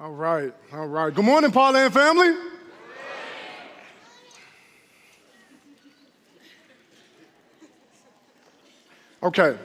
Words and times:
All 0.00 0.12
right, 0.12 0.54
all 0.72 0.86
right. 0.86 1.12
Good 1.12 1.24
morning, 1.24 1.50
PaulAnn 1.50 1.90
family. 1.90 2.32
Okay. 9.20 9.58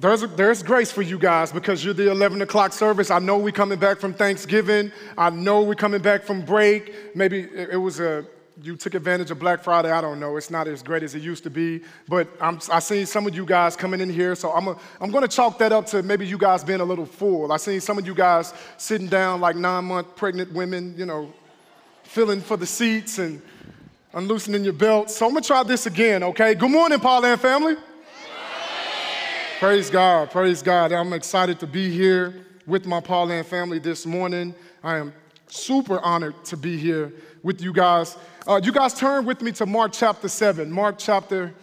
There's, 0.00 0.22
there's 0.22 0.64
grace 0.64 0.90
for 0.90 1.02
you 1.02 1.20
guys 1.20 1.52
because 1.52 1.84
you're 1.84 1.94
the 1.94 2.10
11 2.10 2.42
o'clock 2.42 2.72
service. 2.72 3.12
I 3.12 3.20
know 3.20 3.38
we're 3.38 3.52
coming 3.52 3.78
back 3.78 4.00
from 4.00 4.12
Thanksgiving. 4.12 4.90
I 5.16 5.30
know 5.30 5.62
we're 5.62 5.76
coming 5.76 6.02
back 6.02 6.24
from 6.24 6.44
break. 6.44 7.14
Maybe 7.14 7.48
it 7.54 7.80
was 7.80 8.00
a, 8.00 8.26
you 8.60 8.76
took 8.76 8.94
advantage 8.94 9.30
of 9.30 9.38
Black 9.38 9.62
Friday. 9.62 9.90
I 9.90 10.00
don't 10.00 10.20
know. 10.20 10.36
It's 10.36 10.50
not 10.50 10.68
as 10.68 10.82
great 10.82 11.02
as 11.02 11.14
it 11.14 11.22
used 11.22 11.42
to 11.44 11.50
be. 11.50 11.82
But 12.08 12.28
I'm, 12.40 12.58
I 12.70 12.80
seen 12.80 13.06
some 13.06 13.26
of 13.26 13.34
you 13.34 13.46
guys 13.46 13.76
coming 13.76 14.00
in 14.00 14.10
here, 14.10 14.34
so 14.34 14.52
I'm, 14.52 14.68
I'm 15.00 15.10
going 15.10 15.22
to 15.22 15.28
chalk 15.28 15.58
that 15.58 15.72
up 15.72 15.86
to 15.86 16.02
maybe 16.02 16.26
you 16.26 16.38
guys 16.38 16.62
being 16.62 16.80
a 16.80 16.84
little 16.84 17.06
full. 17.06 17.52
I 17.52 17.56
seen 17.56 17.80
some 17.80 17.98
of 17.98 18.06
you 18.06 18.14
guys 18.14 18.52
sitting 18.76 19.06
down 19.06 19.40
like 19.40 19.56
nine 19.56 19.84
month 19.84 20.14
pregnant 20.16 20.52
women, 20.52 20.94
you 20.96 21.06
know, 21.06 21.32
filling 22.02 22.40
for 22.40 22.56
the 22.56 22.66
seats 22.66 23.18
and 23.18 23.40
unloosening 24.12 24.64
your 24.64 24.74
belts. 24.74 25.16
So 25.16 25.26
I'm 25.26 25.32
going 25.32 25.42
to 25.42 25.46
try 25.46 25.62
this 25.62 25.86
again, 25.86 26.22
okay? 26.22 26.54
Good 26.54 26.70
morning, 26.70 26.98
PaulAnn 26.98 27.38
family. 27.38 27.76
Praise 29.58 29.90
God, 29.90 30.30
praise 30.30 30.60
God. 30.60 30.92
I'm 30.92 31.12
excited 31.12 31.60
to 31.60 31.68
be 31.68 31.88
here 31.88 32.46
with 32.66 32.84
my 32.84 33.00
PaulAnn 33.00 33.44
family 33.44 33.78
this 33.78 34.04
morning. 34.04 34.54
I 34.82 34.96
am 34.96 35.12
super 35.46 36.00
honored 36.00 36.44
to 36.46 36.56
be 36.56 36.76
here 36.76 37.12
with 37.42 37.60
you 37.60 37.72
guys. 37.72 38.16
Uh, 38.44 38.60
you 38.60 38.72
guys 38.72 38.92
turn 38.92 39.24
with 39.24 39.40
me 39.40 39.52
to 39.52 39.64
Mark 39.64 39.92
chapter 39.92 40.26
7. 40.26 40.68
Mark 40.68 40.96
chapter 40.98 41.54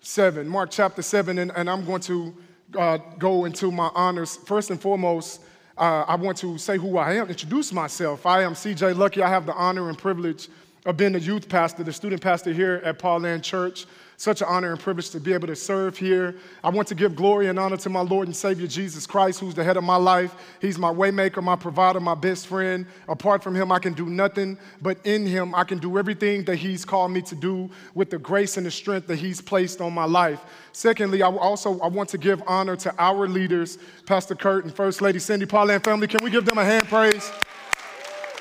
7. 0.00 0.46
Mark 0.46 0.70
chapter 0.70 1.00
7, 1.00 1.38
and, 1.38 1.50
and 1.56 1.70
I'm 1.70 1.86
going 1.86 2.02
to 2.02 2.36
uh, 2.76 2.98
go 3.18 3.46
into 3.46 3.72
my 3.72 3.90
honors. 3.94 4.36
First 4.36 4.70
and 4.70 4.78
foremost, 4.78 5.40
uh, 5.78 6.04
I 6.06 6.16
want 6.16 6.36
to 6.38 6.58
say 6.58 6.76
who 6.76 6.98
I 6.98 7.14
am, 7.14 7.30
introduce 7.30 7.72
myself. 7.72 8.26
I 8.26 8.42
am 8.42 8.52
CJ 8.52 8.94
Luckey. 8.94 9.22
I 9.22 9.28
have 9.30 9.46
the 9.46 9.54
honor 9.54 9.88
and 9.88 9.96
privilege 9.96 10.50
of 10.84 10.98
being 10.98 11.12
the 11.12 11.20
youth 11.20 11.48
pastor, 11.48 11.82
the 11.82 11.94
student 11.94 12.20
pastor 12.20 12.52
here 12.52 12.82
at 12.84 12.98
PaulAnn 12.98 13.42
Church. 13.42 13.86
Such 14.18 14.42
an 14.42 14.48
honor 14.50 14.72
and 14.72 14.80
privilege 14.80 15.10
to 15.10 15.20
be 15.20 15.32
able 15.32 15.46
to 15.46 15.54
serve 15.54 15.96
here. 15.96 16.34
I 16.64 16.70
want 16.70 16.88
to 16.88 16.96
give 16.96 17.14
glory 17.14 17.46
and 17.46 17.56
honor 17.56 17.76
to 17.76 17.88
my 17.88 18.00
Lord 18.00 18.26
and 18.26 18.34
Savior 18.34 18.66
Jesus 18.66 19.06
Christ, 19.06 19.38
who's 19.38 19.54
the 19.54 19.62
head 19.62 19.76
of 19.76 19.84
my 19.84 19.94
life. 19.94 20.34
He's 20.60 20.76
my 20.76 20.92
waymaker, 20.92 21.40
my 21.40 21.54
provider, 21.54 22.00
my 22.00 22.16
best 22.16 22.48
friend. 22.48 22.84
Apart 23.06 23.44
from 23.44 23.54
him, 23.54 23.70
I 23.70 23.78
can 23.78 23.92
do 23.92 24.06
nothing, 24.06 24.58
but 24.82 24.98
in 25.06 25.24
him, 25.24 25.54
I 25.54 25.62
can 25.62 25.78
do 25.78 25.98
everything 25.98 26.42
that 26.46 26.56
he's 26.56 26.84
called 26.84 27.12
me 27.12 27.22
to 27.22 27.36
do 27.36 27.70
with 27.94 28.10
the 28.10 28.18
grace 28.18 28.56
and 28.56 28.66
the 28.66 28.72
strength 28.72 29.06
that 29.06 29.20
he's 29.20 29.40
placed 29.40 29.80
on 29.80 29.92
my 29.92 30.04
life. 30.04 30.40
Secondly, 30.72 31.22
I 31.22 31.30
also 31.30 31.78
I 31.78 31.86
want 31.86 32.08
to 32.08 32.18
give 32.18 32.42
honor 32.48 32.74
to 32.74 32.92
our 32.98 33.28
leaders, 33.28 33.78
Pastor 34.04 34.34
Kurt 34.34 34.64
and 34.64 34.74
First 34.74 35.00
Lady 35.00 35.20
Cindy 35.20 35.46
PaulAnn 35.46 35.84
family. 35.84 36.08
Can 36.08 36.24
we 36.24 36.32
give 36.32 36.44
them 36.44 36.58
a 36.58 36.64
hand 36.64 36.88
praise? 36.88 37.30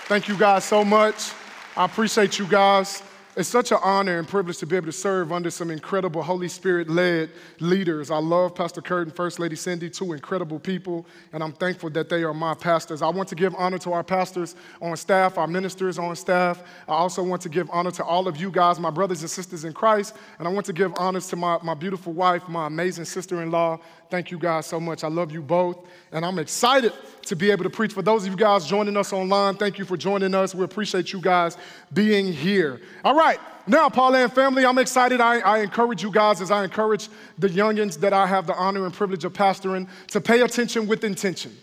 Thank 0.08 0.28
you 0.28 0.40
guys 0.40 0.64
so 0.64 0.84
much. 0.84 1.34
I 1.76 1.86
appreciate 1.86 2.40
you 2.40 2.48
guys. 2.48 3.04
It's 3.38 3.48
such 3.48 3.72
an 3.72 3.78
honor 3.84 4.18
and 4.18 4.28
privilege 4.28 4.58
to 4.58 4.66
be 4.66 4.76
able 4.76 4.88
to 4.88 4.92
serve 4.92 5.32
under 5.32 5.52
some 5.52 5.70
incredible 5.70 6.24
Holy 6.24 6.48
Spirit 6.48 6.90
led 6.90 7.30
leaders. 7.60 8.10
I 8.10 8.18
love 8.18 8.56
Pastor 8.56 8.82
Kurt 8.82 9.06
and 9.06 9.16
First 9.16 9.38
Lady 9.38 9.56
Cindy, 9.56 9.92
two 9.92 10.14
incredible 10.14 10.58
people, 10.58 11.06
and 11.34 11.44
I'm 11.44 11.54
thankful 11.54 11.92
that 11.92 12.10
they 12.10 12.24
are 12.24 12.34
my 12.34 12.56
pastors. 12.56 13.04
I 13.04 13.10
want 13.10 13.30
to 13.30 13.36
give 13.36 13.54
honor 13.54 13.78
to 13.78 13.94
our 13.94 14.04
pastors 14.04 14.56
on 14.82 14.98
staff, 14.98 15.38
our 15.38 15.46
ministers 15.46 16.00
on 16.00 16.16
staff. 16.16 16.64
I 16.88 16.94
also 16.94 17.22
want 17.22 17.44
to 17.44 17.50
give 17.50 17.70
honor 17.70 17.92
to 17.92 18.04
all 18.04 18.28
of 18.28 18.38
you 18.38 18.50
guys, 18.50 18.80
my 18.80 18.90
brothers 18.90 19.22
and 19.22 19.30
sisters 19.30 19.66
in 19.66 19.74
Christ, 19.74 20.16
and 20.40 20.48
I 20.48 20.52
want 20.52 20.66
to 20.66 20.74
give 20.74 20.92
honors 20.98 21.28
to 21.28 21.36
my, 21.36 21.60
my 21.62 21.76
beautiful 21.76 22.14
wife, 22.14 22.50
my 22.50 22.66
amazing 22.66 23.06
sister 23.06 23.44
in 23.44 23.52
law. 23.52 23.80
Thank 24.10 24.32
you 24.32 24.40
guys 24.40 24.66
so 24.66 24.80
much. 24.80 25.04
I 25.04 25.10
love 25.10 25.32
you 25.32 25.42
both, 25.42 25.86
and 26.12 26.26
I'm 26.26 26.40
excited 26.40 26.94
to 27.24 27.36
be 27.36 27.52
able 27.52 27.66
to 27.66 27.70
preach. 27.70 27.94
For 27.94 28.02
those 28.02 28.26
of 28.26 28.32
you 28.32 28.38
guys 28.38 28.66
joining 28.66 28.96
us 28.96 29.12
online, 29.12 29.58
thank 29.58 29.78
you 29.78 29.86
for 29.86 29.98
joining 29.98 30.34
us. 30.34 30.56
We 30.56 30.64
appreciate 30.64 31.12
you 31.12 31.20
guys 31.20 31.58
being 31.94 32.32
here. 32.32 32.80
All 33.04 33.14
right, 33.14 33.27
now, 33.70 33.90
PaulAnn 33.90 34.32
family, 34.32 34.66
I'm 34.66 34.78
excited. 34.78 35.20
I, 35.20 35.40
I 35.40 35.60
encourage 35.60 36.02
you 36.02 36.10
guys, 36.10 36.40
as 36.40 36.52
I 36.52 36.64
encourage 36.64 37.10
the 37.38 37.50
youngins 37.50 38.00
that 38.00 38.14
I 38.14 38.26
have 38.26 38.48
the 38.48 38.56
honor 38.56 38.86
and 38.86 38.94
privilege 38.94 39.26
of 39.26 39.34
pastoring, 39.34 39.90
to 40.08 40.22
pay 40.22 40.42
attention 40.42 40.88
with 40.88 41.04
intention. 41.04 41.54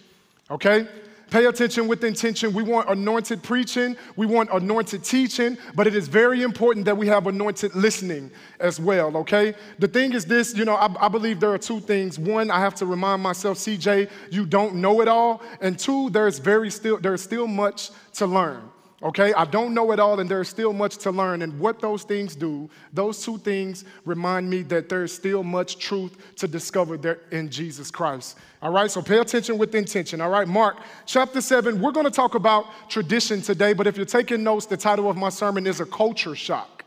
Okay? 0.51 0.87
Pay 1.31 1.47
attention 1.47 1.89
with 1.89 2.05
intention. 2.05 2.53
We 2.53 2.63
want 2.63 2.91
anointed 2.91 3.43
preaching, 3.43 3.97
we 4.17 4.27
want 4.27 4.51
anointed 4.53 5.03
teaching, 5.03 5.57
but 5.75 5.87
it 5.87 5.95
is 5.95 6.07
very 6.07 6.43
important 6.43 6.85
that 6.85 6.97
we 6.97 7.07
have 7.07 7.27
anointed 7.27 7.75
listening 7.75 8.31
as 8.61 8.79
well, 8.79 9.17
okay? 9.17 9.55
The 9.79 9.89
thing 9.89 10.13
is 10.13 10.27
this, 10.27 10.55
you 10.55 10.67
know, 10.67 10.75
I, 10.75 11.07
I, 11.07 11.09
believe 11.09 11.41
there 11.41 11.53
are 11.53 11.59
two 11.59 11.81
things. 11.81 12.19
One, 12.19 12.51
I 12.51 12.61
have 12.61 12.75
to 12.77 12.87
remind 12.87 13.23
myself, 13.23 13.57
CJ, 13.57 14.11
you 14.31 14.45
don't 14.45 14.77
know 14.77 15.01
it 15.01 15.09
all. 15.09 15.43
And 15.63 15.79
two, 15.79 16.11
there's 16.11 16.39
very 16.39 16.71
still, 16.71 16.99
there's 16.99 17.23
still 17.23 17.49
much 17.49 17.91
to 18.13 18.27
learn. 18.27 18.71
Okay, 19.03 19.35
I 19.35 19.45
don't 19.45 19.75
know 19.75 19.91
it 19.91 19.99
all, 19.99 20.21
and 20.21 20.31
there's 20.31 20.49
still 20.49 20.73
much 20.73 20.99
to 20.99 21.11
learn. 21.11 21.43
And 21.43 21.59
what 21.59 21.81
those 21.81 22.05
things 22.05 22.37
do, 22.37 22.71
those 22.93 23.23
two 23.23 23.39
things 23.39 23.85
remind 24.05 24.49
me 24.49 24.63
that 24.63 24.89
there's 24.89 25.13
still 25.13 25.43
much 25.43 25.79
truth 25.79 26.17
to 26.37 26.49
discover 26.49 26.97
there 26.97 27.19
in 27.31 27.51
Jesus 27.51 27.91
Christ. 27.91 28.39
All 28.63 28.71
right, 28.71 28.91
so 28.91 29.03
pay 29.03 29.19
attention 29.19 29.59
with 29.59 29.75
intention. 29.75 30.21
All 30.21 30.31
right, 30.31 30.49
Mark 30.49 30.79
chapter 31.07 31.41
7, 31.41 31.81
we're 31.81 31.93
going 31.93 32.07
to 32.07 32.11
talk 32.11 32.35
about 32.35 32.67
tradition 32.89 33.43
today, 33.43 33.73
but 33.73 33.87
if 33.87 33.97
you're 33.97 34.07
taking 34.07 34.43
notes, 34.43 34.67
the 34.67 34.77
title 34.77 35.11
of 35.11 35.17
my 35.17 35.29
sermon 35.29 35.67
is 35.67 35.81
A 35.81 35.87
Culture 35.87 36.37
Shock. 36.37 36.85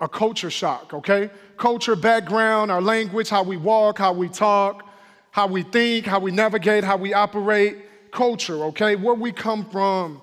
A 0.00 0.08
culture 0.08 0.50
shock, 0.50 0.92
okay? 0.92 1.30
Culture, 1.56 1.96
background, 1.96 2.70
our 2.70 2.82
language, 2.82 3.30
how 3.30 3.42
we 3.42 3.56
walk, 3.56 3.96
how 3.96 4.12
we 4.12 4.28
talk, 4.28 4.86
how 5.30 5.46
we 5.46 5.62
think, 5.62 6.04
how 6.04 6.18
we 6.18 6.30
navigate, 6.30 6.84
how 6.84 6.98
we 6.98 7.14
operate. 7.14 7.78
Culture, 8.10 8.64
okay? 8.64 8.94
Where 8.94 9.14
we 9.14 9.32
come 9.32 9.64
from 9.70 10.20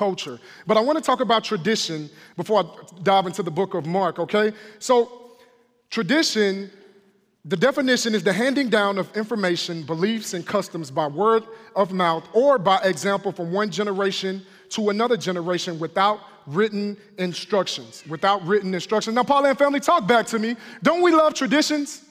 culture. 0.00 0.40
But 0.66 0.78
I 0.78 0.80
want 0.80 0.96
to 0.96 1.04
talk 1.04 1.20
about 1.20 1.44
tradition 1.44 2.08
before 2.34 2.64
I 2.64 2.64
dive 3.02 3.26
into 3.26 3.42
the 3.42 3.50
book 3.50 3.74
of 3.74 3.84
Mark, 3.84 4.18
okay? 4.18 4.54
So, 4.78 4.96
tradition, 5.90 6.70
the 7.44 7.58
definition 7.68 8.14
is 8.14 8.22
the 8.22 8.32
handing 8.32 8.70
down 8.70 8.96
of 8.96 9.14
information, 9.14 9.82
beliefs, 9.82 10.32
and 10.32 10.46
customs 10.46 10.90
by 10.90 11.06
word 11.06 11.42
of 11.76 11.92
mouth 11.92 12.26
or 12.32 12.58
by 12.58 12.78
example 12.78 13.30
from 13.30 13.52
one 13.52 13.70
generation 13.70 14.42
to 14.70 14.88
another 14.88 15.18
generation 15.18 15.78
without 15.78 16.20
written 16.46 16.96
instructions. 17.18 18.02
Without 18.08 18.42
written 18.46 18.72
instructions. 18.72 19.14
Now, 19.14 19.24
PaulAnn 19.24 19.58
family, 19.58 19.80
talk 19.80 20.06
back 20.06 20.24
to 20.28 20.38
me. 20.38 20.56
Don't 20.82 21.02
we 21.02 21.12
love 21.12 21.34
traditions? 21.34 22.09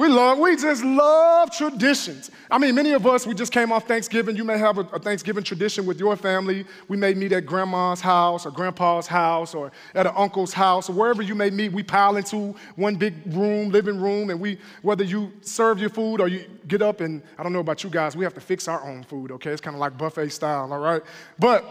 We 0.00 0.08
love, 0.08 0.38
we 0.38 0.56
just 0.56 0.82
love 0.82 1.54
traditions. 1.54 2.30
I 2.50 2.56
mean, 2.56 2.74
many 2.74 2.92
of 2.92 3.06
us, 3.06 3.26
we 3.26 3.34
just 3.34 3.52
came 3.52 3.70
off 3.70 3.86
Thanksgiving. 3.86 4.34
You 4.34 4.44
may 4.44 4.56
have 4.56 4.78
a, 4.78 4.80
a, 4.94 4.98
Thanksgiving 4.98 5.44
tradition 5.44 5.84
with 5.84 6.00
your 6.00 6.16
family. 6.16 6.64
We 6.88 6.96
may 6.96 7.12
meet 7.12 7.32
at 7.32 7.44
grandma's 7.44 8.00
house 8.00 8.46
or 8.46 8.50
grandpa's 8.50 9.06
house 9.06 9.54
or 9.54 9.70
at 9.94 10.06
an 10.06 10.14
uncle's 10.16 10.54
house 10.54 10.88
or 10.88 10.94
wherever 10.94 11.20
you 11.20 11.34
may 11.34 11.50
meet. 11.50 11.72
We 11.72 11.82
pile 11.82 12.16
into 12.16 12.56
one 12.76 12.96
big 12.96 13.12
room, 13.26 13.68
living 13.68 14.00
room, 14.00 14.30
and 14.30 14.40
we, 14.40 14.56
whether 14.80 15.04
you 15.04 15.32
serve 15.42 15.78
your 15.78 15.90
food 15.90 16.22
or 16.22 16.28
you 16.28 16.46
get 16.66 16.80
up 16.80 17.02
and, 17.02 17.20
I 17.38 17.42
don't 17.42 17.52
know 17.52 17.60
about 17.60 17.84
you 17.84 17.90
guys, 17.90 18.16
we 18.16 18.24
have 18.24 18.32
to 18.32 18.40
fix 18.40 18.68
our 18.68 18.82
own 18.82 19.02
food, 19.02 19.30
okay? 19.32 19.50
It's 19.50 19.60
kind 19.60 19.76
of 19.76 19.80
like 19.80 19.98
buffet 19.98 20.30
style, 20.30 20.72
all 20.72 20.80
right? 20.80 21.02
But 21.38 21.62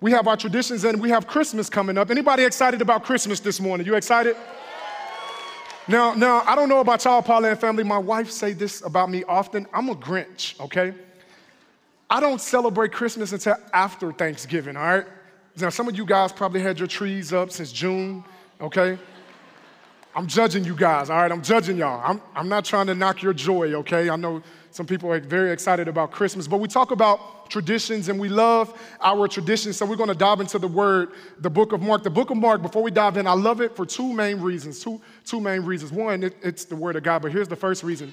we 0.00 0.10
have 0.10 0.26
our 0.26 0.36
traditions 0.36 0.82
and 0.82 1.00
we 1.00 1.10
have 1.10 1.28
Christmas 1.28 1.70
coming 1.70 1.96
up. 1.96 2.10
Anybody 2.10 2.42
excited 2.42 2.82
about 2.82 3.04
Christmas 3.04 3.38
this 3.38 3.60
morning? 3.60 3.86
You 3.86 3.94
excited? 3.94 4.34
Now, 5.88 6.12
now 6.12 6.42
I 6.46 6.54
don't 6.54 6.68
know 6.68 6.80
about 6.80 7.02
y'all, 7.04 7.22
PaulAnn 7.22 7.56
family. 7.58 7.82
My 7.82 7.96
wife 7.96 8.30
say 8.30 8.52
this 8.52 8.84
about 8.84 9.10
me 9.10 9.24
often. 9.24 9.66
I'm 9.72 9.88
a 9.88 9.94
Grinch, 9.94 10.60
okay? 10.60 10.92
I 12.10 12.20
don't 12.20 12.40
celebrate 12.42 12.92
Christmas 12.92 13.32
until 13.32 13.56
after 13.72 14.12
Thanksgiving, 14.12 14.76
all 14.76 14.82
right? 14.82 15.06
Now, 15.56 15.70
some 15.70 15.88
of 15.88 15.96
you 15.96 16.04
guys 16.04 16.30
probably 16.30 16.60
had 16.60 16.78
your 16.78 16.88
trees 16.88 17.32
up 17.32 17.50
since 17.50 17.72
June, 17.72 18.22
okay? 18.60 18.98
I'm 20.14 20.26
judging 20.26 20.62
you 20.62 20.76
guys, 20.76 21.08
all 21.08 21.16
right? 21.16 21.32
I'm 21.32 21.42
judging 21.42 21.78
y'all. 21.78 22.02
I'm, 22.04 22.20
I'm 22.34 22.50
not 22.50 22.66
trying 22.66 22.86
to 22.88 22.94
knock 22.94 23.22
your 23.22 23.32
joy, 23.32 23.72
okay? 23.74 24.10
I 24.10 24.16
know 24.16 24.42
some 24.70 24.86
people 24.86 25.10
are 25.10 25.20
very 25.20 25.52
excited 25.52 25.88
about 25.88 26.10
Christmas, 26.10 26.46
but 26.46 26.58
we 26.58 26.68
talk 26.68 26.90
about 26.90 27.50
traditions 27.50 28.08
and 28.08 28.20
we 28.20 28.28
love 28.28 28.78
our 29.00 29.26
traditions. 29.26 29.76
So 29.76 29.86
we're 29.86 29.96
going 29.96 30.08
to 30.08 30.14
dive 30.14 30.40
into 30.40 30.58
the 30.58 30.68
word, 30.68 31.10
the 31.38 31.50
book 31.50 31.72
of 31.72 31.80
Mark. 31.80 32.02
The 32.02 32.10
book 32.10 32.30
of 32.30 32.36
Mark, 32.36 32.62
before 32.62 32.82
we 32.82 32.90
dive 32.90 33.16
in, 33.16 33.26
I 33.26 33.32
love 33.32 33.60
it 33.60 33.74
for 33.74 33.86
two 33.86 34.12
main 34.12 34.40
reasons. 34.40 34.80
Two, 34.82 35.00
two 35.24 35.40
main 35.40 35.62
reasons. 35.62 35.92
One, 35.92 36.22
it, 36.22 36.36
it's 36.42 36.64
the 36.64 36.76
word 36.76 36.96
of 36.96 37.02
God, 37.02 37.22
but 37.22 37.32
here's 37.32 37.48
the 37.48 37.56
first 37.56 37.82
reason. 37.82 38.12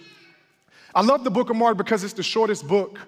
I 0.93 1.01
love 1.01 1.23
the 1.23 1.31
book 1.31 1.49
of 1.49 1.57
Mark 1.57 1.77
because 1.77 2.03
it's 2.03 2.13
the 2.13 2.23
shortest 2.23 2.67
book 2.67 2.99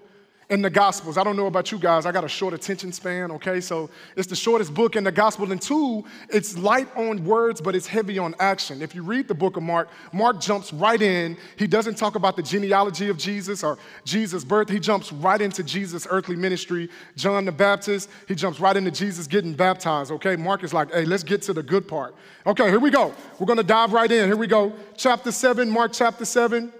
in 0.50 0.62
the 0.62 0.70
Gospels. 0.70 1.18
I 1.18 1.24
don't 1.26 1.36
know 1.36 1.48
about 1.48 1.72
you 1.72 1.78
guys, 1.78 2.06
I 2.06 2.12
got 2.14 2.24
a 2.24 2.30
short 2.30 2.54
attention 2.54 2.94
span, 2.94 3.32
okay? 3.32 3.60
So 3.60 3.90
it's 4.16 4.28
the 4.28 4.36
shortest 4.36 4.74
book 4.74 4.96
in 4.96 5.04
the 5.04 5.12
Gospel. 5.12 5.52
And 5.52 5.62
two, 5.62 6.06
it's 6.30 6.58
light 6.58 6.88
on 6.96 7.26
words, 7.26 7.60
but 7.60 7.76
it's 7.76 7.88
heavy 7.88 8.18
on 8.18 8.34
action. 8.40 8.82
If 8.82 8.96
you 8.96 9.04
read 9.04 9.28
the 9.28 9.34
book 9.34 9.58
of 9.58 9.64
Mark, 9.64 9.90
Mark 10.14 10.40
jumps 10.40 10.72
right 10.72 11.02
in. 11.02 11.38
He 11.58 11.68
doesn't 11.68 11.96
talk 11.96 12.16
about 12.16 12.38
the 12.38 12.44
genealogy 12.44 13.10
of 13.10 13.18
Jesus 13.18 13.62
or 13.62 13.78
Jesus' 14.06 14.46
birth. 14.46 14.70
He 14.70 14.80
jumps 14.80 15.12
right 15.12 15.42
into 15.42 15.64
Jesus' 15.64 16.08
earthly 16.10 16.38
ministry. 16.38 16.90
John 17.18 17.44
the 17.44 17.52
Baptist, 17.52 18.10
he 18.28 18.36
jumps 18.36 18.62
right 18.62 18.78
into 18.78 18.92
Jesus 18.92 19.28
getting 19.28 19.54
baptized, 19.54 20.12
okay? 20.12 20.38
Mark 20.38 20.64
is 20.64 20.74
like, 20.74 20.94
hey, 20.94 21.04
let's 21.04 21.24
get 21.24 21.42
to 21.44 21.54
the 21.54 21.64
good 21.64 21.88
part. 21.90 22.16
Okay, 22.46 22.70
here 22.70 22.80
we 22.80 22.90
go. 22.90 23.14
We're 23.38 23.48
gonna 23.48 23.64
dive 23.64 23.92
right 23.92 24.10
in. 24.10 24.28
Here 24.28 24.38
we 24.38 24.48
go. 24.48 24.74
Chapter 24.96 25.34
7, 25.34 25.70
Mark 25.70 25.92
chapter 25.94 26.24
7. 26.24 26.72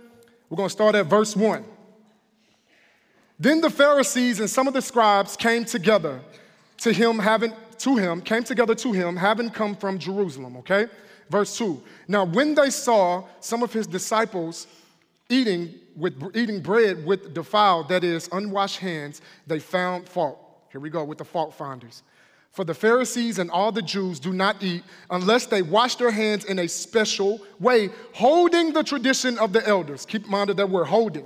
We're 0.50 0.56
gonna 0.56 0.70
start 0.70 0.96
at 0.96 1.08
verse 1.08 1.36
1. 1.36 1.77
Then 3.40 3.62
the 3.62 3.70
Pharisees 3.70 4.40
and 4.40 4.50
some 4.50 4.68
of 4.68 4.74
the 4.74 4.82
scribes 4.82 5.36
came 5.36 5.64
together 5.64 6.20
to 6.78 6.92
him, 6.92 7.20
having 7.20 7.54
to 7.80 7.96
him, 7.96 8.22
came 8.22 8.44
together 8.44 8.74
to 8.76 8.92
him, 8.92 9.16
having 9.16 9.50
come 9.50 9.76
from 9.76 10.00
Jerusalem. 10.00 10.58
Okay? 10.58 10.88
Verse 11.30 11.58
2. 11.58 11.82
Now, 12.08 12.26
when 12.26 12.56
they 12.56 12.70
saw 12.70 13.26
some 13.40 13.62
of 13.62 13.72
his 13.72 13.86
disciples 13.86 14.68
eating 15.30 15.76
with 15.96 16.32
eating 16.36 16.62
bread 16.62 17.06
with 17.06 17.34
defiled, 17.34 17.90
that 17.90 18.04
is, 18.04 18.30
unwashed 18.32 18.78
hands, 18.78 19.22
they 19.46 19.60
found 19.60 20.08
fault. 20.08 20.40
Here 20.72 20.82
we 20.82 20.90
go 20.90 21.04
with 21.04 21.18
the 21.18 21.26
fault 21.26 21.54
finders. 21.54 22.04
For 22.52 22.64
the 22.64 22.74
Pharisees 22.74 23.38
and 23.38 23.52
all 23.52 23.72
the 23.72 23.82
Jews 23.82 24.20
do 24.20 24.34
not 24.34 24.64
eat 24.64 24.84
unless 25.12 25.46
they 25.46 25.62
wash 25.62 25.96
their 25.96 26.10
hands 26.10 26.46
in 26.46 26.60
a 26.60 26.68
special 26.68 27.40
way, 27.60 27.90
holding 28.14 28.74
the 28.74 28.84
tradition 28.84 29.38
of 29.38 29.54
the 29.54 29.68
elders. 29.68 30.06
Keep 30.06 30.26
in 30.26 30.32
mind 30.32 30.50
that 30.50 30.70
we're 30.70 30.86
holding. 30.86 31.26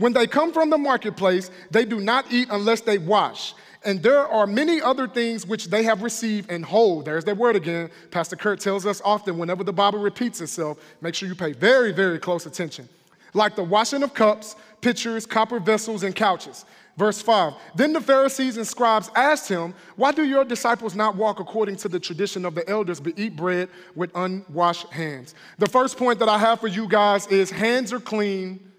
When 0.00 0.14
they 0.14 0.26
come 0.26 0.50
from 0.50 0.70
the 0.70 0.78
marketplace, 0.78 1.50
they 1.70 1.84
do 1.84 2.00
not 2.00 2.32
eat 2.32 2.48
unless 2.50 2.80
they 2.80 2.96
wash. 2.96 3.52
And 3.84 4.02
there 4.02 4.26
are 4.26 4.46
many 4.46 4.80
other 4.80 5.06
things 5.06 5.46
which 5.46 5.66
they 5.66 5.82
have 5.82 6.00
received 6.00 6.50
and 6.50 6.64
hold. 6.64 7.04
There's 7.04 7.26
that 7.26 7.36
word 7.36 7.54
again. 7.54 7.90
Pastor 8.10 8.34
Kurt 8.34 8.60
tells 8.60 8.86
us 8.86 9.02
often 9.04 9.36
whenever 9.36 9.62
the 9.62 9.74
Bible 9.74 9.98
repeats 9.98 10.40
itself, 10.40 10.78
make 11.02 11.14
sure 11.14 11.28
you 11.28 11.34
pay 11.34 11.52
very, 11.52 11.92
very 11.92 12.18
close 12.18 12.46
attention. 12.46 12.88
Like 13.34 13.56
the 13.56 13.62
washing 13.62 14.02
of 14.02 14.14
cups, 14.14 14.56
pitchers, 14.80 15.26
copper 15.26 15.60
vessels, 15.60 16.02
and 16.02 16.16
couches. 16.16 16.64
Verse 16.96 17.20
5 17.20 17.52
Then 17.74 17.92
the 17.92 18.00
Pharisees 18.00 18.56
and 18.56 18.66
scribes 18.66 19.10
asked 19.14 19.50
him, 19.50 19.74
Why 19.96 20.12
do 20.12 20.24
your 20.24 20.46
disciples 20.46 20.94
not 20.94 21.14
walk 21.14 21.40
according 21.40 21.76
to 21.76 21.90
the 21.90 22.00
tradition 22.00 22.46
of 22.46 22.54
the 22.54 22.66
elders, 22.70 23.00
but 23.00 23.18
eat 23.18 23.36
bread 23.36 23.68
with 23.94 24.10
unwashed 24.14 24.86
hands? 24.86 25.34
The 25.58 25.68
first 25.68 25.98
point 25.98 26.18
that 26.20 26.28
I 26.30 26.38
have 26.38 26.58
for 26.58 26.68
you 26.68 26.88
guys 26.88 27.26
is 27.26 27.50
hands 27.50 27.92
are 27.92 28.00
clean, 28.00 28.69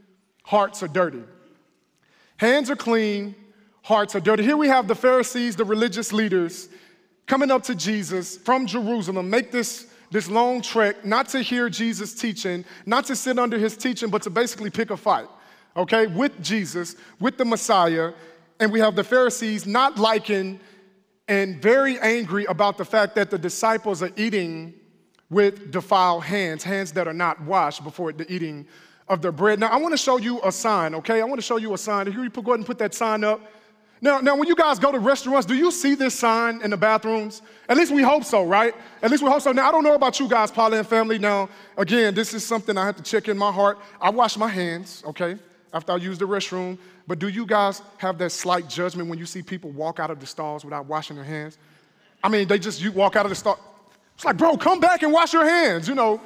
hearts 0.52 0.84
are 0.84 0.90
dirty. 0.90 1.24
Hands 2.36 2.70
are 2.70 2.76
clean, 2.76 3.34
hearts 3.84 4.16
are 4.16 4.20
dirty. 4.20 4.44
Here 4.44 4.58
we 4.58 4.68
have 4.68 4.86
the 4.86 4.96
Pharisees, 4.96 5.56
the 5.56 5.64
religious 5.64 6.12
leaders, 6.12 6.68
coming 7.26 7.50
up 7.50 7.64
to 7.64 7.74
Jesus 7.74 8.36
from 8.36 8.68
Jerusalem, 8.68 9.30
make 9.30 9.54
this, 9.54 9.88
this 10.12 10.30
long 10.30 10.62
trek, 10.62 11.06
not 11.06 11.30
to 11.30 11.40
hear 11.40 11.70
Jesus 11.70 12.14
teaching, 12.14 12.66
not 12.86 13.06
to 13.06 13.16
sit 13.16 13.40
under 13.40 13.58
his 13.58 13.78
teaching, 13.78 14.10
but 14.10 14.24
to 14.24 14.30
basically 14.30 14.70
pick 14.70 14.90
a 14.92 14.98
fight, 14.98 15.30
okay, 15.78 16.08
with 16.08 16.44
Jesus, 16.44 16.98
with 17.22 17.38
the 17.38 17.46
Messiah. 17.46 18.12
And 18.60 18.74
we 18.74 18.82
have 18.82 18.98
the 18.98 19.06
Pharisees 19.06 19.66
not 19.66 19.98
liking 19.98 20.60
and 21.30 21.62
very 21.62 21.98
angry 22.00 22.44
about 22.44 22.78
the 22.78 22.84
fact 22.84 23.16
that 23.16 23.32
the 23.32 23.38
disciples 23.38 24.04
are 24.04 24.12
eating 24.18 24.74
with 25.30 25.72
defiled 25.72 26.26
hands, 26.26 26.62
hands 26.62 26.92
that 26.92 27.08
are 27.08 27.14
not 27.14 27.42
washed 27.42 27.86
before 27.86 28.12
the 28.12 28.30
eating 28.30 28.68
of 29.12 29.22
their 29.22 29.34
bread. 29.34 29.60
Now, 29.60 29.68
I 29.68 29.76
want 29.76 29.92
to 29.92 29.98
show 29.98 30.18
you 30.18 30.42
a 30.42 30.52
sign, 30.54 30.96
okay? 30.96 31.20
I 31.20 31.26
want 31.26 31.38
to 31.38 31.46
show 31.46 31.58
you 31.58 31.74
a 31.74 31.78
sign. 31.78 32.10
Here, 32.10 32.24
you 32.24 32.30
put, 32.30 32.46
go 32.46 32.52
ahead 32.52 32.60
and 32.60 32.66
put 32.66 32.78
that 32.78 32.96
sign 32.96 33.26
up. 33.26 33.42
Now, 34.00 34.20
now, 34.22 34.38
when 34.38 34.48
you 34.48 34.56
guys 34.56 34.80
go 34.80 34.90
to 34.90 35.00
restaurants, 35.00 35.46
do 35.46 35.54
you 35.54 35.70
see 35.70 35.96
this 35.96 36.16
sign 36.16 36.62
in 36.64 36.72
the 36.72 36.78
bathrooms? 36.78 37.42
At 37.68 37.76
least 37.76 37.92
we 37.92 38.02
hope 38.02 38.24
so, 38.24 38.46
right? 38.46 38.74
At 39.02 39.12
least 39.12 39.22
we 39.22 39.30
hope 39.30 39.42
so. 39.42 39.52
Now, 39.52 39.68
I 39.68 39.72
don't 39.72 39.84
know 39.84 39.96
about 39.96 40.18
you 40.20 40.30
guys, 40.30 40.50
PaulAnn 40.50 40.86
family. 40.86 41.20
Now, 41.20 41.50
again, 41.78 42.16
this 42.16 42.34
is 42.34 42.46
something 42.46 42.78
I 42.78 42.86
have 42.86 42.96
to 42.96 43.04
check 43.04 43.28
in 43.28 43.38
my 43.38 43.52
heart. 43.52 43.80
I 44.00 44.10
wash 44.10 44.38
my 44.38 44.48
hands, 44.48 45.04
okay, 45.06 45.38
after 45.74 45.92
I 45.92 45.98
use 45.98 46.18
the 46.18 46.26
restroom. 46.28 46.78
But 47.06 47.20
do 47.20 47.28
you 47.28 47.46
guys 47.46 47.82
have 47.98 48.18
that 48.20 48.32
slight 48.32 48.70
judgment 48.70 49.10
when 49.10 49.20
you 49.20 49.26
see 49.26 49.44
people 49.44 49.72
walk 49.72 50.00
out 50.00 50.10
of 50.10 50.22
the 50.22 50.26
stalls 50.26 50.64
without 50.64 50.86
washing 50.86 51.18
their 51.18 51.26
hands? 51.26 51.58
I 52.24 52.30
mean, 52.30 52.48
they 52.48 52.60
just, 52.60 52.82
you 52.82 52.94
walk 52.94 53.18
out 53.18 53.26
of 53.26 53.30
the 53.30 53.36
stall. 53.36 53.60
It's 54.16 54.24
like, 54.24 54.38
bro, 54.38 54.56
come 54.56 54.80
back 54.80 55.04
and 55.04 55.12
wash 55.12 55.34
your 55.34 55.46
hands, 55.46 55.88
you 55.88 55.96
know. 55.96 56.22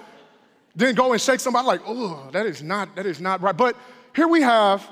Then 0.75 0.93
go 0.95 1.13
and 1.13 1.21
shake 1.21 1.39
somebody 1.39 1.67
like, 1.67 1.81
oh, 1.85 2.29
that 2.31 2.45
is 2.45 2.61
not, 2.61 2.95
that 2.95 3.05
is 3.05 3.21
not 3.21 3.41
right. 3.41 3.55
But 3.55 3.77
here 4.15 4.27
we 4.27 4.41
have 4.41 4.87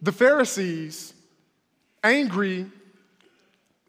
the 0.00 0.12
Pharisees 0.12 1.12
angry 2.02 2.66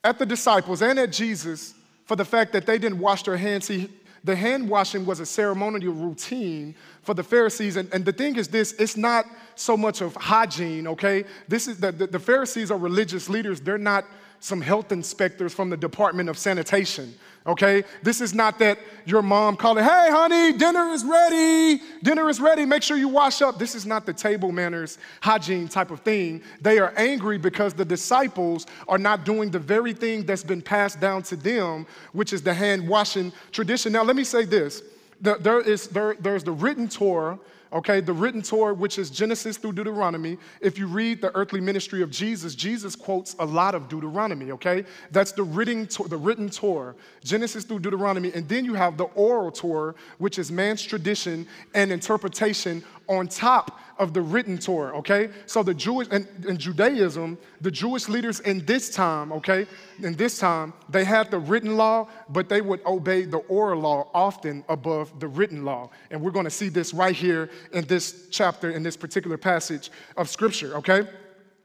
at 0.03 0.19
the 0.19 0.25
disciples 0.25 0.81
and 0.81 0.99
at 0.99 1.11
Jesus 1.11 1.73
for 2.05 2.15
the 2.15 2.25
fact 2.25 2.53
that 2.53 2.65
they 2.65 2.77
didn't 2.77 2.99
wash 2.99 3.23
their 3.23 3.37
hands. 3.37 3.65
See, 3.65 3.89
the 4.23 4.35
hand 4.35 4.67
washing 4.67 5.05
was 5.05 5.19
a 5.19 5.25
ceremonial 5.25 5.93
routine 5.93 6.75
for 7.03 7.13
the 7.13 7.23
Pharisees. 7.23 7.77
And, 7.77 7.91
and 7.93 8.03
the 8.03 8.11
thing 8.11 8.35
is 8.35 8.47
this 8.47 8.73
it's 8.73 8.97
not 8.97 9.25
so 9.55 9.77
much 9.77 10.01
of 10.01 10.15
hygiene, 10.15 10.87
okay? 10.87 11.23
This 11.47 11.67
is 11.67 11.79
the, 11.79 11.91
the, 11.91 12.07
the 12.07 12.19
Pharisees 12.19 12.71
are 12.71 12.77
religious 12.77 13.29
leaders, 13.29 13.61
they're 13.61 13.77
not 13.77 14.05
some 14.39 14.61
health 14.61 14.91
inspectors 14.91 15.53
from 15.53 15.69
the 15.69 15.77
Department 15.77 16.29
of 16.29 16.37
Sanitation 16.37 17.13
okay? 17.49 17.83
This 18.03 18.21
is 18.21 18.33
not 18.33 18.59
that 18.59 18.79
your 19.05 19.21
mom 19.21 19.55
calling, 19.55 19.83
hey, 19.83 20.07
honey, 20.11 20.53
dinner 20.53 20.89
is 20.89 21.03
ready. 21.03 21.81
Dinner 22.03 22.29
is 22.29 22.39
ready. 22.39 22.65
Make 22.65 22.83
sure 22.83 22.97
you 22.97 23.07
wash 23.07 23.41
up. 23.41 23.57
This 23.57 23.75
is 23.75 23.85
not 23.85 24.05
the 24.05 24.13
table 24.13 24.51
manners, 24.51 24.97
hygiene 25.21 25.67
type 25.67 25.91
of 25.91 26.01
thing. 26.01 26.41
They 26.61 26.79
are 26.79 26.93
angry 26.95 27.37
because 27.37 27.73
the 27.73 27.85
disciples 27.85 28.65
are 28.87 28.97
not 28.97 29.25
doing 29.25 29.51
the 29.51 29.59
very 29.59 29.93
thing 29.93 30.25
that's 30.25 30.43
been 30.43 30.61
passed 30.61 30.99
down 30.99 31.23
to 31.23 31.35
them, 31.35 31.85
which 32.13 32.33
is 32.33 32.41
the 32.41 32.53
hand 32.53 32.87
washing 32.87 33.31
tradition. 33.51 33.93
Now, 33.93 34.03
let 34.03 34.15
me 34.15 34.23
say 34.23 34.45
this 34.45 34.83
there 35.21 35.59
is, 35.59 35.87
there, 35.89 36.15
there's 36.19 36.45
the 36.45 36.51
written 36.53 36.87
Torah 36.87 37.37
okay? 37.71 38.01
The 38.01 38.13
written 38.13 38.41
Torah, 38.41 38.73
which 38.73 38.97
is 38.97 39.09
Genesis 39.09 39.57
through 39.57 39.73
Deuteronomy. 39.73 40.37
If 40.61 40.77
you 40.77 40.87
read 40.87 41.21
the 41.21 41.35
earthly 41.35 41.61
ministry 41.61 42.01
of 42.01 42.09
Jesus, 42.09 42.55
Jesus 42.55 42.95
quotes 42.95 43.35
a 43.39 43.45
lot 43.45 43.75
of 43.75 43.89
Deuteronomy, 43.89 44.51
okay? 44.51 44.85
That's 45.11 45.31
the 45.31 45.43
written, 45.43 45.87
the 46.07 46.17
written 46.17 46.49
Torah, 46.49 46.95
Genesis 47.23 47.63
through 47.63 47.79
Deuteronomy. 47.79 48.31
And 48.33 48.47
then 48.47 48.65
you 48.65 48.73
have 48.73 48.97
the 48.97 49.05
oral 49.15 49.51
Torah, 49.51 49.95
which 50.17 50.39
is 50.39 50.51
man's 50.51 50.81
tradition 50.81 51.47
and 51.73 51.91
interpretation 51.91 52.83
on 53.07 53.27
top 53.27 53.79
of 53.99 54.13
the 54.13 54.21
written 54.21 54.57
Torah, 54.57 54.97
okay? 54.97 55.29
So 55.45 55.61
the 55.61 55.73
Jewish, 55.73 56.07
and 56.09 56.25
in 56.47 56.57
Judaism, 56.57 57.37
the 57.61 57.69
Jewish 57.69 58.07
leaders 58.07 58.39
in 58.39 58.65
this 58.65 58.89
time, 58.89 59.31
okay, 59.33 59.67
in 60.01 60.15
this 60.15 60.39
time, 60.39 60.73
they 60.89 61.03
had 61.03 61.29
the 61.29 61.37
written 61.37 61.75
law, 61.75 62.07
but 62.29 62.47
they 62.47 62.61
would 62.61 62.83
obey 62.85 63.25
the 63.25 63.39
oral 63.49 63.81
law 63.81 64.09
often 64.13 64.63
above 64.69 65.19
the 65.19 65.27
written 65.27 65.65
law. 65.65 65.89
And 66.09 66.21
we're 66.21 66.31
gonna 66.31 66.49
see 66.49 66.69
this 66.69 66.93
right 66.93 67.15
here 67.15 67.49
in 67.73 67.85
this 67.85 68.27
chapter, 68.31 68.71
in 68.71 68.81
this 68.81 68.95
particular 68.95 69.37
passage 69.37 69.91
of 70.15 70.29
scripture, 70.29 70.75
okay? 70.77 71.07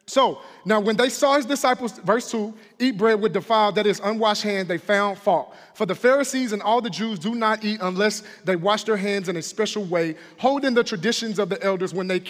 So 0.06 0.40
now, 0.66 0.80
when 0.80 0.96
they 0.96 1.08
saw 1.08 1.36
his 1.36 1.46
disciples, 1.46 1.92
verse 1.98 2.30
2, 2.30 2.52
eat 2.78 2.98
bread 2.98 3.20
with 3.20 3.32
defiled, 3.32 3.76
that 3.76 3.86
is, 3.86 4.00
unwashed 4.04 4.42
hand, 4.42 4.68
they 4.68 4.76
found 4.76 5.18
fault. 5.18 5.54
For 5.74 5.86
the 5.86 5.94
Pharisees 5.94 6.52
and 6.52 6.60
all 6.60 6.82
the 6.82 6.90
Jews 6.90 7.18
do 7.18 7.34
not 7.34 7.64
eat 7.64 7.80
unless 7.80 8.22
they 8.44 8.56
wash 8.56 8.84
their 8.84 8.98
hands 8.98 9.28
in 9.28 9.36
a 9.36 9.42
special 9.42 9.84
way, 9.84 10.16
holding 10.38 10.74
the 10.74 10.84
traditions 10.84 11.38
of 11.38 11.48
the 11.48 11.62
elders. 11.62 11.94
When 11.94 12.06
they, 12.06 12.22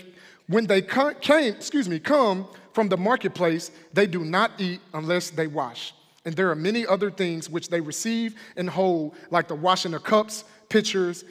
when 0.47 0.67
they 0.67 0.82
came, 0.82 1.55
excuse 1.55 1.88
me, 1.88 1.99
come 1.99 2.47
from 2.73 2.88
the 2.88 2.97
marketplace, 2.97 3.73
they 3.93 4.06
do 4.06 4.25
not 4.25 4.53
eat 4.58 4.81
unless 4.93 5.31
they 5.31 5.49
wash. 5.49 5.94
And 6.25 6.34
there 6.34 6.51
are 6.51 6.56
many 6.56 6.87
other 6.87 7.10
things 7.10 7.51
which 7.51 7.69
they 7.69 7.81
receive 7.81 8.37
and 8.56 8.70
hold, 8.70 9.15
like 9.31 9.49
the 9.49 9.55
washing 9.55 9.94
of 9.94 10.05
cups, 10.05 10.44
pitchers, 10.69 11.25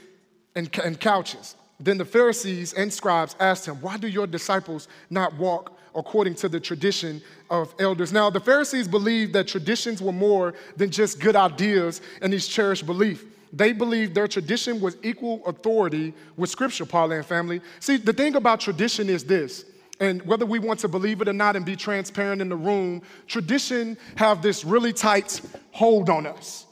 and, 0.56 0.70
and 0.84 1.00
couches. 1.00 1.56
Then 1.80 1.98
the 1.98 2.06
Pharisees 2.06 2.74
and 2.74 2.94
scribes 2.94 3.36
asked 3.40 3.66
him, 3.66 3.76
Why 3.78 3.98
do 3.98 4.08
your 4.08 4.28
disciples 4.28 4.88
not 5.10 5.36
walk 5.38 5.78
according 5.96 6.36
to 6.36 6.50
the 6.50 6.60
tradition 6.60 7.22
of 7.50 7.74
elders. 7.80 8.12
Now, 8.12 8.30
the 8.30 8.40
Pharisees 8.40 8.88
believed 8.88 9.34
that 9.34 9.48
traditions 9.48 10.02
were 10.02 10.12
more 10.12 10.54
than 10.76 10.90
just 10.90 11.20
good 11.20 11.36
ideas 11.36 12.02
and 12.22 12.32
these 12.32 12.48
cherished 12.48 12.86
beliefs. 12.86 13.24
They 13.52 13.72
believed 13.72 14.16
their 14.16 14.28
tradition 14.28 14.82
was 14.82 14.98
equal 15.04 15.46
authority 15.46 16.14
with 16.38 16.50
Scripture, 16.50 16.86
PaulAnn 16.86 17.24
family. 17.24 17.62
See, 17.80 17.98
the 17.98 18.14
thing 18.14 18.36
about 18.36 18.60
tradition 18.60 19.10
is 19.10 19.24
this, 19.24 19.66
and 20.00 20.24
whether 20.24 20.46
we 20.46 20.58
want 20.58 20.80
to 20.80 20.88
believe 20.88 21.22
it 21.22 21.28
or 21.28 21.34
not 21.34 21.56
and 21.56 21.64
be 21.64 21.76
transparent 21.76 22.42
in 22.42 22.50
the 22.50 22.56
room, 22.56 23.04
tradition 23.28 23.96
have 24.16 24.42
this 24.42 24.66
really 24.66 24.92
tight 24.92 25.42
hold 25.72 26.10
on 26.10 26.26
us 26.26 26.66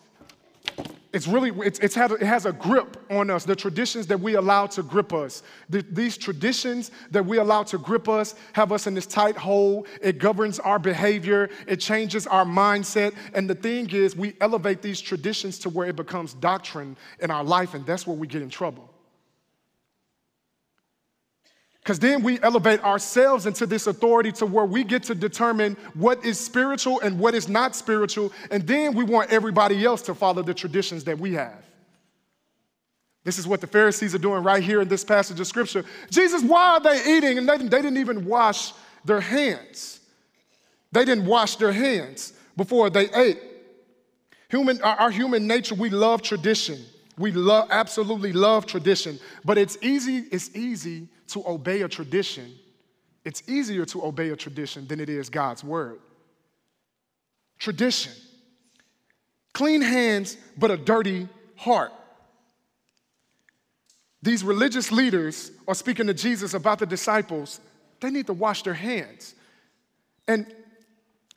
it's 1.14 1.28
really 1.28 1.52
it's, 1.66 1.80
it's 1.80 1.96
had, 1.96 2.12
it 2.12 2.22
has 2.22 2.46
a 2.46 2.54
grip 2.54 2.98
on 3.10 3.30
us 3.30 3.44
the 3.44 3.56
traditions 3.56 4.08
that 4.08 4.20
we 4.20 4.36
allow 4.36 4.66
to 4.68 4.84
grip 4.84 5.14
us. 5.14 5.44
The, 5.70 5.86
these 5.90 6.18
traditions 6.18 6.92
that 7.12 7.26
we 7.26 7.38
allow 7.38 7.64
to 7.64 7.78
grip 7.78 8.08
us 8.08 8.36
have 8.54 8.72
us 8.72 8.88
in 8.88 8.94
this 8.94 9.06
tight 9.06 9.38
hole 9.38 9.86
it 10.02 10.20
governs 10.20 10.60
our 10.60 10.80
behavior. 10.80 11.50
It 11.68 11.78
changes 11.78 12.28
our 12.28 12.46
mindset. 12.46 13.14
And 13.34 13.50
the 13.50 13.56
thing 13.56 13.90
is 13.90 14.16
we 14.16 14.36
elevate 14.42 14.82
these 14.82 15.02
traditions 15.02 15.60
to 15.60 15.70
where 15.70 15.88
it 15.88 15.96
becomes 15.96 16.34
doctrine 16.34 16.96
in 17.20 17.32
our 17.32 17.44
life 17.44 17.74
and 17.74 17.86
that's 17.86 18.08
where 18.08 18.16
we 18.16 18.28
get 18.28 18.42
in 18.42 18.50
trouble 18.50 18.91
because 21.84 21.98
then 21.98 22.22
we 22.22 22.40
elevate 22.42 22.84
ourselves 22.84 23.48
into 23.48 23.66
this 23.66 23.88
authority 23.88 24.32
to 24.34 24.46
where 24.46 24.66
we 24.66 24.84
get 24.84 25.02
to 25.04 25.16
determine 25.16 25.76
what 25.96 26.24
is 26.24 26.40
spiritual 26.40 27.00
and 27.02 27.18
what 27.18 27.34
is 27.34 27.50
not 27.50 27.76
spiritual. 27.76 28.32
And 28.52 28.68
then 28.68 28.94
we 28.94 29.04
want 29.04 29.32
everybody 29.32 29.84
else 29.84 30.04
to 30.04 30.14
follow 30.14 30.44
the 30.44 30.54
traditions 30.54 31.04
that 31.06 31.18
we 31.18 31.34
have. 31.34 31.66
This 33.24 33.40
is 33.40 33.48
what 33.48 33.62
the 33.62 33.68
Pharisees 33.68 34.14
are 34.14 34.20
doing 34.20 34.44
right 34.44 34.62
here 34.62 34.82
in 34.82 34.88
this 34.88 35.04
passage 35.04 35.40
of 35.40 35.48
scripture. 35.48 35.84
Jesus, 36.12 36.44
why 36.44 36.74
are 36.74 36.80
they 36.80 37.18
eating? 37.18 37.40
And 37.40 37.50
they, 37.50 37.58
they 37.58 37.82
didn't 37.82 37.98
even 37.98 38.26
wash 38.26 38.74
their 39.04 39.22
hands. 39.22 40.02
They 40.92 41.04
didn't 41.06 41.26
wash 41.26 41.56
their 41.56 41.72
hands 41.72 42.34
before 42.58 42.92
they 42.92 43.10
ate. 43.12 43.40
Human, 44.50 44.82
our, 44.82 44.96
our 44.98 45.12
human 45.12 45.48
nature, 45.48 45.74
we 45.74 45.90
love 45.90 46.22
tradition. 46.22 46.80
We 47.18 47.32
love, 47.32 47.68
absolutely 47.72 48.34
love 48.34 48.66
tradition, 48.66 49.20
but 49.46 49.58
it's 49.58 49.78
easy, 49.82 50.26
it's 50.32 50.56
easy 50.56 51.08
to 51.32 51.48
obey 51.48 51.82
a 51.82 51.88
tradition 51.88 52.54
it's 53.24 53.44
easier 53.48 53.86
to 53.86 54.04
obey 54.04 54.30
a 54.30 54.36
tradition 54.36 54.88
than 54.88 55.00
it 55.00 55.10
is 55.10 55.30
God's 55.30 55.64
word. 55.64 56.00
Tradition. 57.60 58.14
Clean 59.54 59.82
hands, 59.82 60.38
but 60.58 60.72
a 60.72 60.78
dirty 60.78 61.28
heart. 61.56 61.92
These 64.24 64.44
religious 64.44 64.92
leaders 64.92 65.52
are 65.68 65.76
speaking 65.76 66.08
to 66.08 66.14
Jesus 66.14 66.54
about 66.54 66.80
the 66.80 66.86
disciples. 66.86 67.60
They 68.00 68.10
need 68.10 68.28
to 68.28 68.34
wash 68.34 68.64
their 68.64 68.74
hands. 68.74 69.36
And 70.28 70.46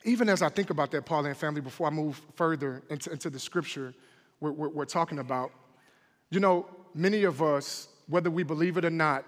even 0.03 0.29
as 0.29 0.41
I 0.41 0.49
think 0.49 0.69
about 0.69 0.91
that, 0.91 1.05
PaulAnn 1.05 1.35
family, 1.35 1.61
before 1.61 1.87
I 1.87 1.89
move 1.89 2.19
further 2.35 2.83
into, 2.89 3.11
into 3.11 3.29
the 3.29 3.39
scripture 3.39 3.93
we're, 4.39 4.51
we're, 4.51 4.69
we're 4.69 4.85
talking 4.85 5.19
about, 5.19 5.51
you 6.29 6.39
know, 6.39 6.67
many 6.93 7.23
of 7.23 7.41
us, 7.41 7.87
whether 8.07 8.29
we 8.29 8.43
believe 8.43 8.77
it 8.77 8.85
or 8.85 8.89
not, 8.89 9.25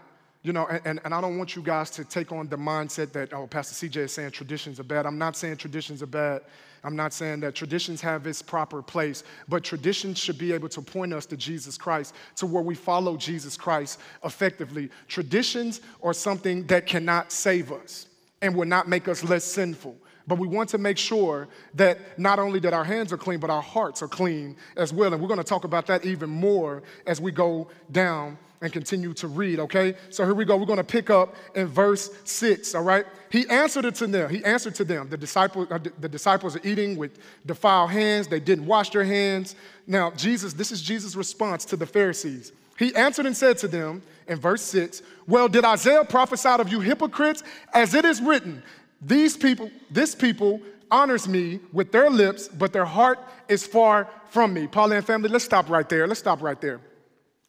you 0.48 0.54
know, 0.54 0.66
and, 0.86 1.01
and 1.04 1.13
I 1.13 1.20
don't 1.20 1.38
want 1.38 1.58
you 1.58 1.62
guys 1.62 1.89
to 1.92 2.06
take 2.06 2.32
on 2.32 2.48
the 2.48 2.56
mindset 2.56 3.12
that, 3.12 3.34
oh, 3.34 3.48
Pastor 3.48 3.86
CJ 3.86 3.98
is 3.98 4.13
saying 4.13 4.32
traditions 4.32 4.80
are 4.80 4.84
bad. 4.84 5.06
I'm 5.06 5.18
not 5.18 5.36
saying 5.36 5.58
traditions 5.58 6.01
are 6.01 6.08
bad. 6.08 6.42
I'm 6.86 6.96
not 6.96 7.12
saying 7.12 7.42
that 7.42 7.54
traditions 7.54 8.00
have 8.00 8.25
its 8.25 8.42
proper 8.42 8.82
place, 8.82 9.25
but 9.50 9.66
traditions 9.66 10.18
should 10.18 10.38
be 10.38 10.54
able 10.54 10.70
to 10.70 10.82
point 10.82 11.12
us 11.12 11.25
to 11.25 11.36
Jesus 11.36 11.77
Christ, 11.77 12.16
to 12.38 12.46
where 12.46 12.63
we 12.63 12.75
follow 12.75 13.18
Jesus 13.18 13.58
Christ 13.58 14.00
effectively. 14.24 14.89
Traditions 15.10 15.82
are 16.01 16.13
something 16.13 16.66
that 16.68 16.86
cannot 16.86 17.34
save 17.34 17.74
us 17.74 18.08
and 18.42 18.56
will 18.56 18.68
not 18.68 18.88
make 18.88 19.10
us 19.10 19.25
less 19.25 19.44
sinful. 19.44 19.98
But 20.27 20.38
we 20.38 20.48
want 20.48 20.70
to 20.70 20.77
make 20.77 20.98
sure 20.98 21.50
that 21.74 22.18
not 22.18 22.39
only 22.39 22.62
that 22.62 22.74
our 22.74 22.86
hands 22.86 23.12
are 23.12 23.18
clean, 23.18 23.39
but 23.42 23.50
our 23.50 23.62
hearts 23.62 24.01
are 24.01 24.08
clean 24.08 24.56
as 24.77 24.94
well. 24.94 25.12
And 25.12 25.22
we're 25.22 25.27
going 25.27 25.39
to 25.39 25.44
talk 25.44 25.66
about 25.66 25.88
that 25.88 26.06
even 26.06 26.30
more 26.30 26.84
as 27.06 27.20
we 27.20 27.34
go 27.34 27.68
down 27.92 28.38
and 28.62 28.74
continue 28.74 29.14
to 29.14 29.28
read, 29.28 29.60
okay? 29.60 29.96
So 30.10 30.26
here 30.26 30.34
we 30.34 30.46
go. 30.46 30.58
We're 30.58 30.66
going 30.66 30.78
to 30.78 30.84
pick 30.84 31.10
up 31.10 31.36
in 31.56 31.68
verse 31.68 32.10
6, 32.24 32.74
all 32.76 32.84
right? 32.84 33.06
He 33.30 33.48
answered 33.50 33.86
it 33.86 33.96
to 33.96 34.08
them. 34.08 34.30
He 34.30 34.44
answered 34.44 34.76
to 34.76 34.84
them. 34.84 35.10
The 35.10 35.18
disciples, 35.18 35.68
uh, 35.70 35.80
the 36.00 36.10
disciples 36.10 36.56
are 36.56 36.62
eating 36.64 36.98
with 36.98 37.20
defiled 37.46 37.92
hands. 37.92 38.28
They 38.28 38.40
didn't 38.40 38.66
wash 38.66 38.90
their 38.90 39.04
hands. 39.04 39.56
Now, 39.86 40.12
Jesus, 40.12 40.54
this 40.54 40.72
is 40.72 40.82
Jesus' 40.82 41.16
response 41.16 41.66
to 41.66 41.76
the 41.76 41.86
Pharisees. 41.86 42.52
He 42.78 42.96
answered 42.96 43.26
and 43.26 43.36
said 43.36 43.58
to 43.60 43.68
them 43.68 44.02
in 44.28 44.40
verse 44.40 44.62
6, 44.64 45.02
Well, 45.28 45.48
did 45.48 45.66
Isaiah 45.66 46.04
prophesy 46.04 46.50
of 46.50 46.70
you 46.70 46.80
hypocrites? 46.80 47.44
As 47.74 47.94
it 47.94 48.06
is 48.06 48.22
written, 48.22 48.64
these 49.02 49.38
people, 49.38 49.70
this 49.92 50.16
people 50.16 50.62
honors 50.90 51.28
me 51.28 51.60
with 51.74 51.92
their 51.92 52.10
lips, 52.10 52.48
but 52.48 52.74
their 52.74 52.86
heart 52.86 53.20
is 53.48 53.66
far 53.66 54.08
from 54.30 54.54
me. 54.54 54.68
PaulAnn 54.68 55.04
family, 55.04 55.30
let's 55.30 55.46
stop 55.46 55.70
right 55.70 55.88
there. 55.88 56.08
Let's 56.08 56.20
stop 56.20 56.42
right 56.42 56.60
there. 56.60 56.80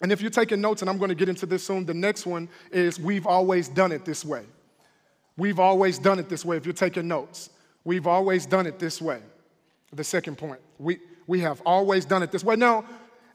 And 0.00 0.12
if 0.12 0.21
you're 0.21 0.31
taking 0.31 0.61
notes, 0.61 0.83
and 0.83 0.88
I'm 0.90 0.99
going 0.99 1.09
to 1.09 1.14
get 1.14 1.28
into 1.28 1.47
this 1.47 1.67
soon, 1.67 1.85
the 1.85 1.95
next 1.95 2.25
one 2.26 2.49
is 2.71 3.00
we've 3.00 3.26
always 3.26 3.69
done 3.69 3.90
it 3.90 4.05
this 4.05 4.25
way. 4.25 4.45
We've 5.37 5.59
always 5.59 5.99
done 5.99 6.19
it 6.19 6.28
this 6.28 6.45
way. 6.45 6.57
If 6.57 6.67
you're 6.67 6.73
taking 6.73 7.09
notes, 7.09 7.50
we've 7.85 8.07
always 8.07 8.47
done 8.47 8.67
it 8.67 8.78
this 8.78 9.00
way. 9.00 9.21
The 9.93 10.05
second 10.05 10.37
point, 10.37 10.61
we, 10.78 10.99
we 11.26 11.40
have 11.40 11.61
always 11.64 12.05
done 12.05 12.23
it 12.23 12.31
this 12.31 12.45
way. 12.45 12.57
Now, 12.57 12.85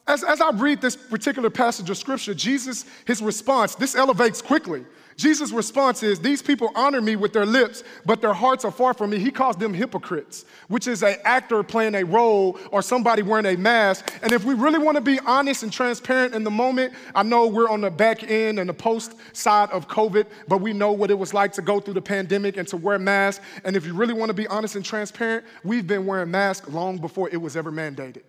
as, 0.08 0.24
as 0.24 0.41
I 0.41 0.51
read 0.51 0.82
this 0.82 0.96
particular 0.96 1.50
passage 1.50 1.89
of 1.89 1.98
scripture, 1.98 2.34
Jesus, 2.34 2.86
his 3.05 3.22
response, 3.22 3.75
this 3.75 3.96
elevates 3.96 4.41
quickly. 4.41 4.86
Jesus' 5.15 5.51
response 5.51 6.03
is, 6.03 6.20
These 6.20 6.41
people 6.41 6.72
honor 6.75 7.01
me 7.01 7.15
with 7.15 7.34
their 7.34 7.46
lips, 7.46 7.84
but 8.05 8.22
their 8.22 8.34
hearts 8.34 8.65
are 8.65 8.72
far 8.72 8.93
from 8.93 9.12
me. 9.12 9.20
He 9.20 9.32
calls 9.32 9.55
them 9.55 9.74
hypocrites, 9.74 10.46
which 10.67 10.88
is 10.88 11.03
an 11.03 11.15
actor 11.24 11.63
playing 11.63 11.96
a 11.96 12.03
role 12.03 12.58
or 12.72 12.82
somebody 12.82 13.22
wearing 13.22 13.46
a 13.46 13.55
mask. 13.55 14.13
And 14.22 14.32
if 14.32 14.43
we 14.43 14.53
really 14.53 14.79
want 14.79 14.96
to 14.96 15.01
be 15.01 15.20
honest 15.25 15.63
and 15.63 15.72
transparent 15.72 16.34
in 16.34 16.43
the 16.43 16.51
moment, 16.51 16.93
I 17.13 17.24
know 17.24 17.48
we're 17.48 17.70
on 17.70 17.82
the 17.82 17.91
back 17.91 18.24
end 18.29 18.60
and 18.60 18.70
the 18.70 18.74
post 18.74 19.15
side 19.34 19.70
of 19.72 19.88
COVID, 19.88 20.25
but 20.48 20.62
we 20.62 20.74
know 20.74 20.91
what 20.91 21.12
it 21.12 21.17
was 21.17 21.34
like 21.34 21.53
to 21.53 21.62
go 21.62 21.79
through 21.79 21.96
the 21.96 22.01
pandemic 22.01 22.58
and 22.58 22.67
to 22.70 22.77
wear 22.77 23.00
masks. 23.00 23.43
And 23.63 23.75
if 23.75 23.86
you 23.86 23.93
really 23.93 24.13
want 24.13 24.29
to 24.29 24.34
be 24.34 24.48
honest 24.48 24.75
and 24.75 24.84
transparent, 24.84 25.46
we've 25.63 25.88
been 25.88 26.05
wearing 26.05 26.32
masks 26.32 26.67
long 26.70 26.98
before 26.98 27.29
it 27.29 27.38
was 27.38 27.55
ever 27.55 27.72
mandated 27.72 28.24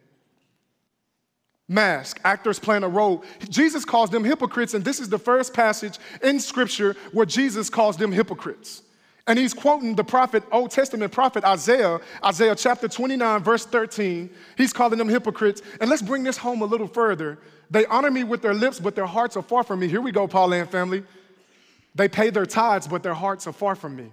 mask, 1.69 2.21
actors 2.25 2.59
playing 2.59 2.83
a 2.83 2.89
role. 2.89 3.25
Jesus 3.49 3.85
calls 3.85 4.11
them 4.11 4.25
hypocrites, 4.25 4.75
and 4.75 4.85
this 4.85 5.01
is 5.01 5.09
the 5.09 5.19
first 5.19 5.55
passage 5.55 5.99
in 6.23 6.39
Scripture 6.41 6.97
where 7.13 7.27
Jesus 7.27 7.71
calls 7.71 7.97
them 7.97 8.13
hypocrites. 8.13 8.83
And 9.27 9.39
he's 9.39 9.55
quoting 9.55 9.95
the 9.95 10.05
prophet, 10.05 10.43
Old 10.53 10.71
Testament 10.71 11.11
prophet 11.11 11.45
Isaiah, 11.45 11.99
Isaiah 12.23 12.55
chapter 12.55 12.89
29, 12.89 13.43
verse 13.43 13.65
13. 13.65 14.29
He's 14.59 14.73
calling 14.73 14.99
them 14.99 15.09
hypocrites. 15.09 15.63
And 15.81 15.89
let's 15.89 16.03
bring 16.03 16.25
this 16.25 16.37
home 16.37 16.61
a 16.61 16.67
little 16.67 16.87
further. 16.87 17.39
They 17.71 17.87
honor 17.87 18.11
me 18.11 18.25
with 18.25 18.43
their 18.43 18.53
lips, 18.53 18.79
but 18.79 18.95
their 18.95 19.07
hearts 19.07 19.37
are 19.39 19.43
far 19.43 19.63
from 19.63 19.81
me. 19.81 19.89
Here 19.89 20.03
we 20.03 20.13
go, 20.13 20.29
PaulAnn 20.29 20.69
family. 20.69 21.05
They 21.95 22.09
pay 22.09 22.29
their 22.29 22.45
tithes, 22.45 22.87
but 22.87 23.03
their 23.03 23.15
hearts 23.15 23.47
are 23.47 23.53
far 23.53 23.75
from 23.75 23.97
me. 23.97 24.13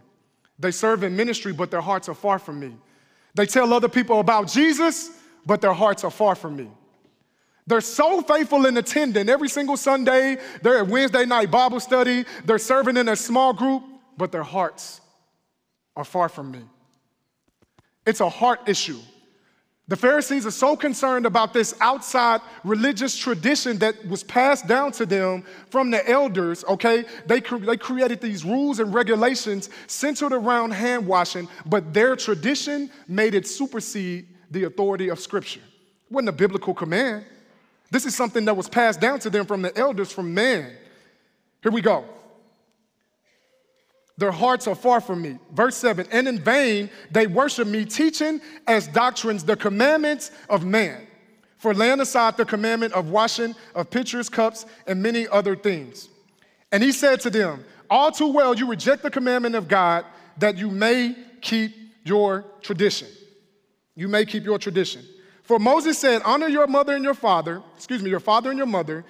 They 0.57 0.71
serve 0.71 1.03
in 1.03 1.15
ministry, 1.15 1.51
but 1.51 1.71
their 1.71 1.81
hearts 1.81 2.07
are 2.07 2.13
far 2.13 2.39
from 2.39 2.59
me. 2.59 2.77
They 3.33 3.45
tell 3.45 3.73
other 3.73 3.89
people 3.89 4.19
about 4.19 4.47
Jesus, 4.47 5.09
but 5.45 5.59
their 5.59 5.73
hearts 5.73 6.05
are 6.05 6.11
far 6.11 6.35
from 6.35 6.55
me. 6.55 6.69
They're 7.71 7.79
so 7.79 8.21
faithful 8.21 8.65
in 8.65 8.75
attending 8.75 9.29
every 9.29 9.47
single 9.47 9.77
Sunday. 9.77 10.35
They're 10.61 10.79
at 10.79 10.87
Wednesday 10.87 11.25
night 11.25 11.49
Bible 11.49 11.79
study. 11.79 12.25
They're 12.43 12.57
serving 12.57 12.97
in 12.97 13.07
a 13.07 13.15
small 13.15 13.53
group, 13.53 13.83
but 14.17 14.29
their 14.29 14.43
hearts 14.43 14.99
are 15.95 16.03
far 16.03 16.27
from 16.27 16.51
me. 16.51 16.63
It's 18.05 18.19
a 18.19 18.27
heart 18.27 18.67
issue. 18.67 18.99
The 19.87 19.95
Pharisees 19.95 20.45
are 20.45 20.51
so 20.51 20.75
concerned 20.75 21.25
about 21.25 21.53
this 21.53 21.73
outside 21.79 22.41
religious 22.65 23.15
tradition 23.15 23.77
that 23.77 24.05
was 24.05 24.21
passed 24.21 24.67
down 24.67 24.91
to 24.91 25.05
them 25.05 25.45
from 25.69 25.91
the 25.91 26.09
elders, 26.09 26.65
okay? 26.65 27.05
They, 27.25 27.39
cre- 27.39 27.55
they 27.55 27.77
created 27.77 28.19
these 28.19 28.43
rules 28.43 28.81
and 28.81 28.93
regulations 28.93 29.69
centered 29.87 30.33
around 30.33 30.71
hand 30.71 31.07
washing, 31.07 31.47
but 31.65 31.93
their 31.93 32.17
tradition 32.17 32.91
made 33.07 33.33
it 33.33 33.47
supersede 33.47 34.27
the 34.49 34.65
authority 34.65 35.07
of 35.07 35.21
Scripture. 35.21 35.61
It 35.61 36.11
wasn't 36.11 36.27
a 36.27 36.33
biblical 36.33 36.73
command. 36.73 37.23
This 37.91 38.05
is 38.05 38.15
something 38.15 38.45
that 38.45 38.55
was 38.55 38.69
passed 38.69 39.01
down 39.01 39.19
to 39.19 39.29
them 39.29 39.45
from 39.45 39.61
the 39.61 39.77
elders 39.77 40.11
from 40.11 40.33
man. 40.33 40.71
Here 41.61 41.71
we 41.71 41.81
go. 41.81 42.05
Their 44.17 44.31
hearts 44.31 44.67
are 44.67 44.75
far 44.75 45.01
from 45.01 45.21
me. 45.21 45.37
Verse 45.51 45.75
7 45.77 46.07
And 46.11 46.27
in 46.27 46.39
vain 46.39 46.89
they 47.11 47.27
worship 47.27 47.67
me, 47.67 47.85
teaching 47.85 48.39
as 48.65 48.87
doctrines 48.87 49.43
the 49.43 49.55
commandments 49.55 50.31
of 50.49 50.65
man. 50.65 51.07
For 51.57 51.73
laying 51.75 51.99
aside 51.99 52.37
the 52.37 52.45
commandment 52.45 52.93
of 52.93 53.09
washing 53.09 53.55
of 53.75 53.91
pitchers, 53.91 54.29
cups, 54.29 54.65
and 54.87 55.03
many 55.03 55.27
other 55.27 55.55
things. 55.55 56.09
And 56.71 56.81
he 56.81 56.91
said 56.91 57.19
to 57.21 57.29
them, 57.29 57.63
All 57.89 58.11
too 58.11 58.31
well 58.31 58.55
you 58.55 58.67
reject 58.67 59.03
the 59.03 59.11
commandment 59.11 59.55
of 59.55 59.67
God 59.67 60.05
that 60.37 60.57
you 60.57 60.71
may 60.71 61.15
keep 61.41 61.75
your 62.03 62.45
tradition. 62.61 63.07
You 63.95 64.07
may 64.07 64.25
keep 64.25 64.43
your 64.43 64.57
tradition. 64.57 65.03
For 65.51 65.59
Moses 65.59 65.99
said, 65.99 66.21
Honor 66.23 66.47
your 66.47 66.65
mother 66.65 66.95
and 66.95 67.03
your 67.03 67.13
father, 67.13 67.61
excuse 67.75 68.01
me, 68.01 68.09
your 68.09 68.21
father 68.21 68.51
and 68.51 68.57
your 68.57 68.65
mother, 68.65 69.03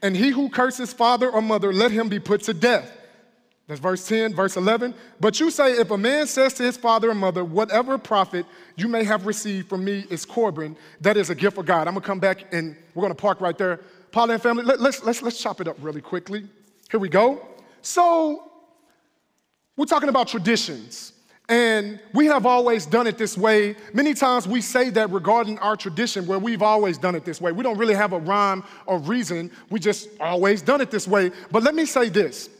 and 0.00 0.16
he 0.16 0.28
who 0.28 0.48
curses 0.48 0.92
father 0.92 1.28
or 1.28 1.42
mother, 1.42 1.72
let 1.72 1.90
him 1.90 2.08
be 2.08 2.20
put 2.20 2.44
to 2.44 2.54
death. 2.54 2.88
That's 3.66 3.80
verse 3.80 4.06
10, 4.06 4.32
verse 4.32 4.56
11. 4.56 4.94
But 5.18 5.40
you 5.40 5.50
say, 5.50 5.72
if 5.72 5.90
a 5.90 5.98
man 5.98 6.28
says 6.28 6.54
to 6.54 6.62
his 6.62 6.76
father 6.76 7.10
or 7.10 7.16
mother, 7.16 7.44
whatever 7.44 7.98
profit 7.98 8.46
you 8.76 8.86
may 8.86 9.02
have 9.02 9.26
received 9.26 9.68
from 9.68 9.84
me 9.84 10.04
is 10.08 10.24
Corban, 10.24 10.76
that 11.00 11.16
is 11.16 11.30
a 11.30 11.34
gift 11.34 11.58
of 11.58 11.66
God. 11.66 11.88
I'm 11.88 11.94
gonna 11.94 12.06
come 12.06 12.20
back 12.20 12.44
and 12.54 12.76
we're 12.94 13.02
gonna 13.02 13.16
park 13.16 13.40
right 13.40 13.58
there. 13.58 13.80
PaulAnn 14.12 14.40
family, 14.40 14.62
let, 14.62 14.80
let's, 14.80 15.02
let's, 15.02 15.20
let's 15.20 15.42
chop 15.42 15.60
it 15.60 15.66
up 15.66 15.78
really 15.80 16.00
quickly. 16.00 16.46
Here 16.92 17.00
we 17.00 17.08
go. 17.08 17.44
So, 17.82 18.52
we're 19.76 19.86
talking 19.86 20.10
about 20.10 20.28
traditions. 20.28 21.12
And 21.48 21.98
we 22.12 22.26
have 22.26 22.44
always 22.44 22.84
done 22.84 23.06
it 23.06 23.16
this 23.16 23.38
way. 23.38 23.74
Many 23.94 24.12
times 24.12 24.46
we 24.46 24.60
say 24.60 24.90
that 24.90 25.10
regarding 25.10 25.58
our 25.60 25.76
tradition, 25.76 26.26
where 26.26 26.38
we've 26.38 26.62
always 26.62 26.98
done 26.98 27.14
it 27.14 27.24
this 27.24 27.40
way. 27.40 27.52
We 27.52 27.62
don't 27.62 27.78
really 27.78 27.94
have 27.94 28.12
a 28.12 28.18
rhyme 28.18 28.64
or 28.84 28.98
reason. 28.98 29.50
We 29.70 29.80
just 29.80 30.10
always 30.20 30.60
done 30.60 30.82
it 30.82 30.90
this 30.90 31.08
way. 31.08 31.30
But 31.50 31.62
let 31.62 31.74
me 31.74 31.86
say 31.86 32.10
this 32.10 32.50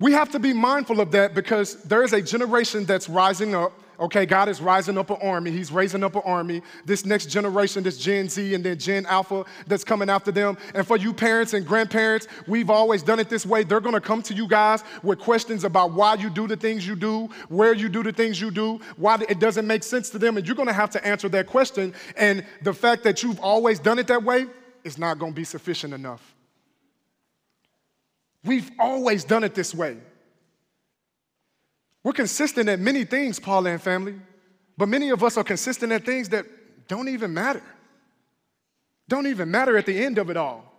we 0.00 0.12
have 0.12 0.30
to 0.32 0.38
be 0.38 0.52
mindful 0.52 1.00
of 1.00 1.12
that 1.12 1.34
because 1.34 1.76
there 1.84 2.02
is 2.02 2.12
a 2.12 2.20
generation 2.20 2.84
that's 2.84 3.08
rising 3.08 3.54
up 3.54 3.72
Okay, 3.98 4.26
God 4.26 4.48
is 4.48 4.60
rising 4.60 4.98
up 4.98 5.10
an 5.10 5.18
army. 5.22 5.50
He's 5.50 5.70
raising 5.70 6.02
up 6.02 6.16
an 6.16 6.22
army. 6.24 6.62
This 6.84 7.04
next 7.04 7.26
generation, 7.26 7.82
this 7.82 7.96
Gen 7.98 8.28
Z 8.28 8.54
and 8.54 8.64
then 8.64 8.78
Gen 8.78 9.06
Alpha 9.06 9.44
that's 9.66 9.84
coming 9.84 10.10
after 10.10 10.32
them. 10.32 10.56
And 10.74 10.86
for 10.86 10.96
you 10.96 11.12
parents 11.12 11.54
and 11.54 11.64
grandparents, 11.64 12.26
we've 12.48 12.70
always 12.70 13.02
done 13.02 13.20
it 13.20 13.28
this 13.28 13.46
way. 13.46 13.62
They're 13.62 13.80
gonna 13.80 14.00
come 14.00 14.22
to 14.22 14.34
you 14.34 14.48
guys 14.48 14.82
with 15.02 15.20
questions 15.20 15.64
about 15.64 15.92
why 15.92 16.14
you 16.14 16.28
do 16.28 16.48
the 16.48 16.56
things 16.56 16.86
you 16.86 16.96
do, 16.96 17.28
where 17.48 17.72
you 17.72 17.88
do 17.88 18.02
the 18.02 18.12
things 18.12 18.40
you 18.40 18.50
do, 18.50 18.80
why 18.96 19.22
it 19.28 19.38
doesn't 19.38 19.66
make 19.66 19.84
sense 19.84 20.10
to 20.10 20.18
them. 20.18 20.36
And 20.36 20.46
you're 20.46 20.56
gonna 20.56 20.72
have 20.72 20.90
to 20.90 21.06
answer 21.06 21.28
that 21.28 21.46
question. 21.46 21.94
And 22.16 22.44
the 22.62 22.74
fact 22.74 23.04
that 23.04 23.22
you've 23.22 23.40
always 23.40 23.78
done 23.78 23.98
it 23.98 24.08
that 24.08 24.24
way 24.24 24.46
is 24.82 24.98
not 24.98 25.18
gonna 25.18 25.32
be 25.32 25.44
sufficient 25.44 25.94
enough. 25.94 26.34
We've 28.44 28.70
always 28.78 29.24
done 29.24 29.44
it 29.44 29.54
this 29.54 29.74
way. 29.74 29.98
We're 32.04 32.12
consistent 32.12 32.68
at 32.68 32.78
many 32.78 33.04
things, 33.04 33.40
PaulAnn 33.40 33.80
family, 33.80 34.14
but 34.76 34.88
many 34.88 35.08
of 35.10 35.24
us 35.24 35.36
are 35.36 35.44
consistent 35.44 35.90
at 35.90 36.04
things 36.04 36.28
that 36.28 36.44
don't 36.86 37.08
even 37.08 37.32
matter. 37.32 37.62
Don't 39.08 39.26
even 39.26 39.50
matter 39.50 39.76
at 39.76 39.86
the 39.86 40.04
end 40.04 40.18
of 40.18 40.30
it 40.30 40.36
all. 40.36 40.70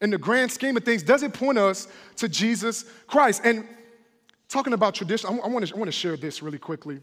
In 0.00 0.10
the 0.10 0.18
grand 0.18 0.52
scheme 0.52 0.76
of 0.76 0.84
things, 0.84 1.02
does 1.02 1.24
it 1.24 1.34
point 1.34 1.58
us 1.58 1.88
to 2.16 2.28
Jesus 2.28 2.84
Christ? 3.08 3.42
And 3.44 3.66
talking 4.48 4.72
about 4.72 4.94
tradition, 4.94 5.28
I 5.28 5.36
I 5.36 5.48
want 5.48 5.66
to 5.66 5.92
share 5.92 6.16
this 6.16 6.42
really 6.42 6.58
quickly. 6.58 7.00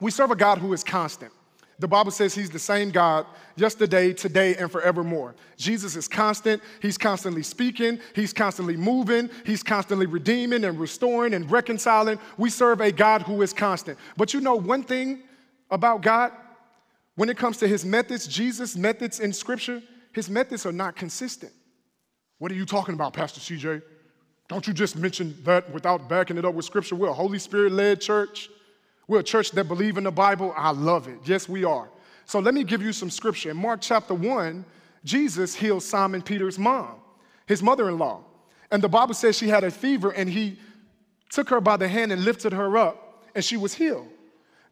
We 0.00 0.10
serve 0.10 0.30
a 0.30 0.36
God 0.36 0.58
who 0.58 0.72
is 0.72 0.82
constant. 0.82 1.32
The 1.78 1.88
Bible 1.88 2.12
says 2.12 2.34
he's 2.34 2.50
the 2.50 2.58
same 2.58 2.90
God 2.90 3.26
yesterday, 3.56 4.12
today, 4.12 4.54
and 4.56 4.70
forevermore. 4.70 5.34
Jesus 5.56 5.96
is 5.96 6.06
constant. 6.06 6.62
He's 6.80 6.96
constantly 6.96 7.42
speaking. 7.42 7.98
He's 8.14 8.32
constantly 8.32 8.76
moving. 8.76 9.28
He's 9.44 9.62
constantly 9.62 10.06
redeeming 10.06 10.64
and 10.64 10.78
restoring 10.78 11.34
and 11.34 11.50
reconciling. 11.50 12.18
We 12.38 12.50
serve 12.50 12.80
a 12.80 12.92
God 12.92 13.22
who 13.22 13.42
is 13.42 13.52
constant. 13.52 13.98
But 14.16 14.32
you 14.32 14.40
know 14.40 14.54
one 14.54 14.84
thing 14.84 15.22
about 15.70 16.02
God? 16.02 16.32
When 17.16 17.28
it 17.28 17.36
comes 17.36 17.58
to 17.58 17.68
his 17.68 17.84
methods, 17.84 18.26
Jesus' 18.26 18.76
methods 18.76 19.20
in 19.20 19.32
Scripture, 19.32 19.82
his 20.12 20.30
methods 20.30 20.66
are 20.66 20.72
not 20.72 20.96
consistent. 20.96 21.52
What 22.38 22.52
are 22.52 22.56
you 22.56 22.66
talking 22.66 22.94
about, 22.94 23.12
Pastor 23.14 23.40
CJ? 23.40 23.82
Don't 24.48 24.66
you 24.66 24.74
just 24.74 24.96
mention 24.96 25.36
that 25.44 25.70
without 25.72 26.08
backing 26.08 26.36
it 26.36 26.44
up 26.44 26.54
with 26.54 26.64
Scripture? 26.64 26.96
We're 26.96 27.08
a 27.08 27.12
Holy 27.12 27.38
Spirit 27.38 27.72
led 27.72 28.00
church. 28.00 28.50
We're 29.06 29.20
a 29.20 29.24
church 29.24 29.50
that 29.52 29.68
believe 29.68 29.98
in 29.98 30.04
the 30.04 30.10
Bible. 30.10 30.54
I 30.56 30.70
love 30.70 31.08
it. 31.08 31.18
Yes, 31.24 31.48
we 31.48 31.64
are. 31.64 31.88
So 32.26 32.38
let 32.38 32.54
me 32.54 32.64
give 32.64 32.82
you 32.82 32.92
some 32.92 33.10
scripture. 33.10 33.50
In 33.50 33.56
Mark 33.56 33.80
chapter 33.82 34.14
1, 34.14 34.64
Jesus 35.04 35.54
healed 35.54 35.82
Simon 35.82 36.22
Peter's 36.22 36.58
mom, 36.58 36.94
his 37.46 37.62
mother 37.62 37.88
in 37.88 37.98
law. 37.98 38.24
And 38.70 38.82
the 38.82 38.88
Bible 38.88 39.14
says 39.14 39.36
she 39.36 39.48
had 39.48 39.62
a 39.62 39.70
fever, 39.70 40.10
and 40.10 40.28
he 40.28 40.58
took 41.30 41.50
her 41.50 41.60
by 41.60 41.76
the 41.76 41.86
hand 41.86 42.12
and 42.12 42.24
lifted 42.24 42.52
her 42.52 42.76
up, 42.76 43.24
and 43.34 43.44
she 43.44 43.56
was 43.56 43.74
healed. 43.74 44.08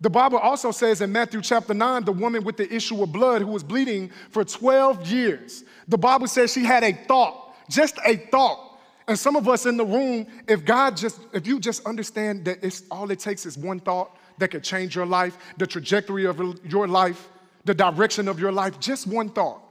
The 0.01 0.11
Bible 0.11 0.39
also 0.39 0.73
says 0.73 1.01
in 1.01 1.13
Matthew 1.13 1.41
chapter 1.43 1.75
9, 1.75 2.05
the 2.05 2.13
woman 2.13 2.43
with 2.43 2.57
the 2.57 2.73
issue 2.75 3.01
of 3.03 3.13
blood 3.13 3.43
who 3.43 3.49
was 3.49 3.63
bleeding 3.63 4.11
for 4.31 4.45
12 4.45 5.07
years, 5.07 5.63
the 5.87 5.99
Bible 5.99 6.27
says 6.27 6.53
she 6.53 6.65
had 6.65 6.83
a 6.83 6.93
thought, 6.93 7.55
just 7.69 7.99
a 8.05 8.17
thought. 8.17 8.81
And 9.07 9.19
some 9.19 9.37
of 9.37 9.49
us 9.49 9.67
in 9.67 9.77
the 9.77 9.85
room, 9.85 10.27
if 10.49 10.65
God 10.65 10.97
just, 10.97 11.21
if 11.33 11.47
you 11.47 11.61
just 11.61 11.87
understand 11.87 12.45
that 12.47 12.65
it's 12.65 12.83
all 12.91 13.11
it 13.11 13.21
takes 13.21 13.47
is 13.47 13.59
one 13.59 13.79
thought, 13.79 14.17
that 14.43 14.49
could 14.49 14.65
change 14.65 14.97
your 14.97 15.07
life, 15.07 15.39
the 15.57 15.67
trajectory 15.67 16.27
of 16.27 16.41
your 16.69 16.89
life, 16.89 17.29
the 17.65 17.73
direction 17.73 18.27
of 18.27 18.41
your 18.41 18.51
life. 18.51 18.81
Just 18.81 19.07
one 19.07 19.29
thought. 19.29 19.63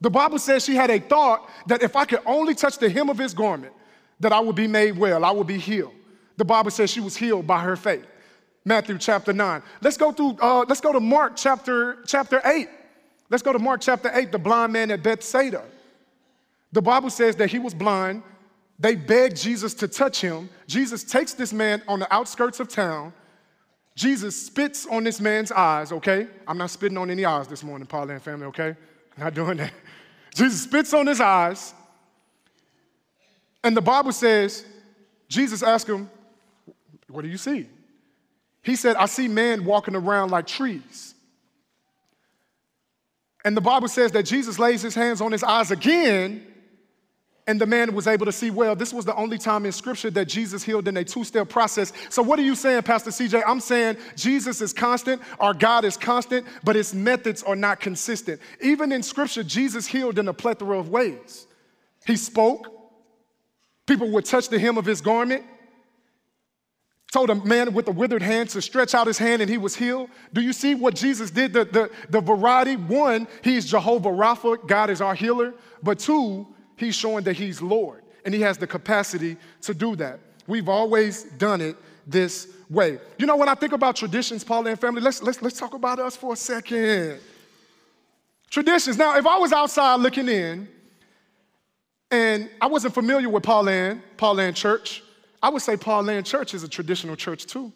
The 0.00 0.10
Bible 0.10 0.40
says 0.40 0.64
she 0.64 0.74
had 0.74 0.90
a 0.90 0.98
thought 0.98 1.48
that 1.68 1.80
if 1.80 1.94
I 1.94 2.04
could 2.04 2.18
only 2.26 2.52
touch 2.52 2.78
the 2.78 2.90
hem 2.90 3.08
of 3.08 3.18
his 3.18 3.32
garment, 3.32 3.72
that 4.18 4.32
I 4.32 4.40
would 4.40 4.56
be 4.56 4.66
made 4.66 4.98
well, 4.98 5.24
I 5.24 5.30
would 5.30 5.46
be 5.46 5.58
healed. 5.58 5.94
The 6.38 6.44
Bible 6.44 6.72
says 6.72 6.90
she 6.90 7.00
was 7.00 7.16
healed 7.16 7.46
by 7.46 7.60
her 7.60 7.76
faith. 7.76 8.04
Matthew 8.64 8.98
chapter 8.98 9.32
9. 9.32 9.62
Let's 9.80 9.96
go 9.96 10.10
through, 10.10 10.38
uh, 10.40 10.64
let's 10.68 10.80
go 10.80 10.92
to 10.92 10.98
Mark 10.98 11.34
chapter, 11.36 11.98
chapter 12.04 12.42
8. 12.44 12.68
Let's 13.30 13.44
go 13.44 13.52
to 13.52 13.60
Mark 13.60 13.80
chapter 13.80 14.10
8, 14.12 14.32
the 14.32 14.40
blind 14.40 14.72
man 14.72 14.90
at 14.90 15.04
Bethsaida. 15.04 15.62
The 16.72 16.82
Bible 16.82 17.10
says 17.10 17.36
that 17.36 17.48
he 17.48 17.60
was 17.60 17.74
blind. 17.74 18.24
They 18.80 18.96
begged 18.96 19.36
Jesus 19.36 19.72
to 19.74 19.86
touch 19.86 20.20
him. 20.20 20.50
Jesus 20.66 21.04
takes 21.04 21.32
this 21.32 21.52
man 21.52 21.80
on 21.86 22.00
the 22.00 22.12
outskirts 22.12 22.58
of 22.58 22.66
town 22.68 23.12
Jesus 23.96 24.40
spits 24.40 24.86
on 24.86 25.04
this 25.04 25.20
man's 25.20 25.50
eyes, 25.50 25.90
okay? 25.90 26.28
I'm 26.46 26.58
not 26.58 26.70
spitting 26.70 26.98
on 26.98 27.10
any 27.10 27.24
eyes 27.24 27.48
this 27.48 27.64
morning, 27.64 27.88
PaulAnn 27.88 28.20
family, 28.20 28.46
okay? 28.46 28.76
Not 29.16 29.34
doing 29.34 29.56
that. 29.56 29.72
Jesus 30.34 30.60
spits 30.60 30.92
on 30.92 31.06
his 31.06 31.20
eyes, 31.20 31.72
and 33.64 33.76
the 33.76 33.80
Bible 33.80 34.12
says, 34.12 34.64
Jesus 35.28 35.62
asked 35.62 35.88
him, 35.88 36.10
What 37.08 37.22
do 37.22 37.28
you 37.28 37.38
see? 37.38 37.66
He 38.62 38.76
said, 38.76 38.96
I 38.96 39.06
see 39.06 39.28
men 39.28 39.64
walking 39.64 39.96
around 39.96 40.30
like 40.30 40.46
trees. 40.46 41.14
And 43.44 43.56
the 43.56 43.60
Bible 43.60 43.88
says 43.88 44.12
that 44.12 44.24
Jesus 44.24 44.58
lays 44.58 44.82
his 44.82 44.94
hands 44.94 45.20
on 45.20 45.32
his 45.32 45.42
eyes 45.42 45.70
again, 45.70 46.46
and 47.46 47.60
the 47.60 47.66
man 47.66 47.94
was 47.94 48.06
able 48.06 48.26
to 48.26 48.32
see 48.32 48.50
well. 48.50 48.74
This 48.74 48.92
was 48.92 49.04
the 49.04 49.14
only 49.14 49.38
time 49.38 49.66
in 49.66 49.72
scripture 49.72 50.10
that 50.10 50.26
Jesus 50.26 50.64
healed 50.64 50.88
in 50.88 50.96
a 50.96 51.04
two 51.04 51.22
step 51.22 51.48
process. 51.48 51.92
So, 52.08 52.22
what 52.22 52.38
are 52.38 52.42
you 52.42 52.56
saying, 52.56 52.82
Pastor 52.82 53.10
CJ? 53.10 53.42
I'm 53.46 53.60
saying 53.60 53.96
Jesus 54.16 54.60
is 54.60 54.72
constant, 54.72 55.22
our 55.38 55.54
God 55.54 55.84
is 55.84 55.96
constant, 55.96 56.46
but 56.64 56.74
his 56.74 56.92
methods 56.92 57.42
are 57.44 57.56
not 57.56 57.80
consistent. 57.80 58.40
Even 58.60 58.90
in 58.90 59.02
scripture, 59.02 59.44
Jesus 59.44 59.86
healed 59.86 60.18
in 60.18 60.28
a 60.28 60.34
plethora 60.34 60.78
of 60.78 60.88
ways. 60.88 61.46
He 62.04 62.16
spoke, 62.16 62.68
people 63.86 64.10
would 64.10 64.24
touch 64.24 64.48
the 64.48 64.58
hem 64.58 64.76
of 64.76 64.84
his 64.84 65.00
garment. 65.00 65.44
Told 67.12 67.30
a 67.30 67.36
man 67.36 67.72
with 67.72 67.86
a 67.86 67.92
withered 67.92 68.20
hand 68.20 68.50
to 68.50 68.60
stretch 68.60 68.92
out 68.92 69.06
his 69.06 69.16
hand 69.16 69.40
and 69.40 69.48
he 69.48 69.58
was 69.58 69.76
healed. 69.76 70.10
Do 70.32 70.40
you 70.40 70.52
see 70.52 70.74
what 70.74 70.96
Jesus 70.96 71.30
did? 71.30 71.52
The, 71.52 71.64
the, 71.64 71.90
the 72.10 72.20
variety 72.20 72.74
one, 72.74 73.28
he's 73.42 73.64
Jehovah 73.64 74.10
Rapha, 74.10 74.66
God 74.66 74.90
is 74.90 75.00
our 75.00 75.14
healer. 75.14 75.54
But 75.82 76.00
two, 76.00 76.48
he's 76.76 76.94
showing 76.94 77.24
that 77.24 77.36
he's 77.36 77.60
Lord 77.60 78.02
and 78.24 78.34
he 78.34 78.40
has 78.40 78.58
the 78.58 78.66
capacity 78.66 79.36
to 79.62 79.74
do 79.74 79.96
that. 79.96 80.20
We've 80.46 80.68
always 80.68 81.24
done 81.24 81.60
it 81.60 81.76
this 82.06 82.48
way. 82.70 82.98
You 83.18 83.26
know, 83.26 83.36
when 83.36 83.48
I 83.48 83.54
think 83.54 83.72
about 83.72 83.96
traditions, 83.96 84.44
PaulAnn 84.44 84.78
family, 84.78 85.00
let's, 85.00 85.22
let's, 85.22 85.42
let's 85.42 85.58
talk 85.58 85.74
about 85.74 85.98
us 85.98 86.16
for 86.16 86.32
a 86.32 86.36
second. 86.36 87.20
Traditions. 88.50 88.96
Now, 88.96 89.16
if 89.16 89.26
I 89.26 89.38
was 89.38 89.52
outside 89.52 89.96
looking 89.96 90.28
in 90.28 90.68
and 92.10 92.48
I 92.60 92.66
wasn't 92.66 92.94
familiar 92.94 93.28
with 93.28 93.42
PaulAnn 93.42 94.00
Paul 94.16 94.40
and 94.40 94.56
Church, 94.56 95.02
I 95.42 95.48
would 95.48 95.62
say 95.62 95.76
PaulAnn 95.76 96.24
Church 96.24 96.54
is 96.54 96.62
a 96.62 96.68
traditional 96.68 97.16
church 97.16 97.46
too. 97.46 97.72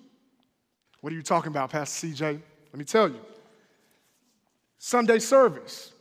What 1.01 1.13
are 1.13 1.17
you 1.17 1.23
talking 1.23 1.49
about, 1.49 1.71
Pastor 1.71 2.07
CJ? 2.07 2.23
Let 2.23 2.79
me 2.79 2.85
tell 2.85 3.09
you. 3.09 3.21
Sunday 4.79 5.19
service. 5.19 5.93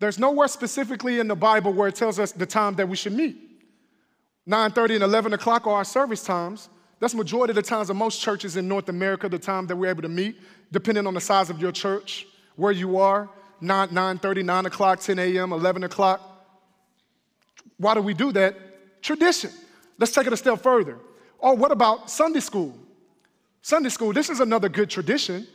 There's 0.00 0.18
nowhere 0.18 0.48
specifically 0.48 1.20
in 1.20 1.28
the 1.28 1.36
Bible 1.36 1.72
where 1.72 1.88
it 1.88 1.94
tells 1.94 2.18
us 2.18 2.32
the 2.32 2.46
time 2.46 2.74
that 2.76 2.88
we 2.88 2.96
should 2.96 3.12
meet. 3.12 3.36
9:30 4.46 4.96
and 4.96 5.04
11 5.04 5.34
o'clock 5.34 5.66
are 5.66 5.76
our 5.76 5.84
service 5.84 6.24
times. 6.24 6.70
That's 6.98 7.14
majority 7.14 7.52
of 7.52 7.56
the 7.56 7.62
times 7.62 7.90
of 7.90 7.96
most 7.96 8.20
churches 8.20 8.56
in 8.56 8.66
North 8.66 8.88
America, 8.88 9.28
the 9.28 9.38
time 9.38 9.66
that 9.68 9.76
we're 9.76 9.90
able 9.90 10.02
to 10.02 10.08
meet, 10.08 10.40
depending 10.72 11.06
on 11.06 11.14
the 11.14 11.20
size 11.20 11.50
of 11.50 11.60
your 11.60 11.70
church, 11.70 12.26
where 12.56 12.72
you 12.72 12.98
are, 12.98 13.28
9, 13.60 13.88
9:30, 13.90 14.42
9 14.42 14.66
o'clock, 14.66 15.00
10 15.00 15.18
a.m., 15.18 15.52
11 15.52 15.84
o'clock. 15.84 16.20
Why 17.76 17.94
do 17.94 18.00
we 18.00 18.14
do 18.14 18.32
that? 18.32 19.02
Tradition. 19.02 19.50
Let's 19.98 20.12
take 20.12 20.26
it 20.26 20.32
a 20.32 20.36
step 20.36 20.62
further. 20.62 20.98
Or 21.38 21.54
what 21.54 21.72
about 21.72 22.10
Sunday 22.10 22.40
school? 22.40 22.76
Sunday 23.62 23.90
school, 23.90 24.12
this 24.14 24.30
is 24.30 24.40
another 24.40 24.70
good 24.70 24.88
tradition. 24.88 25.46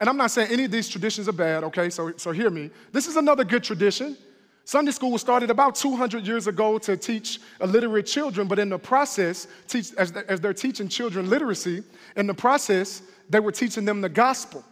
And 0.00 0.08
I'm 0.08 0.16
not 0.16 0.30
saying 0.30 0.50
any 0.50 0.64
of 0.64 0.70
these 0.70 0.88
traditions 0.88 1.28
are 1.28 1.32
bad, 1.32 1.64
okay? 1.64 1.88
So, 1.90 2.12
so 2.16 2.32
hear 2.32 2.50
me. 2.50 2.70
This 2.92 3.06
is 3.06 3.16
another 3.16 3.44
good 3.44 3.62
tradition. 3.62 4.16
Sunday 4.64 4.92
school 4.92 5.12
was 5.12 5.20
started 5.20 5.50
about 5.50 5.74
200 5.74 6.26
years 6.26 6.46
ago 6.46 6.78
to 6.78 6.96
teach 6.96 7.38
illiterate 7.60 8.06
children, 8.06 8.48
but 8.48 8.58
in 8.58 8.70
the 8.70 8.78
process, 8.78 9.46
teach, 9.68 9.92
as, 9.98 10.12
as 10.12 10.40
they're 10.40 10.54
teaching 10.54 10.88
children 10.88 11.28
literacy, 11.28 11.82
in 12.16 12.26
the 12.26 12.34
process, 12.34 13.02
they 13.28 13.40
were 13.40 13.52
teaching 13.52 13.84
them 13.84 14.00
the 14.00 14.08
gospel. 14.08 14.64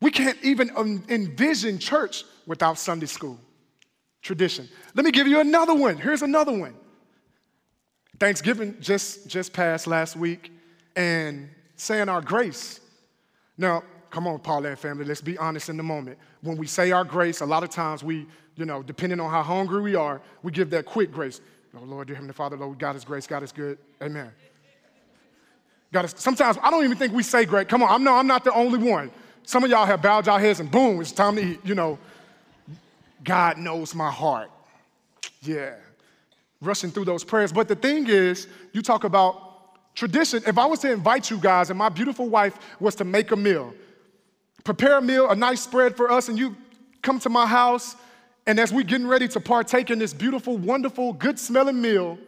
We 0.00 0.10
can't 0.10 0.38
even 0.42 0.70
envision 1.08 1.78
church 1.78 2.24
without 2.46 2.78
Sunday 2.78 3.06
school 3.06 3.38
tradition. 4.22 4.68
Let 4.94 5.04
me 5.04 5.12
give 5.12 5.28
you 5.28 5.40
another 5.40 5.74
one. 5.74 5.96
Here's 5.96 6.22
another 6.22 6.52
one. 6.52 6.74
Thanksgiving 8.18 8.76
just, 8.80 9.28
just 9.28 9.52
passed 9.52 9.86
last 9.86 10.16
week, 10.16 10.50
and 10.96 11.48
saying 11.76 12.08
our 12.08 12.20
grace 12.20 12.80
now, 13.58 13.82
come 14.10 14.26
on, 14.26 14.38
Paulette 14.38 14.78
family, 14.78 15.04
let's 15.04 15.20
be 15.20 15.38
honest 15.38 15.68
in 15.68 15.76
the 15.76 15.82
moment. 15.82 16.18
When 16.42 16.56
we 16.56 16.66
say 16.66 16.90
our 16.90 17.04
grace, 17.04 17.40
a 17.40 17.46
lot 17.46 17.62
of 17.62 17.70
times 17.70 18.04
we, 18.04 18.26
you 18.56 18.64
know, 18.64 18.82
depending 18.82 19.20
on 19.20 19.30
how 19.30 19.42
hungry 19.42 19.82
we 19.82 19.94
are, 19.94 20.20
we 20.42 20.52
give 20.52 20.70
that 20.70 20.86
quick 20.86 21.12
grace. 21.12 21.40
Oh, 21.76 21.84
Lord, 21.84 22.06
dear 22.06 22.16
Heavenly 22.16 22.34
Father, 22.34 22.56
Lord, 22.56 22.78
God 22.78 22.96
is 22.96 23.04
grace, 23.04 23.26
God 23.26 23.42
is 23.42 23.52
good. 23.52 23.78
Amen. 24.02 24.30
God 25.92 26.06
is, 26.06 26.14
sometimes 26.16 26.58
I 26.62 26.70
don't 26.70 26.84
even 26.84 26.96
think 26.96 27.12
we 27.12 27.22
say 27.22 27.44
great. 27.44 27.68
Come 27.68 27.82
on, 27.82 27.90
I'm 27.90 28.04
no, 28.04 28.14
I'm 28.14 28.26
not 28.26 28.44
the 28.44 28.52
only 28.52 28.78
one. 28.78 29.10
Some 29.42 29.62
of 29.62 29.70
y'all 29.70 29.86
have 29.86 30.02
bowed 30.02 30.26
your 30.26 30.38
heads 30.40 30.60
and 30.60 30.70
boom, 30.70 31.00
it's 31.00 31.12
time 31.12 31.36
to 31.36 31.42
eat. 31.42 31.60
You 31.64 31.74
know, 31.74 31.98
God 33.22 33.58
knows 33.58 33.94
my 33.94 34.10
heart. 34.10 34.50
Yeah. 35.42 35.74
Rushing 36.60 36.90
through 36.90 37.04
those 37.04 37.22
prayers. 37.22 37.52
But 37.52 37.68
the 37.68 37.76
thing 37.76 38.08
is, 38.08 38.48
you 38.72 38.82
talk 38.82 39.04
about 39.04 39.45
Tradition, 39.96 40.42
if 40.46 40.58
I 40.58 40.66
was 40.66 40.80
to 40.80 40.92
invite 40.92 41.30
you 41.30 41.38
guys 41.38 41.70
and 41.70 41.78
my 41.78 41.88
beautiful 41.88 42.28
wife 42.28 42.58
was 42.78 42.94
to 42.96 43.04
make 43.04 43.32
a 43.32 43.36
meal, 43.36 43.74
prepare 44.62 44.98
a 44.98 45.02
meal, 45.02 45.30
a 45.30 45.34
nice 45.34 45.62
spread 45.62 45.96
for 45.96 46.12
us, 46.12 46.28
and 46.28 46.38
you 46.38 46.54
come 47.00 47.18
to 47.20 47.30
my 47.30 47.46
house, 47.46 47.96
and 48.46 48.60
as 48.60 48.72
we're 48.72 48.84
getting 48.84 49.06
ready 49.06 49.26
to 49.26 49.40
partake 49.40 49.90
in 49.90 49.98
this 49.98 50.12
beautiful, 50.12 50.58
wonderful, 50.58 51.14
good 51.14 51.38
smelling 51.38 51.80
meal, 51.80 52.18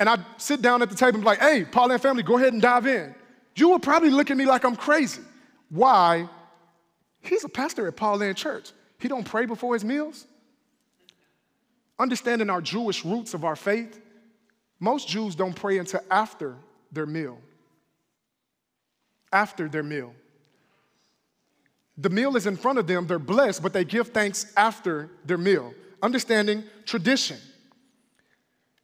and 0.00 0.08
I 0.08 0.16
sit 0.38 0.62
down 0.62 0.80
at 0.80 0.88
the 0.88 0.96
table 0.96 1.16
and 1.16 1.22
be 1.22 1.26
like, 1.26 1.40
hey, 1.40 1.64
PaulAnn 1.64 2.00
family, 2.00 2.22
go 2.22 2.38
ahead 2.38 2.54
and 2.54 2.62
dive 2.62 2.86
in. 2.86 3.14
You 3.54 3.68
would 3.70 3.82
probably 3.82 4.10
look 4.10 4.30
at 4.30 4.36
me 4.36 4.46
like 4.46 4.64
I'm 4.64 4.76
crazy. 4.76 5.22
Why? 5.68 6.26
He's 7.20 7.44
a 7.44 7.50
pastor 7.50 7.86
at 7.86 7.96
PaulAnn 7.96 8.34
Church. 8.34 8.72
He 8.98 9.08
don't 9.08 9.24
pray 9.24 9.44
before 9.44 9.74
his 9.74 9.84
meals. 9.84 10.26
Understanding 11.98 12.48
our 12.48 12.62
Jewish 12.62 13.04
roots 13.04 13.34
of 13.34 13.44
our 13.44 13.56
faith, 13.56 14.00
most 14.78 15.08
Jews 15.08 15.34
don't 15.34 15.54
pray 15.54 15.78
until 15.78 16.00
after 16.10 16.56
their 16.92 17.06
meal. 17.06 17.38
After 19.32 19.68
their 19.68 19.82
meal. 19.82 20.14
The 21.98 22.10
meal 22.10 22.36
is 22.36 22.46
in 22.46 22.56
front 22.56 22.78
of 22.78 22.86
them, 22.86 23.06
they're 23.06 23.18
blessed, 23.18 23.62
but 23.62 23.72
they 23.72 23.84
give 23.84 24.08
thanks 24.08 24.52
after 24.56 25.10
their 25.24 25.38
meal. 25.38 25.72
Understanding 26.02 26.64
tradition. 26.84 27.38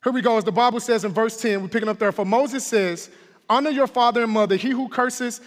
Here 0.02 0.12
we 0.12 0.22
go. 0.22 0.36
As 0.38 0.44
the 0.44 0.52
Bible 0.52 0.80
says 0.80 1.04
in 1.04 1.12
verse 1.12 1.40
10, 1.40 1.62
we're 1.62 1.68
picking 1.68 1.88
up 1.88 1.98
there. 1.98 2.10
For 2.10 2.24
Moses 2.24 2.66
says, 2.66 3.10
Honor 3.48 3.70
your 3.70 3.86
father 3.86 4.22
and 4.22 4.32
mother. 4.32 4.56
He 4.56 4.70
who 4.70 4.88
curses 4.88 5.40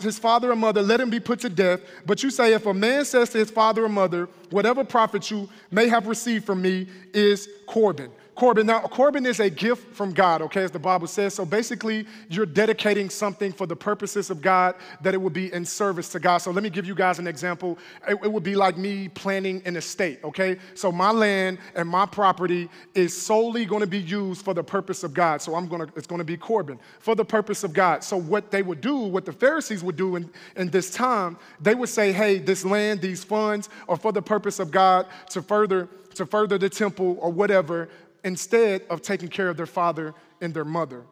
his 0.00 0.18
father 0.18 0.52
or 0.52 0.56
mother, 0.56 0.82
let 0.82 1.00
him 1.00 1.10
be 1.10 1.20
put 1.20 1.40
to 1.40 1.48
death. 1.48 1.80
But 2.06 2.22
you 2.22 2.30
say, 2.30 2.52
if 2.52 2.66
a 2.66 2.74
man 2.74 3.04
says 3.04 3.30
to 3.30 3.38
his 3.38 3.50
father 3.50 3.84
or 3.84 3.88
mother, 3.88 4.28
whatever 4.50 4.84
profit 4.84 5.30
you 5.30 5.48
may 5.70 5.88
have 5.88 6.06
received 6.06 6.44
from 6.44 6.62
me 6.62 6.88
is 7.12 7.48
Corban. 7.66 8.10
Corban. 8.38 8.66
Now, 8.66 8.78
Corban 8.82 9.26
is 9.26 9.40
a 9.40 9.50
gift 9.50 9.96
from 9.96 10.12
God, 10.12 10.42
okay, 10.42 10.62
as 10.62 10.70
the 10.70 10.78
Bible 10.78 11.08
says. 11.08 11.34
So 11.34 11.44
basically, 11.44 12.06
you're 12.28 12.46
dedicating 12.46 13.10
something 13.10 13.50
for 13.50 13.66
the 13.66 13.74
purposes 13.74 14.30
of 14.30 14.40
God 14.40 14.76
that 15.02 15.12
it 15.12 15.20
would 15.20 15.32
be 15.32 15.52
in 15.52 15.64
service 15.64 16.08
to 16.10 16.20
God. 16.20 16.38
So 16.38 16.52
let 16.52 16.62
me 16.62 16.70
give 16.70 16.86
you 16.86 16.94
guys 16.94 17.18
an 17.18 17.26
example. 17.26 17.78
It, 18.06 18.16
it 18.22 18.32
would 18.32 18.44
be 18.44 18.54
like 18.54 18.78
me 18.78 19.08
planning 19.08 19.60
an 19.64 19.74
estate, 19.74 20.20
okay? 20.22 20.58
So 20.74 20.92
my 20.92 21.10
land 21.10 21.58
and 21.74 21.88
my 21.88 22.06
property 22.06 22.70
is 22.94 23.12
solely 23.20 23.64
going 23.64 23.80
to 23.80 23.88
be 23.88 23.98
used 23.98 24.44
for 24.44 24.54
the 24.54 24.62
purpose 24.62 25.02
of 25.02 25.12
God. 25.12 25.42
So 25.42 25.56
I'm 25.56 25.66
going 25.66 25.84
to, 25.84 25.92
it's 25.96 26.06
going 26.06 26.20
to 26.20 26.24
be 26.24 26.36
Corban 26.36 26.78
for 27.00 27.16
the 27.16 27.24
purpose 27.24 27.64
of 27.64 27.72
God. 27.72 28.04
So 28.04 28.16
what 28.16 28.52
they 28.52 28.62
would 28.62 28.80
do, 28.80 28.98
what 28.98 29.24
the 29.24 29.32
Pharisees 29.48 29.82
would 29.82 29.96
do 29.96 30.16
in, 30.16 30.30
in 30.56 30.68
this 30.68 30.90
time, 30.90 31.38
they 31.58 31.74
would 31.74 31.88
say, 31.88 32.12
hey, 32.12 32.38
this 32.38 32.66
land, 32.66 33.00
these 33.00 33.24
funds 33.24 33.70
are 33.88 33.96
for 33.96 34.12
the 34.12 34.20
purpose 34.20 34.58
of 34.58 34.70
God 34.70 35.06
to 35.30 35.40
further 35.40 35.88
to 36.16 36.26
further 36.26 36.58
the 36.58 36.68
temple 36.68 37.16
or 37.20 37.30
whatever, 37.30 37.88
instead 38.24 38.82
of 38.90 39.00
taking 39.00 39.28
care 39.28 39.48
of 39.48 39.56
their 39.56 39.66
father 39.66 40.14
and 40.40 40.52
their 40.52 40.64
mother. 40.64 41.04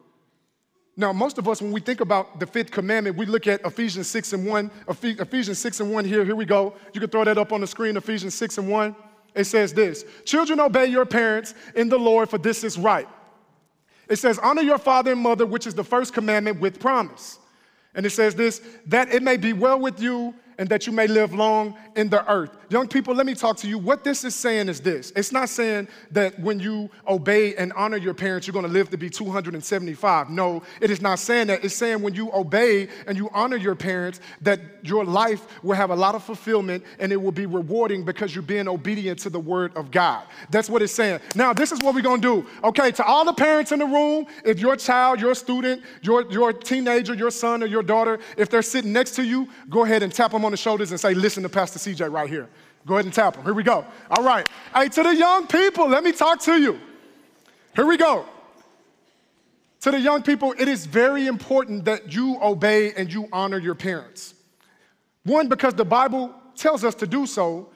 Now, 0.95 1.13
most 1.13 1.37
of 1.37 1.47
us, 1.47 1.61
when 1.61 1.71
we 1.71 1.79
think 1.79 2.01
about 2.01 2.39
the 2.39 2.45
fifth 2.45 2.71
commandment, 2.71 3.17
we 3.17 3.25
look 3.25 3.47
at 3.47 3.61
Ephesians 3.65 4.07
6 4.07 4.33
and 4.33 4.45
1. 4.45 4.71
Ephesians 4.89 5.57
6 5.57 5.79
and 5.79 5.91
1 5.91 6.05
here, 6.05 6.25
here 6.25 6.35
we 6.35 6.45
go. 6.45 6.75
You 6.93 6.99
can 6.99 7.09
throw 7.09 7.23
that 7.23 7.37
up 7.37 7.51
on 7.51 7.61
the 7.61 7.67
screen, 7.67 7.97
Ephesians 7.97 8.35
6 8.35 8.59
and 8.59 8.69
1. 8.69 8.95
It 9.33 9.45
says 9.45 9.73
this 9.73 10.03
Children, 10.25 10.59
obey 10.59 10.87
your 10.87 11.05
parents 11.05 11.53
in 11.75 11.89
the 11.89 11.97
Lord, 11.97 12.29
for 12.29 12.37
this 12.37 12.63
is 12.63 12.77
right. 12.77 13.07
It 14.09 14.17
says, 14.17 14.37
Honor 14.39 14.61
your 14.61 14.77
father 14.77 15.13
and 15.13 15.21
mother, 15.21 15.45
which 15.45 15.65
is 15.65 15.73
the 15.73 15.83
first 15.83 16.13
commandment 16.13 16.59
with 16.59 16.79
promise. 16.79 17.39
And 17.97 18.05
it 18.05 18.11
says 18.11 18.35
this, 18.35 18.61
that 18.85 19.11
it 19.11 19.23
may 19.23 19.35
be 19.37 19.51
well 19.53 19.79
with 19.79 19.99
you 19.99 20.35
and 20.57 20.67
that 20.69 20.87
you 20.87 20.93
may 20.93 21.07
live 21.07 21.33
long 21.33 21.75
in 21.95 22.09
the 22.09 22.29
earth. 22.31 22.57
Young 22.69 22.87
people, 22.87 23.13
let 23.13 23.25
me 23.25 23.33
talk 23.33 23.57
to 23.57 23.67
you. 23.67 23.77
What 23.77 24.03
this 24.03 24.23
is 24.23 24.35
saying 24.35 24.69
is 24.69 24.79
this 24.81 25.11
it's 25.15 25.31
not 25.31 25.49
saying 25.49 25.87
that 26.11 26.37
when 26.39 26.59
you 26.59 26.89
obey 27.07 27.55
and 27.55 27.71
honor 27.73 27.97
your 27.97 28.13
parents, 28.13 28.47
you're 28.47 28.53
gonna 28.53 28.67
live 28.67 28.89
to 28.89 28.97
be 28.97 29.09
275. 29.09 30.29
No, 30.29 30.63
it 30.81 30.91
is 30.91 31.01
not 31.01 31.19
saying 31.19 31.47
that. 31.47 31.63
It's 31.63 31.75
saying 31.75 32.01
when 32.01 32.13
you 32.13 32.31
obey 32.33 32.87
and 33.05 33.17
you 33.17 33.29
honor 33.33 33.57
your 33.57 33.75
parents, 33.75 34.19
that 34.41 34.59
your 34.83 35.05
life 35.05 35.63
will 35.63 35.75
have 35.75 35.91
a 35.91 35.95
lot 35.95 36.15
of 36.15 36.23
fulfillment 36.23 36.83
and 36.99 37.11
it 37.11 37.17
will 37.17 37.31
be 37.31 37.45
rewarding 37.45 38.03
because 38.03 38.35
you're 38.35 38.41
being 38.41 38.67
obedient 38.67 39.19
to 39.19 39.29
the 39.29 39.39
word 39.39 39.75
of 39.77 39.91
God. 39.91 40.25
That's 40.49 40.69
what 40.69 40.81
it's 40.81 40.93
saying. 40.93 41.19
Now, 41.35 41.53
this 41.53 41.71
is 41.71 41.81
what 41.81 41.95
we're 41.95 42.01
gonna 42.01 42.21
do. 42.21 42.45
Okay, 42.63 42.91
to 42.91 43.05
all 43.05 43.25
the 43.25 43.33
parents 43.33 43.71
in 43.71 43.79
the 43.79 43.85
room, 43.85 44.25
if 44.43 44.59
your 44.59 44.75
child, 44.75 45.21
your 45.21 45.35
student, 45.35 45.83
your, 46.01 46.29
your 46.31 46.51
teenager, 46.51 47.13
your 47.13 47.31
son, 47.31 47.63
or 47.63 47.67
your 47.67 47.83
daughter, 47.83 48.19
if 48.37 48.49
they're 48.49 48.61
sitting 48.61 48.91
next 48.91 49.11
to 49.11 49.23
you, 49.23 49.47
go 49.69 49.83
ahead 49.83 50.03
and 50.03 50.13
tap 50.13 50.31
them 50.31 50.45
on 50.47 50.51
the 50.51 50.57
shoulders 50.57 50.91
and 50.91 50.99
say, 50.99 51.13
Listen 51.13 51.43
to 51.43 51.49
Pastor 51.49 51.77
CJ 51.77 52.11
right 52.11 52.29
here. 52.29 52.49
Go 52.85 52.95
ahead 52.95 53.05
and 53.05 53.13
tap 53.13 53.35
them. 53.35 53.43
Here 53.43 53.53
we 53.53 53.63
go. 53.63 53.85
All 54.09 54.23
right. 54.23 54.47
Hey, 54.73 54.89
to 54.89 55.03
the 55.03 55.15
young 55.15 55.45
people, 55.45 55.87
let 55.87 56.03
me 56.03 56.11
talk 56.11 56.39
to 56.41 56.59
you. 56.59 56.79
Here 57.75 57.85
we 57.85 57.97
go. 57.97 58.25
To 59.81 59.91
the 59.91 59.99
young 59.99 60.23
people, 60.23 60.55
it 60.57 60.67
is 60.67 60.85
very 60.85 61.27
important 61.27 61.85
that 61.85 62.13
you 62.13 62.39
obey 62.41 62.93
and 62.93 63.11
you 63.13 63.27
honor 63.31 63.59
your 63.59 63.75
parents. 63.75 64.33
One, 65.23 65.47
because 65.49 65.73
the 65.75 65.85
Bible 65.85 66.33
tells 66.55 66.83
us 66.83 66.95
to 66.95 67.07
do 67.07 67.25
so. 67.25 67.69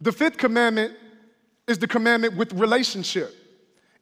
The 0.00 0.12
fifth 0.12 0.38
commandment 0.38 0.94
is 1.66 1.78
the 1.78 1.88
commandment 1.88 2.36
with 2.36 2.52
relationship. 2.52 3.34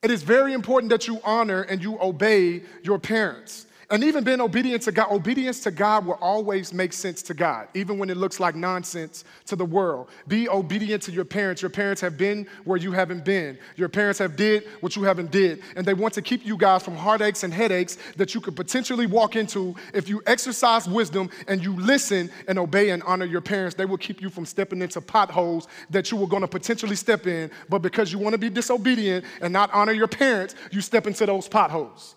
It 0.02 0.10
is 0.10 0.22
very 0.22 0.52
important 0.52 0.90
that 0.90 1.08
you 1.08 1.20
honor 1.24 1.62
and 1.62 1.82
you 1.82 1.98
obey 2.00 2.62
your 2.82 2.98
parents. 2.98 3.66
And 3.90 4.02
even 4.02 4.24
being 4.24 4.40
obedient 4.40 4.82
to 4.84 4.92
God, 4.92 5.10
obedience 5.10 5.60
to 5.60 5.70
God 5.70 6.06
will 6.06 6.18
always 6.20 6.72
make 6.72 6.92
sense 6.92 7.22
to 7.22 7.34
God, 7.34 7.68
even 7.74 7.98
when 7.98 8.08
it 8.08 8.16
looks 8.16 8.40
like 8.40 8.54
nonsense 8.54 9.24
to 9.46 9.56
the 9.56 9.64
world. 9.64 10.08
Be 10.26 10.48
obedient 10.48 11.02
to 11.04 11.12
your 11.12 11.24
parents. 11.24 11.60
Your 11.60 11.70
parents 11.70 12.00
have 12.00 12.16
been 12.16 12.46
where 12.64 12.78
you 12.78 12.92
haven't 12.92 13.24
been. 13.24 13.58
Your 13.76 13.88
parents 13.88 14.18
have 14.18 14.36
did 14.36 14.64
what 14.80 14.96
you 14.96 15.02
haven't 15.02 15.30
did. 15.30 15.62
And 15.76 15.84
they 15.84 15.94
want 15.94 16.14
to 16.14 16.22
keep 16.22 16.44
you 16.46 16.56
guys 16.56 16.82
from 16.82 16.96
heartaches 16.96 17.44
and 17.44 17.52
headaches 17.52 17.98
that 18.16 18.34
you 18.34 18.40
could 18.40 18.56
potentially 18.56 19.06
walk 19.06 19.36
into 19.36 19.74
if 19.92 20.08
you 20.08 20.22
exercise 20.26 20.88
wisdom 20.88 21.30
and 21.48 21.62
you 21.62 21.76
listen 21.76 22.30
and 22.48 22.58
obey 22.58 22.90
and 22.90 23.02
honor 23.02 23.26
your 23.26 23.40
parents. 23.40 23.74
They 23.74 23.86
will 23.86 23.98
keep 23.98 24.22
you 24.22 24.30
from 24.30 24.46
stepping 24.46 24.80
into 24.80 25.00
potholes 25.00 25.68
that 25.90 26.10
you 26.10 26.16
were 26.16 26.26
going 26.26 26.42
to 26.42 26.48
potentially 26.48 26.96
step 26.96 27.26
in. 27.26 27.50
But 27.68 27.80
because 27.80 28.12
you 28.12 28.18
want 28.18 28.32
to 28.32 28.38
be 28.38 28.50
disobedient 28.50 29.24
and 29.40 29.52
not 29.52 29.72
honor 29.72 29.92
your 29.92 30.08
parents, 30.08 30.54
you 30.70 30.80
step 30.80 31.06
into 31.06 31.26
those 31.26 31.48
potholes. 31.48 32.16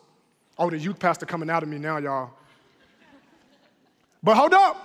Oh, 0.59 0.69
the 0.69 0.77
youth 0.77 0.99
pastor 0.99 1.25
coming 1.25 1.49
out 1.49 1.63
of 1.63 1.69
me 1.69 1.77
now, 1.77 1.97
y'all. 1.97 2.31
But 4.23 4.35
hold 4.35 4.53
up. 4.53 4.83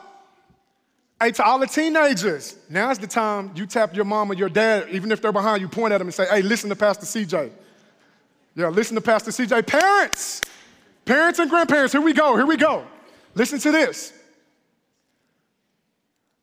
Hey, 1.21 1.31
to 1.31 1.45
all 1.45 1.59
the 1.61 1.69
teenagers, 1.69 2.57
now's 2.69 2.99
the 2.99 3.07
time 3.07 3.53
you 3.55 3.65
tap 3.65 3.95
your 3.95 4.05
mom 4.05 4.31
or 4.31 4.35
your 4.35 4.49
dad, 4.49 4.89
even 4.91 5.13
if 5.13 5.23
they're 5.23 5.33
behind 5.33 5.61
you, 5.61 5.69
point 5.69 5.93
at 5.93 5.99
them 5.99 6.09
and 6.09 6.15
say, 6.15 6.27
hey, 6.27 6.43
listen 6.43 6.69
to 6.69 6.77
Pastor 6.77 7.07
CJ. 7.07 7.51
Yeah, 8.57 8.69
listen 8.69 8.97
to 8.97 9.01
Pastor 9.01 9.31
CJ. 9.31 9.67
Parents, 9.67 10.41
parents 11.05 11.39
and 11.39 11.49
grandparents, 11.49 11.93
here 11.93 12.01
we 12.01 12.13
go, 12.13 12.37
here 12.37 12.45
we 12.45 12.57
go. 12.57 12.85
Listen 13.35 13.61
to 13.61 13.71
this. 13.71 14.13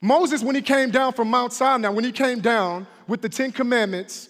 Moses, 0.02 0.42
when 0.42 0.56
he 0.56 0.62
came 0.62 0.92
down 0.92 1.12
from 1.12 1.30
Mount 1.30 1.52
Sinai, 1.52 1.90
when 1.90 2.06
he 2.06 2.14
came 2.14 2.40
down 2.40 2.88
with 3.06 3.22
the 3.22 3.28
Ten 3.30 3.52
Commandments, 3.52 4.30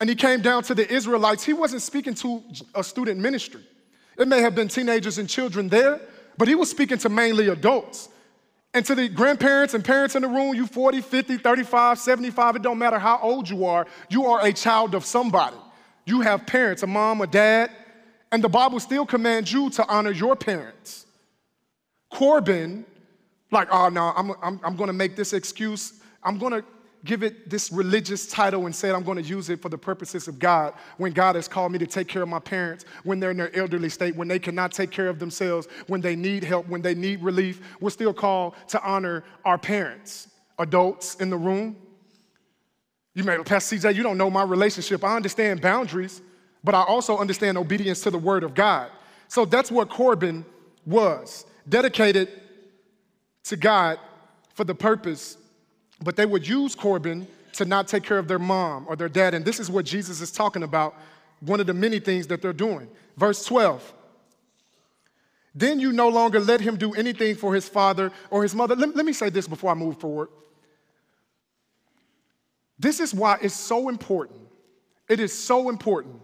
and 0.00 0.08
he 0.08 0.16
came 0.16 0.40
down 0.40 0.62
to 0.64 0.74
the 0.74 0.90
Israelites, 0.92 1.44
he 1.44 1.52
wasn't 1.52 1.82
speaking 1.82 2.14
to 2.14 2.42
a 2.74 2.84
student 2.84 3.20
ministry. 3.20 3.62
It 4.18 4.28
may 4.28 4.40
have 4.40 4.54
been 4.54 4.68
teenagers 4.68 5.18
and 5.18 5.28
children 5.28 5.68
there, 5.68 6.00
but 6.38 6.48
he 6.48 6.54
was 6.54 6.70
speaking 6.70 6.98
to 6.98 7.08
mainly 7.08 7.48
adults. 7.48 8.08
And 8.74 8.84
to 8.86 8.94
the 8.94 9.08
grandparents 9.08 9.72
and 9.72 9.82
parents 9.82 10.16
in 10.16 10.22
the 10.22 10.28
room, 10.28 10.54
you 10.54 10.66
40, 10.66 11.00
50, 11.00 11.38
35, 11.38 11.98
75, 11.98 12.56
it 12.56 12.62
don't 12.62 12.78
matter 12.78 12.98
how 12.98 13.18
old 13.22 13.48
you 13.48 13.64
are, 13.64 13.86
you 14.10 14.26
are 14.26 14.44
a 14.44 14.52
child 14.52 14.94
of 14.94 15.04
somebody. 15.04 15.56
You 16.04 16.20
have 16.20 16.46
parents, 16.46 16.82
a 16.82 16.86
mom, 16.86 17.20
a 17.20 17.26
dad, 17.26 17.70
and 18.30 18.44
the 18.44 18.48
Bible 18.48 18.78
still 18.80 19.06
commands 19.06 19.52
you 19.52 19.70
to 19.70 19.86
honor 19.86 20.10
your 20.10 20.36
parents. 20.36 21.06
Corban, 22.10 22.84
like, 23.50 23.68
oh 23.72 23.88
no, 23.88 24.12
I'm, 24.16 24.32
I'm, 24.42 24.60
I'm 24.62 24.76
gonna 24.76 24.92
make 24.92 25.16
this 25.16 25.32
excuse. 25.32 26.00
I'm 26.22 26.38
gonna 26.38 26.62
give 27.06 27.22
it 27.22 27.48
this 27.48 27.72
religious 27.72 28.26
title 28.26 28.66
and 28.66 28.74
say 28.74 28.90
I'm 28.90 29.04
going 29.04 29.22
to 29.22 29.28
use 29.28 29.48
it 29.48 29.62
for 29.62 29.68
the 29.68 29.78
purposes 29.78 30.28
of 30.28 30.38
God 30.38 30.74
when 30.98 31.12
God 31.12 31.36
has 31.36 31.48
called 31.48 31.72
me 31.72 31.78
to 31.78 31.86
take 31.86 32.08
care 32.08 32.22
of 32.22 32.28
my 32.28 32.38
parents 32.38 32.84
when 33.04 33.20
they're 33.20 33.30
in 33.30 33.36
their 33.36 33.54
elderly 33.56 33.88
state, 33.88 34.16
when 34.16 34.28
they 34.28 34.38
cannot 34.38 34.72
take 34.72 34.90
care 34.90 35.08
of 35.08 35.18
themselves, 35.18 35.68
when 35.86 36.00
they 36.00 36.16
need 36.16 36.44
help, 36.44 36.68
when 36.68 36.82
they 36.82 36.94
need 36.94 37.22
relief. 37.22 37.60
We're 37.80 37.90
still 37.90 38.12
called 38.12 38.54
to 38.68 38.82
honor 38.82 39.24
our 39.44 39.58
parents. 39.58 40.28
Adults 40.58 41.16
in 41.16 41.30
the 41.30 41.36
room, 41.36 41.76
you 43.14 43.24
may, 43.24 43.38
Pastor 43.38 43.76
CJ, 43.76 43.94
you 43.94 44.02
don't 44.02 44.18
know 44.18 44.28
my 44.28 44.42
relationship. 44.42 45.02
I 45.04 45.16
understand 45.16 45.62
boundaries, 45.62 46.20
but 46.62 46.74
I 46.74 46.82
also 46.82 47.16
understand 47.16 47.56
obedience 47.56 48.00
to 48.02 48.10
the 48.10 48.18
word 48.18 48.44
of 48.44 48.54
God. 48.54 48.90
So 49.28 49.44
that's 49.44 49.70
what 49.70 49.88
Corban 49.88 50.44
was 50.84 51.46
dedicated 51.68 52.28
to 53.44 53.56
God 53.56 53.98
for 54.54 54.64
the 54.64 54.74
purpose 54.74 55.38
but 56.02 56.16
they 56.16 56.26
would 56.26 56.46
use 56.46 56.74
Corban 56.74 57.26
to 57.54 57.64
not 57.64 57.88
take 57.88 58.02
care 58.02 58.18
of 58.18 58.28
their 58.28 58.38
mom 58.38 58.86
or 58.88 58.96
their 58.96 59.08
dad. 59.08 59.34
And 59.34 59.44
this 59.44 59.58
is 59.58 59.70
what 59.70 59.84
Jesus 59.84 60.20
is 60.20 60.30
talking 60.30 60.62
about, 60.62 60.94
one 61.40 61.60
of 61.60 61.66
the 61.66 61.74
many 61.74 61.98
things 61.98 62.26
that 62.26 62.42
they're 62.42 62.52
doing. 62.52 62.88
Verse 63.16 63.44
12. 63.44 63.94
Then 65.54 65.80
you 65.80 65.92
no 65.92 66.08
longer 66.08 66.38
let 66.38 66.60
him 66.60 66.76
do 66.76 66.92
anything 66.92 67.34
for 67.34 67.54
his 67.54 67.66
father 67.66 68.12
or 68.30 68.42
his 68.42 68.54
mother. 68.54 68.76
Let, 68.76 68.94
let 68.94 69.06
me 69.06 69.14
say 69.14 69.30
this 69.30 69.48
before 69.48 69.70
I 69.70 69.74
move 69.74 69.98
forward. 69.98 70.28
This 72.78 73.00
is 73.00 73.14
why 73.14 73.38
it's 73.40 73.54
so 73.54 73.88
important. 73.88 74.40
It 75.08 75.18
is 75.18 75.36
so 75.36 75.70
important 75.70 76.20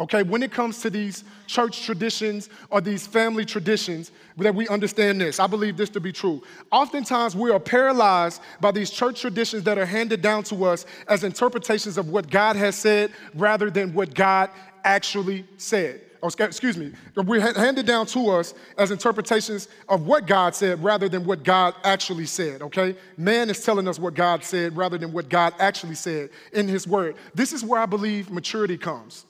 Okay, 0.00 0.22
when 0.22 0.42
it 0.42 0.50
comes 0.50 0.80
to 0.80 0.88
these 0.88 1.24
church 1.46 1.84
traditions 1.84 2.48
or 2.70 2.80
these 2.80 3.06
family 3.06 3.44
traditions, 3.44 4.10
that 4.38 4.54
we 4.54 4.66
understand 4.68 5.20
this. 5.20 5.38
I 5.38 5.46
believe 5.46 5.76
this 5.76 5.90
to 5.90 6.00
be 6.00 6.10
true. 6.10 6.42
Oftentimes, 6.72 7.36
we 7.36 7.50
are 7.50 7.60
paralyzed 7.60 8.40
by 8.60 8.70
these 8.70 8.90
church 8.90 9.20
traditions 9.20 9.62
that 9.64 9.76
are 9.76 9.84
handed 9.84 10.22
down 10.22 10.42
to 10.44 10.64
us 10.64 10.86
as 11.06 11.22
interpretations 11.22 11.98
of 11.98 12.08
what 12.08 12.30
God 12.30 12.56
has 12.56 12.76
said 12.76 13.12
rather 13.34 13.68
than 13.68 13.92
what 13.92 14.14
God 14.14 14.48
actually 14.84 15.44
said. 15.58 16.00
Oh, 16.22 16.28
excuse 16.38 16.76
me, 16.76 16.92
we're 17.16 17.40
handed 17.54 17.86
down 17.86 18.06
to 18.06 18.30
us 18.30 18.54
as 18.76 18.90
interpretations 18.90 19.68
of 19.88 20.06
what 20.06 20.26
God 20.26 20.54
said 20.54 20.82
rather 20.82 21.08
than 21.08 21.24
what 21.24 21.42
God 21.42 21.74
actually 21.82 22.26
said, 22.26 22.60
okay? 22.60 22.94
Man 23.16 23.48
is 23.48 23.64
telling 23.64 23.88
us 23.88 23.98
what 23.98 24.14
God 24.14 24.44
said 24.44 24.76
rather 24.76 24.98
than 24.98 25.12
what 25.12 25.30
God 25.30 25.54
actually 25.58 25.94
said 25.94 26.28
in 26.52 26.68
His 26.68 26.86
Word. 26.86 27.16
This 27.34 27.54
is 27.54 27.64
where 27.64 27.80
I 27.80 27.86
believe 27.86 28.30
maturity 28.30 28.76
comes. 28.76 29.24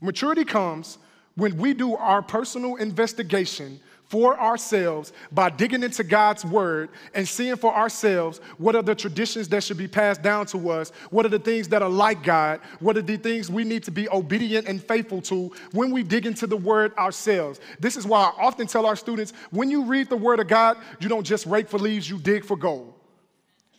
Maturity 0.00 0.44
comes 0.44 0.98
when 1.34 1.56
we 1.56 1.74
do 1.74 1.94
our 1.94 2.22
personal 2.22 2.76
investigation 2.76 3.80
for 4.08 4.38
ourselves 4.38 5.12
by 5.32 5.50
digging 5.50 5.82
into 5.82 6.04
God's 6.04 6.44
word 6.44 6.90
and 7.14 7.26
seeing 7.26 7.56
for 7.56 7.74
ourselves 7.74 8.40
what 8.56 8.76
are 8.76 8.82
the 8.82 8.94
traditions 8.94 9.48
that 9.48 9.64
should 9.64 9.76
be 9.76 9.88
passed 9.88 10.22
down 10.22 10.46
to 10.46 10.70
us, 10.70 10.90
what 11.10 11.26
are 11.26 11.28
the 11.28 11.38
things 11.38 11.68
that 11.68 11.82
are 11.82 11.88
like 11.88 12.22
God, 12.22 12.60
what 12.78 12.96
are 12.96 13.02
the 13.02 13.16
things 13.16 13.50
we 13.50 13.64
need 13.64 13.82
to 13.82 13.90
be 13.90 14.08
obedient 14.10 14.68
and 14.68 14.82
faithful 14.82 15.20
to 15.22 15.52
when 15.72 15.90
we 15.90 16.02
dig 16.04 16.24
into 16.24 16.46
the 16.46 16.56
word 16.56 16.94
ourselves. 16.96 17.58
This 17.80 17.96
is 17.96 18.06
why 18.06 18.20
I 18.20 18.44
often 18.44 18.68
tell 18.68 18.86
our 18.86 18.96
students 18.96 19.32
when 19.50 19.70
you 19.70 19.84
read 19.84 20.08
the 20.08 20.16
word 20.16 20.38
of 20.38 20.46
God, 20.46 20.78
you 21.00 21.08
don't 21.08 21.26
just 21.26 21.44
rake 21.44 21.68
for 21.68 21.78
leaves, 21.78 22.08
you 22.08 22.18
dig 22.18 22.44
for 22.44 22.56
gold 22.56 22.94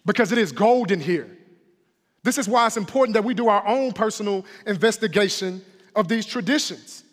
because 0.06 0.32
it 0.32 0.38
is 0.38 0.52
gold 0.52 0.92
in 0.92 1.00
here. 1.00 1.30
This 2.24 2.38
is 2.38 2.50
why 2.50 2.68
it's 2.68 2.76
important 2.76 3.14
that 3.14 3.24
we 3.24 3.34
do 3.34 3.48
our 3.48 3.66
own 3.66 3.94
personal 3.94 4.46
investigation 4.66 5.62
of 5.98 6.08
these 6.08 6.28
traditions. 6.28 7.04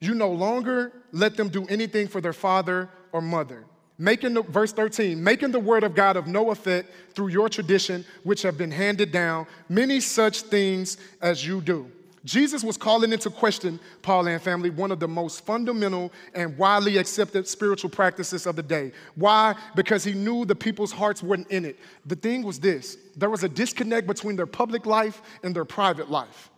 You 0.00 0.14
no 0.14 0.30
longer 0.30 0.92
let 1.10 1.36
them 1.36 1.48
do 1.48 1.66
anything 1.66 2.06
for 2.06 2.20
their 2.20 2.32
father 2.32 2.88
or 3.10 3.20
mother. 3.20 3.64
Making 3.98 4.34
the, 4.34 4.42
verse 4.42 4.70
13, 4.70 5.22
making 5.22 5.50
the 5.50 5.58
word 5.58 5.82
of 5.82 5.96
God 5.96 6.16
of 6.16 6.28
no 6.28 6.52
effect 6.52 6.88
through 7.14 7.28
your 7.28 7.48
tradition, 7.48 8.04
which 8.22 8.42
have 8.42 8.56
been 8.56 8.70
handed 8.70 9.10
down, 9.10 9.48
many 9.68 9.98
such 9.98 10.42
things 10.42 10.96
as 11.20 11.44
you 11.44 11.60
do. 11.60 11.90
Jesus 12.24 12.64
was 12.64 12.76
calling 12.76 13.12
into 13.12 13.30
question, 13.30 13.78
PaulAnn 14.02 14.40
family, 14.40 14.70
one 14.70 14.90
of 14.90 15.00
the 15.00 15.08
most 15.08 15.44
fundamental 15.44 16.12
and 16.34 16.56
widely 16.58 16.96
accepted 16.96 17.46
spiritual 17.46 17.90
practices 17.90 18.46
of 18.46 18.56
the 18.56 18.62
day. 18.62 18.92
Why? 19.14 19.54
Because 19.76 20.04
he 20.04 20.12
knew 20.12 20.44
the 20.44 20.54
people's 20.54 20.92
hearts 20.92 21.22
weren't 21.22 21.48
in 21.48 21.64
it. 21.64 21.78
The 22.06 22.16
thing 22.16 22.42
was 22.42 22.58
this 22.58 22.96
there 23.16 23.30
was 23.30 23.44
a 23.44 23.48
disconnect 23.48 24.06
between 24.06 24.36
their 24.36 24.46
public 24.46 24.86
life 24.86 25.22
and 25.42 25.54
their 25.54 25.64
private 25.64 26.10
life. 26.10 26.50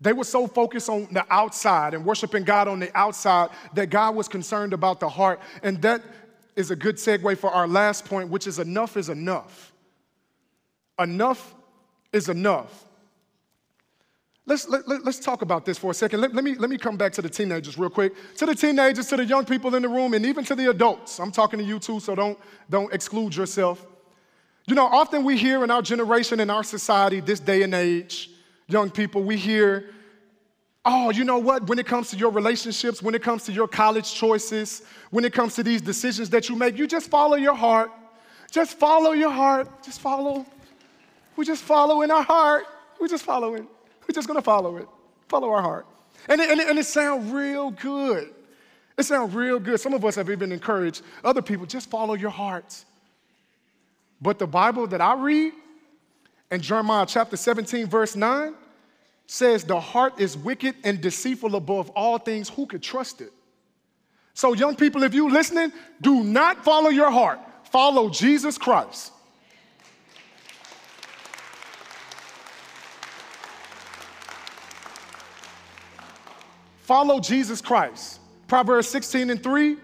They 0.00 0.12
were 0.12 0.24
so 0.24 0.46
focused 0.46 0.88
on 0.88 1.08
the 1.10 1.26
outside 1.28 1.92
and 1.92 2.04
worshiping 2.04 2.44
God 2.44 2.68
on 2.68 2.78
the 2.78 2.96
outside 2.96 3.50
that 3.74 3.90
God 3.90 4.14
was 4.14 4.28
concerned 4.28 4.72
about 4.72 5.00
the 5.00 5.08
heart. 5.08 5.40
And 5.62 5.82
that 5.82 6.02
is 6.54 6.70
a 6.70 6.76
good 6.76 6.96
segue 6.96 7.36
for 7.38 7.50
our 7.50 7.66
last 7.66 8.04
point, 8.04 8.28
which 8.30 8.46
is 8.46 8.60
enough 8.60 8.96
is 8.96 9.08
enough. 9.08 9.72
Enough 11.00 11.54
is 12.12 12.28
enough. 12.28 12.87
Let's, 14.48 14.66
let, 14.66 14.88
let, 14.88 15.06
us 15.06 15.18
talk 15.18 15.42
about 15.42 15.66
this 15.66 15.76
for 15.76 15.90
a 15.90 15.94
second. 15.94 16.22
Let, 16.22 16.34
let, 16.34 16.42
me, 16.42 16.54
let 16.54 16.70
me 16.70 16.78
come 16.78 16.96
back 16.96 17.12
to 17.12 17.22
the 17.22 17.28
teenagers 17.28 17.76
real 17.76 17.90
quick. 17.90 18.14
To 18.36 18.46
the 18.46 18.54
teenagers, 18.54 19.06
to 19.08 19.16
the 19.18 19.24
young 19.26 19.44
people 19.44 19.74
in 19.74 19.82
the 19.82 19.90
room, 19.90 20.14
and 20.14 20.24
even 20.24 20.42
to 20.46 20.54
the 20.54 20.70
adults. 20.70 21.20
I'm 21.20 21.30
talking 21.30 21.58
to 21.58 21.64
you 21.64 21.78
too, 21.78 22.00
so 22.00 22.14
don't, 22.14 22.38
don't 22.70 22.90
exclude 22.94 23.36
yourself. 23.36 23.86
You 24.66 24.74
know, 24.74 24.86
often 24.86 25.22
we 25.22 25.36
hear 25.36 25.62
in 25.64 25.70
our 25.70 25.82
generation, 25.82 26.40
in 26.40 26.48
our 26.48 26.64
society, 26.64 27.20
this 27.20 27.40
day 27.40 27.62
and 27.62 27.74
age, 27.74 28.30
young 28.68 28.90
people, 28.90 29.22
we 29.22 29.36
hear, 29.36 29.90
oh, 30.82 31.10
you 31.10 31.24
know 31.24 31.38
what? 31.38 31.66
When 31.66 31.78
it 31.78 31.86
comes 31.86 32.08
to 32.10 32.16
your 32.16 32.30
relationships, 32.30 33.02
when 33.02 33.14
it 33.14 33.22
comes 33.22 33.44
to 33.44 33.52
your 33.52 33.68
college 33.68 34.14
choices, 34.14 34.82
when 35.10 35.26
it 35.26 35.34
comes 35.34 35.56
to 35.56 35.62
these 35.62 35.82
decisions 35.82 36.30
that 36.30 36.48
you 36.48 36.56
make, 36.56 36.78
you 36.78 36.86
just 36.86 37.10
follow 37.10 37.36
your 37.36 37.54
heart. 37.54 37.90
Just 38.50 38.78
follow 38.78 39.12
your 39.12 39.30
heart. 39.30 39.68
Just 39.82 40.00
follow. 40.00 40.46
We 41.36 41.44
just 41.44 41.62
follow 41.62 42.00
in 42.00 42.10
our 42.10 42.22
heart. 42.22 42.64
We 42.98 43.08
just 43.08 43.24
follow 43.24 43.54
it. 43.54 43.66
We're 44.08 44.14
just 44.14 44.26
gonna 44.26 44.42
follow 44.42 44.78
it. 44.78 44.88
Follow 45.28 45.50
our 45.50 45.62
heart. 45.62 45.86
And 46.28 46.40
it, 46.40 46.50
and 46.50 46.60
it, 46.60 46.68
and 46.68 46.78
it 46.78 46.86
sounds 46.86 47.30
real 47.30 47.70
good. 47.70 48.34
It 48.96 49.04
sounds 49.04 49.34
real 49.34 49.60
good. 49.60 49.78
Some 49.78 49.94
of 49.94 50.04
us 50.04 50.16
have 50.16 50.30
even 50.30 50.50
encouraged 50.50 51.02
other 51.22 51.42
people, 51.42 51.66
just 51.66 51.88
follow 51.88 52.14
your 52.14 52.30
hearts. 52.30 52.84
But 54.20 54.38
the 54.38 54.46
Bible 54.46 54.86
that 54.88 55.00
I 55.00 55.14
read 55.14 55.52
in 56.50 56.60
Jeremiah 56.60 57.06
chapter 57.06 57.36
17, 57.36 57.86
verse 57.86 58.16
9 58.16 58.54
says, 59.26 59.62
The 59.62 59.78
heart 59.78 60.18
is 60.18 60.36
wicked 60.36 60.74
and 60.82 61.00
deceitful 61.00 61.54
above 61.54 61.90
all 61.90 62.18
things. 62.18 62.48
Who 62.48 62.66
could 62.66 62.82
trust 62.82 63.20
it? 63.20 63.32
So, 64.34 64.54
young 64.54 64.74
people, 64.74 65.02
if 65.02 65.14
you 65.14 65.28
listening, 65.30 65.72
do 66.00 66.24
not 66.24 66.64
follow 66.64 66.90
your 66.90 67.10
heart. 67.10 67.40
Follow 67.64 68.08
Jesus 68.08 68.56
Christ. 68.58 69.12
Follow 76.88 77.20
Jesus 77.20 77.60
Christ. 77.60 78.18
Proverbs 78.46 78.88
16 78.88 79.28
and 79.28 79.42
3. 79.42 79.76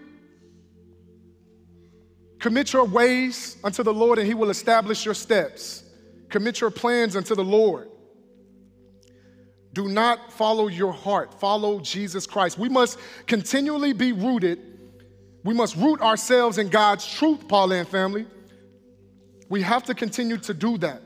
Commit 2.39 2.73
your 2.73 2.85
ways 2.85 3.57
unto 3.63 3.83
the 3.83 3.93
Lord, 3.93 4.17
and 4.17 4.25
he 4.25 4.33
will 4.33 4.49
establish 4.49 5.05
your 5.05 5.13
steps. 5.13 5.83
Commit 6.29 6.59
your 6.59 6.71
plans 6.71 7.15
unto 7.15 7.35
the 7.35 7.43
Lord. 7.43 7.89
Do 9.73 9.87
not 9.87 10.33
follow 10.33 10.65
your 10.65 10.91
heart, 10.91 11.39
follow 11.39 11.79
Jesus 11.79 12.25
Christ. 12.25 12.57
We 12.57 12.69
must 12.69 12.97
continually 13.27 13.93
be 13.93 14.11
rooted. 14.11 14.57
We 15.43 15.53
must 15.53 15.75
root 15.75 16.01
ourselves 16.01 16.57
in 16.57 16.69
God's 16.69 17.05
truth, 17.05 17.47
PaulAnn 17.47 17.85
family. 17.85 18.25
We 19.47 19.61
have 19.61 19.83
to 19.83 19.93
continue 19.93 20.37
to 20.37 20.55
do 20.55 20.79
that. 20.79 21.03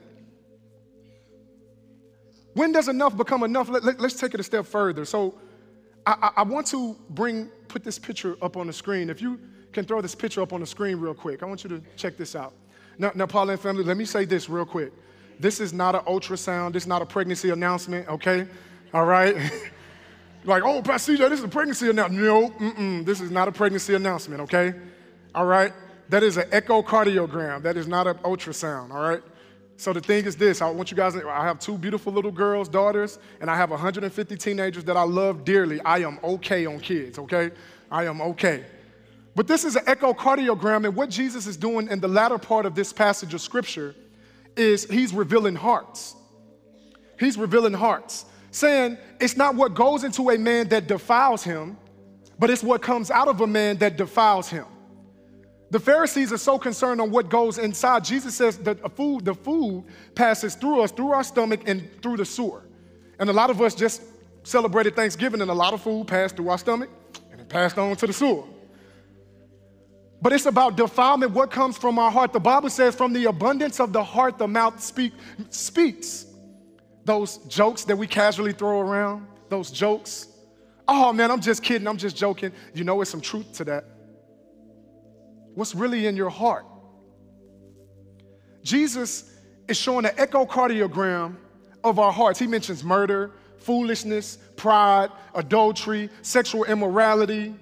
When 2.54 2.72
does 2.72 2.88
enough 2.88 3.18
become 3.18 3.44
enough? 3.44 3.68
Let, 3.68 3.84
us 3.84 4.00
let, 4.00 4.12
take 4.14 4.34
it 4.34 4.40
a 4.40 4.44
step 4.44 4.66
further. 4.66 5.04
So, 5.04 5.38
I, 6.10 6.32
I, 6.38 6.44
want 6.44 6.66
to 6.68 6.96
bring, 7.12 7.48
put 7.68 7.84
this 7.84 8.00
picture 8.00 8.36
up 8.42 8.58
on 8.58 8.68
the 8.68 8.74
screen. 8.74 9.10
If 9.10 9.22
you 9.22 9.40
can 9.72 9.86
throw 9.86 10.02
this 10.02 10.16
picture 10.16 10.42
up 10.42 10.54
on 10.54 10.60
the 10.60 10.66
screen 10.66 10.98
real 10.98 11.14
quick, 11.14 11.44
I 11.44 11.46
want 11.46 11.64
you 11.64 11.70
to 11.70 11.82
check 11.96 12.18
this 12.18 12.36
out. 12.36 12.54
Now, 12.98 13.12
now 13.16 13.26
and 13.26 13.60
family, 13.60 13.84
let 13.84 13.98
me 13.98 14.06
say 14.06 14.26
this 14.26 14.50
real 14.50 14.66
quick. 14.66 14.92
This 15.40 15.60
is 15.60 15.72
not 15.72 15.96
an 15.96 16.02
ultrasound. 16.02 16.74
This 16.74 16.84
is 16.84 16.88
not 16.88 17.02
a 17.02 17.06
pregnancy 17.06 17.50
announcement, 17.52 18.08
okay? 18.10 18.48
All 18.94 19.06
right? 19.06 19.36
like, 20.44 20.64
oh, 20.64 20.82
Pastor 20.82 21.14
CJ, 21.14 21.30
this 21.30 21.40
is 21.40 21.46
a 21.46 21.50
pregnancy 21.50 21.90
announcement. 21.90 22.24
No, 22.24 22.50
mm-mm, 22.50 23.06
this 23.06 23.22
is 23.22 23.32
not 23.32 23.48
a 23.48 23.52
pregnancy 23.52 23.94
announcement, 23.94 24.42
okay? 24.42 24.74
All 25.36 25.46
right? 25.46 25.72
That 26.10 26.24
is 26.24 26.38
an 26.38 26.50
echocardiogram. 26.50 27.62
That 27.62 27.78
is 27.78 27.88
not 27.88 28.08
an 28.08 28.16
ultrasound, 28.18 28.92
all 28.92 29.02
right? 29.02 29.22
So 29.80 29.94
the 29.94 30.02
thing 30.02 30.26
is 30.26 30.36
this, 30.36 30.62
I 30.62 30.70
want 30.70 30.92
you 30.92 30.98
guys, 30.98 31.16
I 31.16 31.46
have 31.46 31.58
two 31.58 31.78
beautiful 31.78 32.12
little 32.12 32.34
girls, 32.34 32.68
daughters, 32.68 33.18
and 33.40 33.50
I 33.50 33.56
have 33.56 33.70
150 33.70 34.36
teenagers 34.36 34.84
that 34.84 34.98
I 34.98 35.04
love 35.04 35.46
dearly. 35.46 35.80
I 35.80 36.00
am 36.00 36.20
okay 36.22 36.66
on 36.66 36.82
kids, 36.82 37.18
okay? 37.18 37.52
I 37.90 38.04
am 38.04 38.20
okay. 38.20 38.66
But 39.36 39.48
this 39.48 39.64
is 39.64 39.78
an 39.78 39.86
echocardiogram, 39.86 40.84
and 40.84 40.94
what 40.98 41.10
Jesus 41.10 41.48
is 41.48 41.56
doing 41.56 41.88
in 41.88 42.02
the 42.02 42.10
latter 42.10 42.38
part 42.38 42.66
of 42.66 42.76
this 42.76 42.92
passage 42.92 43.34
of 43.34 43.40
scripture 43.40 43.96
is 44.58 44.84
he's 44.84 45.14
revealing 45.14 45.56
hearts. 45.56 46.14
He's 47.18 47.38
revealing 47.38 47.72
hearts, 47.72 48.26
saying 48.52 48.98
it's 49.22 49.38
not 49.38 49.56
what 49.56 49.76
goes 49.76 50.04
into 50.04 50.30
a 50.32 50.38
man 50.38 50.68
that 50.70 50.88
defiles 50.88 51.42
him, 51.42 51.78
but 52.38 52.50
it's 52.50 52.64
what 52.64 52.82
comes 52.82 53.10
out 53.10 53.30
of 53.30 53.40
a 53.40 53.48
man 53.48 53.78
that 53.78 53.96
defiles 53.96 54.50
him. 54.50 54.66
The 55.72 55.80
Pharisees 55.80 56.34
are 56.34 56.38
so 56.38 56.58
concerned 56.58 57.00
on 57.00 57.12
what 57.12 57.30
goes 57.30 57.60
inside. 57.60 58.04
Jesus 58.04 58.36
says 58.36 58.58
that 58.60 58.82
the 58.82 58.90
food, 58.90 59.26
the 59.26 59.36
food 59.36 59.86
passes 60.16 60.56
through 60.56 60.82
us, 60.82 60.92
through 60.92 61.12
our 61.12 61.24
stomach, 61.24 61.62
and 61.68 61.88
through 62.02 62.18
the 62.18 62.26
sewer. 62.26 62.64
And 63.20 63.30
a 63.30 63.34
lot 63.34 63.50
of 63.50 63.62
us 63.62 63.76
just 63.76 64.02
celebrated 64.44 64.96
Thanksgiving, 64.96 65.42
and 65.42 65.52
a 65.52 65.54
lot 65.54 65.74
of 65.74 65.82
food 65.82 66.08
passed 66.08 66.36
through 66.36 66.50
our 66.50 66.58
stomach 66.58 66.90
and 67.32 67.40
it 67.40 67.50
passed 67.50 67.78
on 67.78 67.96
to 67.96 68.08
the 68.08 68.14
sewer. 68.14 68.44
But 70.22 70.34
it's 70.34 70.48
about 70.48 70.76
defilement, 70.76 71.32
what 71.32 71.52
comes 71.52 71.78
from 71.78 71.98
our 72.00 72.12
heart. 72.12 72.34
The 72.34 72.40
Bible 72.40 72.70
says, 72.70 72.96
from 72.96 73.14
the 73.14 73.26
abundance 73.26 73.80
of 73.80 73.94
the 73.94 74.04
heart, 74.04 74.38
the 74.38 74.48
mouth 74.48 74.82
speak, 74.82 75.14
speaks. 75.50 76.26
Those 77.06 77.38
jokes 77.48 77.86
that 77.86 77.96
we 77.96 78.08
casually 78.08 78.52
throw 78.54 78.82
around, 78.82 79.28
those 79.50 79.72
jokes. 79.72 80.28
Oh 80.88 81.14
man, 81.14 81.32
I'm 81.32 81.40
just 81.40 81.64
kidding, 81.64 81.88
I'm 81.88 81.98
just 81.98 82.18
joking. 82.18 82.52
You 82.74 82.84
know, 82.84 82.98
there's 82.98 83.10
some 83.10 83.22
truth 83.22 83.54
to 83.54 83.64
that 83.66 83.86
what's 85.56 85.76
really 85.76 86.08
in 86.08 86.16
your 86.16 86.30
heart. 86.30 86.66
Jesus 88.64 89.32
is 89.68 89.78
showing 89.78 90.06
an 90.06 90.16
echocardiogram 90.16 91.36
of 91.84 92.00
our 92.00 92.12
hearts. 92.12 92.40
He 92.40 92.48
mentions 92.48 92.84
murder, 92.84 93.32
foolishness, 93.58 94.38
pride, 94.56 95.10
adultery, 95.36 96.10
sexual 96.22 96.66
immorality. 96.66 97.56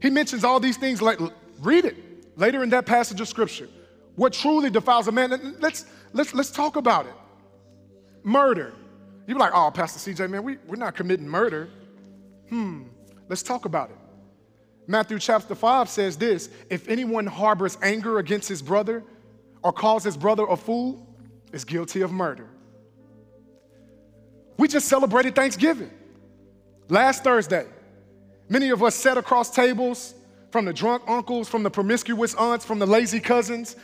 He 0.00 0.10
mentions 0.10 0.44
all 0.44 0.60
these 0.60 0.76
things 0.76 1.02
like 1.02 1.18
read 1.60 1.84
it 1.84 1.96
later 2.38 2.62
in 2.62 2.70
that 2.70 2.86
passage 2.86 3.20
of 3.20 3.28
scripture. 3.28 3.68
What 4.14 4.32
truly 4.32 4.70
defiles 4.70 5.08
a 5.08 5.12
man. 5.12 5.56
Let's 5.60 5.86
let's 6.12 6.34
let's 6.34 6.50
talk 6.50 6.76
about 6.76 7.06
it. 7.06 7.14
Murder. 8.22 8.72
You're 9.26 9.38
like, 9.38 9.52
oh, 9.54 9.70
Pastor 9.70 10.10
CJ, 10.10 10.30
man, 10.30 10.42
we, 10.42 10.56
we're 10.66 10.76
not 10.76 10.96
committing 10.96 11.28
murder. 11.28 11.68
Hmm, 12.48 12.84
let's 13.28 13.42
talk 13.42 13.66
about 13.66 13.90
it. 13.90 13.97
Matthew 14.90 15.18
chapter 15.18 15.54
5 15.54 15.88
says 15.90 16.16
this 16.16 16.48
if 16.70 16.88
anyone 16.88 17.26
harbors 17.26 17.76
anger 17.82 18.18
against 18.18 18.48
his 18.48 18.62
brother 18.62 19.04
or 19.62 19.70
calls 19.70 20.02
his 20.02 20.16
brother 20.16 20.44
a 20.44 20.56
fool, 20.56 21.06
is 21.52 21.64
guilty 21.64 22.00
of 22.00 22.10
murder. 22.10 22.48
We 24.56 24.66
just 24.66 24.88
celebrated 24.88 25.34
Thanksgiving 25.34 25.90
last 26.88 27.22
Thursday. 27.22 27.66
Many 28.48 28.70
of 28.70 28.82
us 28.82 28.94
sat 28.94 29.18
across 29.18 29.50
tables 29.50 30.14
from 30.50 30.64
the 30.64 30.72
drunk 30.72 31.02
uncles, 31.06 31.48
from 31.48 31.62
the 31.62 31.70
promiscuous 31.70 32.34
aunts, 32.34 32.64
from 32.64 32.78
the 32.78 32.86
lazy 32.86 33.20
cousins. 33.20 33.76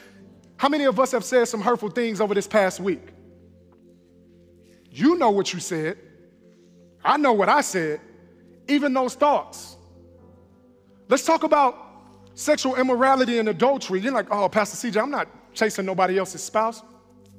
How 0.57 0.71
many 0.71 0.85
of 0.85 0.99
us 0.99 1.13
have 1.13 1.25
said 1.25 1.49
some 1.49 1.61
hurtful 1.61 1.91
things 1.91 2.21
over 2.21 2.35
this 2.35 2.47
past 2.47 2.81
week? 2.81 3.03
You 4.91 5.17
know 5.19 5.31
what 5.31 5.53
you 5.53 5.61
said. 5.61 5.99
I 7.05 7.19
know 7.19 7.35
what 7.35 7.51
I 7.51 7.61
said, 7.61 8.01
even 8.69 8.95
those 8.95 9.15
thoughts. 9.15 9.74
Let's 11.09 11.25
talk 11.25 11.43
about 11.43 11.77
sexual 12.35 12.77
immorality 12.77 13.39
and 13.39 13.49
adultery. 13.49 14.01
You're 14.01 14.13
like, 14.13 14.31
oh, 14.31 14.49
Pastor 14.49 14.89
CJ, 14.89 15.03
I'm 15.03 15.11
not 15.11 15.29
chasing 15.55 15.87
nobody 15.87 16.19
else's 16.19 16.43
spouse. 16.43 16.83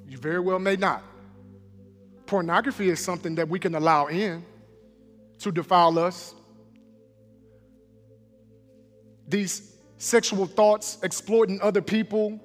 You 0.08 0.18
very 0.18 0.40
well 0.40 0.60
may 0.60 0.76
not. 0.76 1.04
Pornography 2.26 2.90
is 2.90 3.00
something 3.00 3.36
that 3.36 3.48
we 3.50 3.60
can 3.60 3.76
allow 3.76 4.08
in 4.08 4.44
to 5.40 5.52
defile 5.52 5.98
us. 6.00 6.34
These 9.28 9.74
sexual 9.98 10.46
thoughts, 10.46 10.98
exploiting 11.04 11.60
other 11.62 11.82
people, 11.82 12.40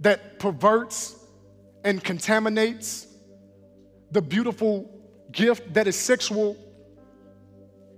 that 0.00 0.38
perverts 0.38 1.16
and 1.84 2.02
contaminates 2.02 3.06
the 4.10 4.20
beautiful 4.20 4.90
gift 5.30 5.72
that 5.74 5.86
is 5.86 5.98
sexual 5.98 6.56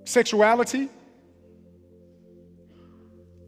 sexuality 0.04 0.88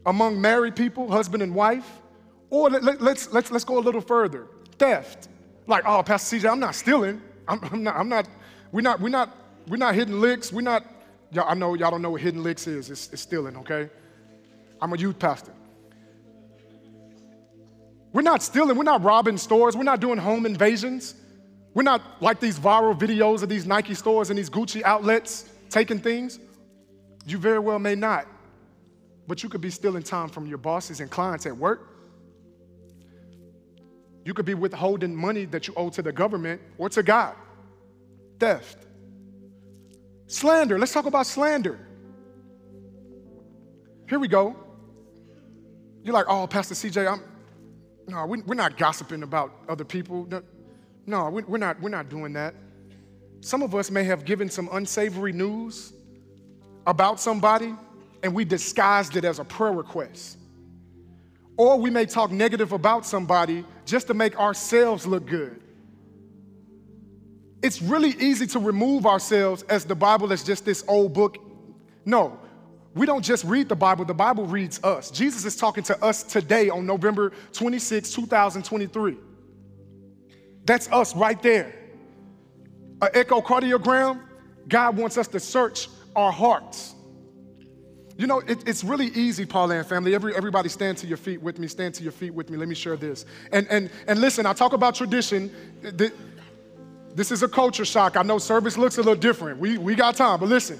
among 0.07 0.41
married 0.41 0.75
people, 0.75 1.11
husband 1.11 1.43
and 1.43 1.53
wife. 1.53 2.01
Or 2.49 2.69
let, 2.69 2.83
us 2.83 3.01
let's, 3.01 3.31
let's, 3.31 3.51
let's 3.51 3.65
go 3.65 3.77
a 3.77 3.79
little 3.79 4.01
further. 4.01 4.47
Theft. 4.79 5.27
Like, 5.67 5.83
oh, 5.85 6.01
Pastor 6.01 6.37
CJ, 6.37 6.49
I'm 6.49 6.59
not 6.59 6.73
stealing. 6.73 7.21
I'm, 7.47 7.59
I'm 7.71 7.83
not, 7.83 7.95
I'm 7.95 8.09
not, 8.09 8.27
we're 8.71 8.81
not, 8.81 8.99
we're 9.01 9.09
not, 9.09 9.35
we're 9.67 9.77
not 9.77 9.93
hitting 9.93 10.19
licks. 10.19 10.51
We're 10.51 10.61
not, 10.61 10.85
y'all, 11.31 11.45
I 11.47 11.53
know 11.53 11.73
y'all 11.75 11.91
don't 11.91 12.01
know 12.01 12.11
what 12.11 12.21
hidden 12.21 12.41
licks 12.41 12.67
is. 12.67 12.89
It's, 12.89 13.11
it's 13.11 13.21
stealing, 13.21 13.57
okay? 13.57 13.89
I'm 14.81 14.93
a 14.93 14.97
youth 14.97 15.19
pastor. 15.19 15.51
We're 18.13 18.21
not 18.21 18.41
stealing, 18.41 18.77
we're 18.77 18.83
not 18.83 19.03
robbing 19.03 19.37
stores, 19.37 19.75
we're 19.75 19.83
not 19.83 19.99
doing 19.99 20.17
home 20.17 20.45
invasions. 20.45 21.15
We're 21.73 21.83
not 21.83 22.01
like 22.21 22.39
these 22.39 22.57
viral 22.57 22.97
videos 22.97 23.43
of 23.43 23.49
these 23.49 23.67
Nike 23.67 23.93
stores 23.93 24.31
and 24.31 24.39
these 24.39 24.49
Gucci 24.49 24.81
outlets 24.81 25.47
taking 25.69 25.99
things. 25.99 26.39
You 27.27 27.37
very 27.37 27.59
well 27.59 27.77
may 27.77 27.93
not, 27.93 28.25
but 29.27 29.43
you 29.43 29.49
could 29.49 29.61
be 29.61 29.69
stealing 29.69 30.03
time 30.03 30.29
from 30.29 30.47
your 30.47 30.57
bosses 30.57 31.01
and 31.01 31.11
clients 31.11 31.45
at 31.45 31.55
work. 31.55 31.93
You 34.23 34.33
could 34.33 34.45
be 34.45 34.53
withholding 34.53 35.15
money 35.15 35.45
that 35.45 35.67
you 35.67 35.73
owe 35.75 35.89
to 35.89 36.01
the 36.01 36.11
government 36.11 36.61
or 36.77 36.89
to 36.89 37.03
God. 37.03 37.35
Theft. 38.39 38.85
Slander. 40.27 40.79
Let's 40.79 40.93
talk 40.93 41.05
about 41.05 41.25
slander. 41.25 41.79
Here 44.09 44.19
we 44.19 44.27
go. 44.27 44.55
You're 46.03 46.13
like, 46.13 46.25
oh, 46.29 46.47
Pastor 46.47 46.75
CJ, 46.75 47.11
I'm, 47.11 47.21
no, 48.07 48.25
we're 48.25 48.55
not 48.55 48.77
gossiping 48.77 49.23
about 49.23 49.51
other 49.67 49.83
people. 49.83 50.27
No, 51.05 51.29
we're 51.29 51.57
not, 51.57 51.81
we're 51.81 51.89
not 51.89 52.09
doing 52.09 52.33
that. 52.33 52.55
Some 53.41 53.61
of 53.61 53.75
us 53.75 53.91
may 53.91 54.03
have 54.05 54.25
given 54.25 54.49
some 54.49 54.69
unsavory 54.71 55.33
news 55.33 55.93
about 56.85 57.19
somebody 57.19 57.75
and 58.23 58.33
we 58.33 58.45
disguised 58.45 59.15
it 59.15 59.25
as 59.25 59.39
a 59.39 59.45
prayer 59.45 59.71
request. 59.71 60.37
Or 61.57 61.77
we 61.77 61.89
may 61.89 62.05
talk 62.05 62.31
negative 62.31 62.71
about 62.71 63.05
somebody 63.05 63.65
just 63.85 64.07
to 64.07 64.13
make 64.13 64.39
ourselves 64.39 65.07
look 65.07 65.25
good. 65.25 65.61
It's 67.63 67.81
really 67.81 68.11
easy 68.19 68.45
to 68.47 68.59
remove 68.59 69.05
ourselves 69.05 69.63
as 69.63 69.83
the 69.83 69.95
Bible 69.95 70.31
is 70.31 70.43
just 70.43 70.63
this 70.63 70.83
old 70.87 71.13
book. 71.13 71.37
No, 72.05 72.39
we 72.93 73.05
don't 73.05 73.23
just 73.23 73.43
read 73.43 73.69
the 73.69 73.75
Bible, 73.75 74.05
the 74.05 74.13
Bible 74.13 74.45
reads 74.45 74.83
us. 74.83 75.11
Jesus 75.11 75.45
is 75.45 75.55
talking 75.55 75.83
to 75.83 76.03
us 76.03 76.23
today 76.23 76.69
on 76.69 76.85
November 76.85 77.31
26, 77.53 78.11
2023. 78.11 79.17
That's 80.65 80.91
us 80.91 81.15
right 81.15 81.41
there. 81.41 81.73
An 83.01 83.09
echocardiogram, 83.09 84.19
God 84.67 84.97
wants 84.97 85.17
us 85.17 85.27
to 85.29 85.39
search 85.39 85.89
our 86.15 86.31
hearts. 86.31 86.95
You 88.17 88.27
know, 88.27 88.39
it, 88.39 88.67
it's 88.67 88.83
really 88.83 89.07
easy, 89.07 89.45
PaulAnn 89.45 89.85
family. 89.85 90.15
Every, 90.15 90.35
everybody 90.35 90.69
stand 90.69 90.97
to 90.99 91.07
your 91.07 91.17
feet 91.17 91.41
with 91.41 91.59
me, 91.59 91.67
stand 91.67 91.93
to 91.95 92.03
your 92.03 92.11
feet 92.11 92.33
with 92.33 92.49
me. 92.49 92.57
Let 92.57 92.67
me 92.67 92.75
share 92.75 92.97
this. 92.97 93.25
And, 93.51 93.67
and, 93.69 93.91
and 94.07 94.19
listen, 94.19 94.45
I 94.45 94.53
talk 94.53 94.73
about 94.73 94.95
tradition. 94.95 95.51
This 97.13 97.31
is 97.31 97.43
a 97.43 97.47
culture 97.47 97.85
shock. 97.85 98.17
I 98.17 98.23
know 98.23 98.39
service 98.39 98.77
looks 98.77 98.97
a 98.97 99.01
little 99.01 99.15
different. 99.15 99.59
We, 99.59 99.77
we 99.77 99.95
got 99.95 100.15
time, 100.15 100.39
but 100.39 100.49
listen 100.49 100.79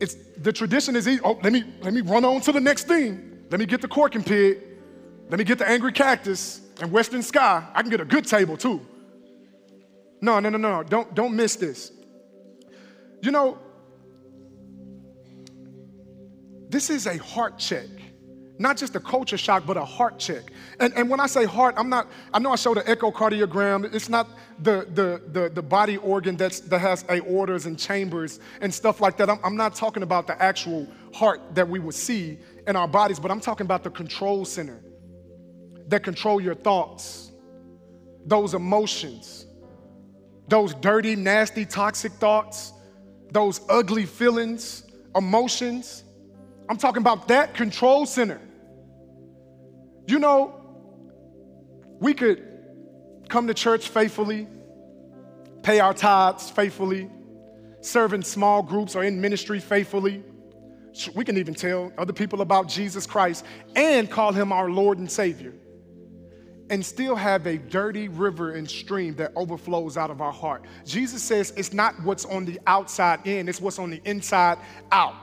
it's 0.00 0.14
the 0.38 0.52
tradition 0.52 0.96
is 0.96 1.08
easy. 1.08 1.20
oh 1.24 1.38
let 1.42 1.52
me 1.52 1.64
let 1.82 1.94
me 1.94 2.00
run 2.02 2.24
on 2.24 2.40
to 2.40 2.52
the 2.52 2.60
next 2.60 2.86
thing 2.86 3.38
let 3.50 3.58
me 3.58 3.66
get 3.66 3.80
the 3.80 3.88
corking 3.88 4.22
pig 4.22 4.58
let 5.30 5.38
me 5.38 5.44
get 5.44 5.58
the 5.58 5.68
angry 5.68 5.92
cactus 5.92 6.60
and 6.80 6.92
western 6.92 7.22
sky 7.22 7.66
i 7.74 7.82
can 7.82 7.90
get 7.90 8.00
a 8.00 8.04
good 8.04 8.26
table 8.26 8.56
too 8.56 8.80
no 10.20 10.38
no 10.40 10.48
no 10.50 10.58
no 10.58 10.82
don't 10.82 11.14
don't 11.14 11.34
miss 11.34 11.56
this 11.56 11.92
you 13.22 13.30
know 13.30 13.58
this 16.68 16.90
is 16.90 17.06
a 17.06 17.16
heart 17.18 17.58
check 17.58 17.88
not 18.58 18.76
just 18.76 18.96
a 18.96 19.00
culture 19.00 19.36
shock, 19.36 19.66
but 19.66 19.76
a 19.76 19.84
heart 19.84 20.18
check. 20.18 20.52
And, 20.80 20.92
and 20.94 21.10
when 21.10 21.20
I 21.20 21.26
say 21.26 21.44
heart, 21.44 21.74
I'm 21.76 21.88
not, 21.88 22.08
I 22.32 22.38
know 22.38 22.52
I 22.52 22.56
showed 22.56 22.78
an 22.78 22.84
echocardiogram. 22.84 23.92
It's 23.94 24.08
not 24.08 24.28
the, 24.60 24.86
the, 24.94 25.22
the, 25.32 25.50
the 25.50 25.62
body 25.62 25.98
organ 25.98 26.36
that's, 26.36 26.60
that 26.60 26.78
has 26.78 27.04
aortas 27.04 27.66
and 27.66 27.78
chambers 27.78 28.40
and 28.60 28.72
stuff 28.72 29.00
like 29.00 29.16
that. 29.18 29.28
I'm, 29.28 29.38
I'm 29.44 29.56
not 29.56 29.74
talking 29.74 30.02
about 30.02 30.26
the 30.26 30.40
actual 30.40 30.86
heart 31.14 31.54
that 31.54 31.68
we 31.68 31.78
would 31.78 31.94
see 31.94 32.38
in 32.66 32.76
our 32.76 32.88
bodies, 32.88 33.20
but 33.20 33.30
I'm 33.30 33.40
talking 33.40 33.64
about 33.64 33.84
the 33.84 33.90
control 33.90 34.44
center 34.44 34.80
that 35.88 36.02
control 36.02 36.40
your 36.40 36.54
thoughts, 36.54 37.32
those 38.24 38.54
emotions, 38.54 39.46
those 40.48 40.74
dirty, 40.74 41.14
nasty, 41.14 41.64
toxic 41.64 42.12
thoughts, 42.12 42.72
those 43.30 43.60
ugly 43.68 44.06
feelings, 44.06 44.84
emotions. 45.14 46.04
I'm 46.68 46.76
talking 46.76 47.00
about 47.00 47.28
that 47.28 47.54
control 47.54 48.06
center. 48.06 48.40
You 50.06 50.18
know, 50.18 50.54
we 52.00 52.14
could 52.14 52.42
come 53.28 53.46
to 53.46 53.54
church 53.54 53.88
faithfully, 53.88 54.46
pay 55.62 55.80
our 55.80 55.94
tithes 55.94 56.50
faithfully, 56.50 57.10
serve 57.80 58.12
in 58.12 58.22
small 58.22 58.62
groups 58.62 58.94
or 58.96 59.04
in 59.04 59.20
ministry 59.20 59.60
faithfully. 59.60 60.22
We 61.14 61.24
can 61.24 61.36
even 61.36 61.54
tell 61.54 61.92
other 61.98 62.12
people 62.12 62.40
about 62.40 62.68
Jesus 62.68 63.06
Christ 63.06 63.44
and 63.74 64.10
call 64.10 64.32
him 64.32 64.52
our 64.52 64.70
Lord 64.70 64.98
and 64.98 65.10
Savior. 65.10 65.54
And 66.68 66.84
still 66.84 67.14
have 67.14 67.46
a 67.46 67.58
dirty 67.58 68.08
river 68.08 68.54
and 68.54 68.68
stream 68.68 69.14
that 69.16 69.32
overflows 69.36 69.96
out 69.96 70.10
of 70.10 70.20
our 70.20 70.32
heart. 70.32 70.64
Jesus 70.84 71.22
says 71.22 71.52
it's 71.56 71.72
not 71.72 71.94
what's 72.02 72.24
on 72.24 72.44
the 72.44 72.58
outside 72.66 73.24
in, 73.24 73.48
it's 73.48 73.60
what's 73.60 73.78
on 73.78 73.90
the 73.90 74.00
inside 74.04 74.58
out. 74.90 75.14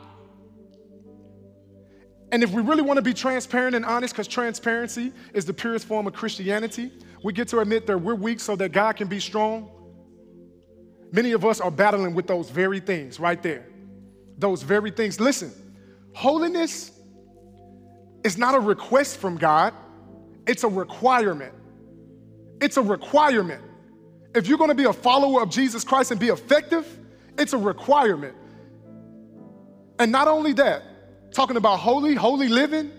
And 2.34 2.42
if 2.42 2.50
we 2.50 2.64
really 2.64 2.82
want 2.82 2.98
to 2.98 3.04
be 3.04 3.14
transparent 3.14 3.76
and 3.76 3.86
honest, 3.86 4.16
because 4.16 4.28
transparency 4.28 5.14
is 5.36 5.46
the 5.46 5.54
purest 5.54 5.86
form 5.86 6.08
of 6.08 6.14
Christianity, 6.14 6.92
we 7.24 7.32
get 7.32 7.48
to 7.50 7.60
admit 7.60 7.86
that 7.86 8.00
we're 8.00 8.16
weak 8.16 8.40
so 8.40 8.56
that 8.56 8.72
God 8.72 8.96
can 8.96 9.08
be 9.08 9.20
strong. 9.20 9.70
Many 11.12 11.34
of 11.34 11.46
us 11.46 11.62
are 11.62 11.70
battling 11.70 12.16
with 12.16 12.26
those 12.26 12.50
very 12.50 12.80
things 12.80 13.20
right 13.20 13.42
there. 13.44 13.68
Those 14.40 14.64
very 14.64 14.90
things. 14.90 15.20
Listen, 15.20 15.54
holiness 16.16 16.92
is 18.24 18.36
not 18.36 18.56
a 18.56 18.60
request 18.60 19.18
from 19.18 19.38
God, 19.38 19.76
it's 20.48 20.64
a 20.64 20.70
requirement. 20.70 21.54
It's 22.60 22.78
a 22.78 22.82
requirement. 22.82 23.62
If 24.34 24.48
you're 24.48 24.58
going 24.58 24.72
to 24.72 24.76
be 24.76 24.86
a 24.86 24.94
follower 24.94 25.44
of 25.44 25.52
Jesus 25.52 25.84
Christ 25.84 26.10
and 26.10 26.20
be 26.20 26.30
effective, 26.30 26.88
it's 27.38 27.54
a 27.54 27.60
requirement. 27.60 28.36
And 30.00 30.12
not 30.12 30.28
only 30.28 30.54
that, 30.54 30.82
talking 31.34 31.58
about 31.58 31.78
holy, 31.78 32.16
holy 32.16 32.48
living, 32.48 32.92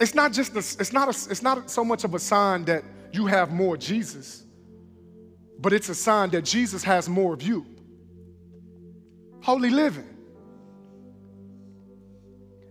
it's 0.00 0.14
not 0.14 0.32
just 0.32 0.54
a, 0.54 0.58
it's 0.58 0.92
not 0.92 1.08
a, 1.08 1.30
it's 1.30 1.42
not 1.42 1.70
so 1.70 1.84
much 1.84 2.04
of 2.04 2.14
a 2.14 2.18
sign 2.18 2.64
that 2.66 2.84
you 3.12 3.26
have 3.26 3.50
more 3.50 3.76
Jesus, 3.76 4.44
but 5.58 5.72
it's 5.72 5.88
a 5.88 5.94
sign 5.94 6.30
that 6.30 6.42
Jesus 6.42 6.84
has 6.84 7.08
more 7.08 7.32
of 7.32 7.42
you. 7.42 7.64
Holy 9.42 9.70
living. 9.70 10.06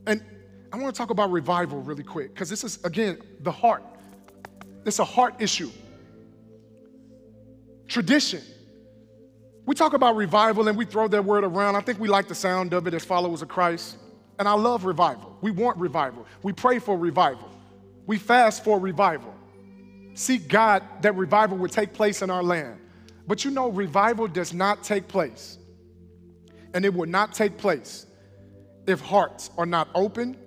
And 0.05 0.23
I 0.71 0.77
want 0.77 0.93
to 0.93 0.97
talk 0.97 1.09
about 1.09 1.31
revival 1.31 1.81
really 1.81 2.03
quick 2.03 2.33
because 2.33 2.49
this 2.49 2.63
is 2.63 2.83
again 2.83 3.17
the 3.41 3.51
heart. 3.51 3.83
It's 4.85 4.99
a 4.99 5.05
heart 5.05 5.35
issue. 5.39 5.71
Tradition. 7.87 8.41
We 9.65 9.73
talk 9.73 9.93
about 9.93 10.15
revival 10.15 10.67
and 10.67 10.77
we 10.77 10.85
throw 10.85 11.07
that 11.07 11.25
word 11.25 11.43
around. 11.43 11.75
I 11.75 11.81
think 11.81 11.99
we 11.99 12.07
like 12.07 12.27
the 12.27 12.35
sound 12.35 12.73
of 12.73 12.85
it 12.85 12.93
as 12.93 13.03
followers 13.03 13.41
of 13.41 13.47
Christ. 13.47 13.97
And 14.37 14.47
I 14.47 14.53
love 14.53 14.85
revival. 14.85 15.37
We 15.41 15.51
want 15.51 15.77
revival. 15.77 16.25
We 16.43 16.53
pray 16.53 16.79
for 16.79 16.97
revival. 16.97 17.49
We 18.05 18.17
fast 18.17 18.63
for 18.63 18.79
revival. 18.79 19.33
Seek 20.13 20.47
God 20.47 20.83
that 21.01 21.15
revival 21.15 21.57
would 21.57 21.71
take 21.71 21.93
place 21.93 22.21
in 22.21 22.29
our 22.29 22.43
land. 22.43 22.79
But 23.27 23.43
you 23.43 23.51
know, 23.51 23.69
revival 23.69 24.27
does 24.27 24.53
not 24.53 24.83
take 24.83 25.07
place. 25.07 25.57
And 26.73 26.85
it 26.85 26.93
will 26.93 27.07
not 27.07 27.33
take 27.33 27.57
place 27.57 28.05
if 28.87 29.01
hearts 29.01 29.49
are 29.57 29.65
not 29.65 29.89
open 29.95 30.37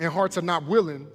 and 0.00 0.12
hearts 0.12 0.38
are 0.38 0.42
not 0.42 0.66
willing 0.66 1.06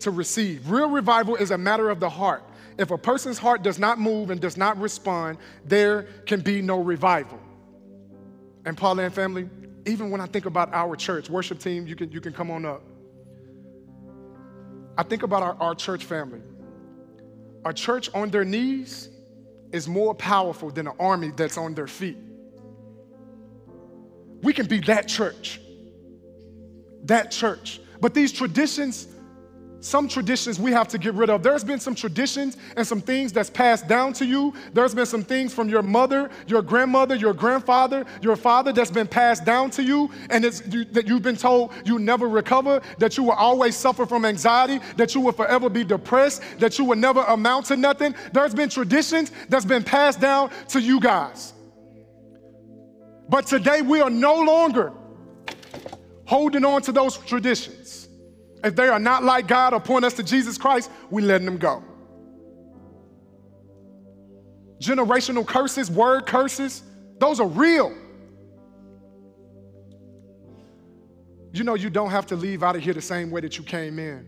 to 0.00 0.10
receive. 0.10 0.70
Real 0.70 0.90
revival 0.90 1.36
is 1.36 1.50
a 1.50 1.58
matter 1.58 1.90
of 1.90 2.00
the 2.00 2.08
heart. 2.08 2.42
If 2.78 2.90
a 2.90 2.98
person's 2.98 3.38
heart 3.38 3.62
does 3.62 3.78
not 3.78 3.98
move 3.98 4.30
and 4.30 4.40
does 4.40 4.56
not 4.56 4.80
respond, 4.80 5.38
there 5.64 6.04
can 6.26 6.40
be 6.40 6.62
no 6.62 6.80
revival. 6.80 7.40
And 8.64 8.76
PaulAnn 8.76 9.12
family, 9.12 9.48
even 9.88 10.10
when 10.10 10.20
I 10.20 10.26
think 10.26 10.46
about 10.46 10.72
our 10.72 10.96
church, 10.96 11.30
worship 11.30 11.58
team, 11.58 11.86
you 11.86 11.96
can, 11.96 12.12
you 12.12 12.20
can 12.20 12.32
come 12.32 12.50
on 12.50 12.64
up. 12.64 12.82
I 14.96 15.02
think 15.02 15.22
about 15.22 15.42
our, 15.42 15.56
our 15.60 15.74
church 15.74 16.04
family. 16.04 16.40
A 17.64 17.72
church 17.72 18.10
on 18.14 18.30
their 18.30 18.44
knees 18.44 19.08
is 19.72 19.88
more 19.88 20.14
powerful 20.14 20.70
than 20.70 20.86
an 20.86 20.94
army 20.98 21.32
that's 21.34 21.56
on 21.56 21.74
their 21.74 21.86
feet. 21.86 22.18
We 24.42 24.52
can 24.52 24.66
be 24.66 24.80
that 24.80 25.08
church. 25.08 25.60
That 27.04 27.30
church. 27.30 27.80
But 28.00 28.14
these 28.14 28.32
traditions 28.32 29.08
some 29.80 30.08
traditions 30.08 30.58
we 30.58 30.72
have 30.72 30.88
to 30.88 30.98
get 30.98 31.14
rid 31.14 31.30
of. 31.30 31.42
There's 31.42 31.62
been 31.62 31.78
some 31.78 31.94
traditions 31.94 32.56
and 32.76 32.86
some 32.86 33.00
things 33.00 33.32
that's 33.32 33.50
passed 33.50 33.86
down 33.86 34.12
to 34.14 34.26
you. 34.26 34.52
There's 34.72 34.94
been 34.94 35.06
some 35.06 35.22
things 35.22 35.54
from 35.54 35.68
your 35.68 35.82
mother, 35.82 36.30
your 36.46 36.62
grandmother, 36.62 37.14
your 37.14 37.32
grandfather, 37.32 38.04
your 38.20 38.36
father 38.36 38.72
that's 38.72 38.90
been 38.90 39.06
passed 39.06 39.44
down 39.44 39.70
to 39.70 39.82
you, 39.82 40.10
and 40.30 40.44
it's, 40.44 40.66
you, 40.66 40.84
that 40.86 41.06
you've 41.06 41.22
been 41.22 41.36
told 41.36 41.72
you 41.84 41.98
never 41.98 42.28
recover, 42.28 42.80
that 42.98 43.16
you 43.16 43.22
will 43.22 43.32
always 43.32 43.76
suffer 43.76 44.04
from 44.04 44.24
anxiety, 44.24 44.80
that 44.96 45.14
you 45.14 45.20
will 45.20 45.32
forever 45.32 45.68
be 45.68 45.84
depressed, 45.84 46.42
that 46.58 46.78
you 46.78 46.84
will 46.84 46.96
never 46.96 47.22
amount 47.22 47.66
to 47.66 47.76
nothing. 47.76 48.14
There's 48.32 48.54
been 48.54 48.68
traditions 48.68 49.30
that's 49.48 49.64
been 49.64 49.84
passed 49.84 50.20
down 50.20 50.50
to 50.68 50.80
you 50.80 51.00
guys. 51.00 51.52
But 53.28 53.46
today 53.46 53.82
we 53.82 54.00
are 54.00 54.10
no 54.10 54.40
longer 54.40 54.92
holding 56.24 56.64
on 56.64 56.82
to 56.82 56.92
those 56.92 57.16
traditions. 57.18 58.07
If 58.64 58.74
they 58.74 58.88
are 58.88 58.98
not 58.98 59.24
like 59.24 59.46
God 59.46 59.72
or 59.72 59.80
point 59.80 60.04
us 60.04 60.14
to 60.14 60.22
Jesus 60.22 60.58
Christ, 60.58 60.90
we 61.10 61.22
letting 61.22 61.44
them 61.44 61.58
go. 61.58 61.82
Generational 64.80 65.46
curses, 65.46 65.90
word 65.90 66.26
curses, 66.26 66.82
those 67.18 67.40
are 67.40 67.46
real. 67.46 67.94
You 71.52 71.64
know, 71.64 71.74
you 71.74 71.90
don't 71.90 72.10
have 72.10 72.26
to 72.26 72.36
leave 72.36 72.62
out 72.62 72.76
of 72.76 72.82
here 72.82 72.94
the 72.94 73.00
same 73.00 73.30
way 73.30 73.40
that 73.40 73.58
you 73.58 73.64
came 73.64 73.98
in. 73.98 74.26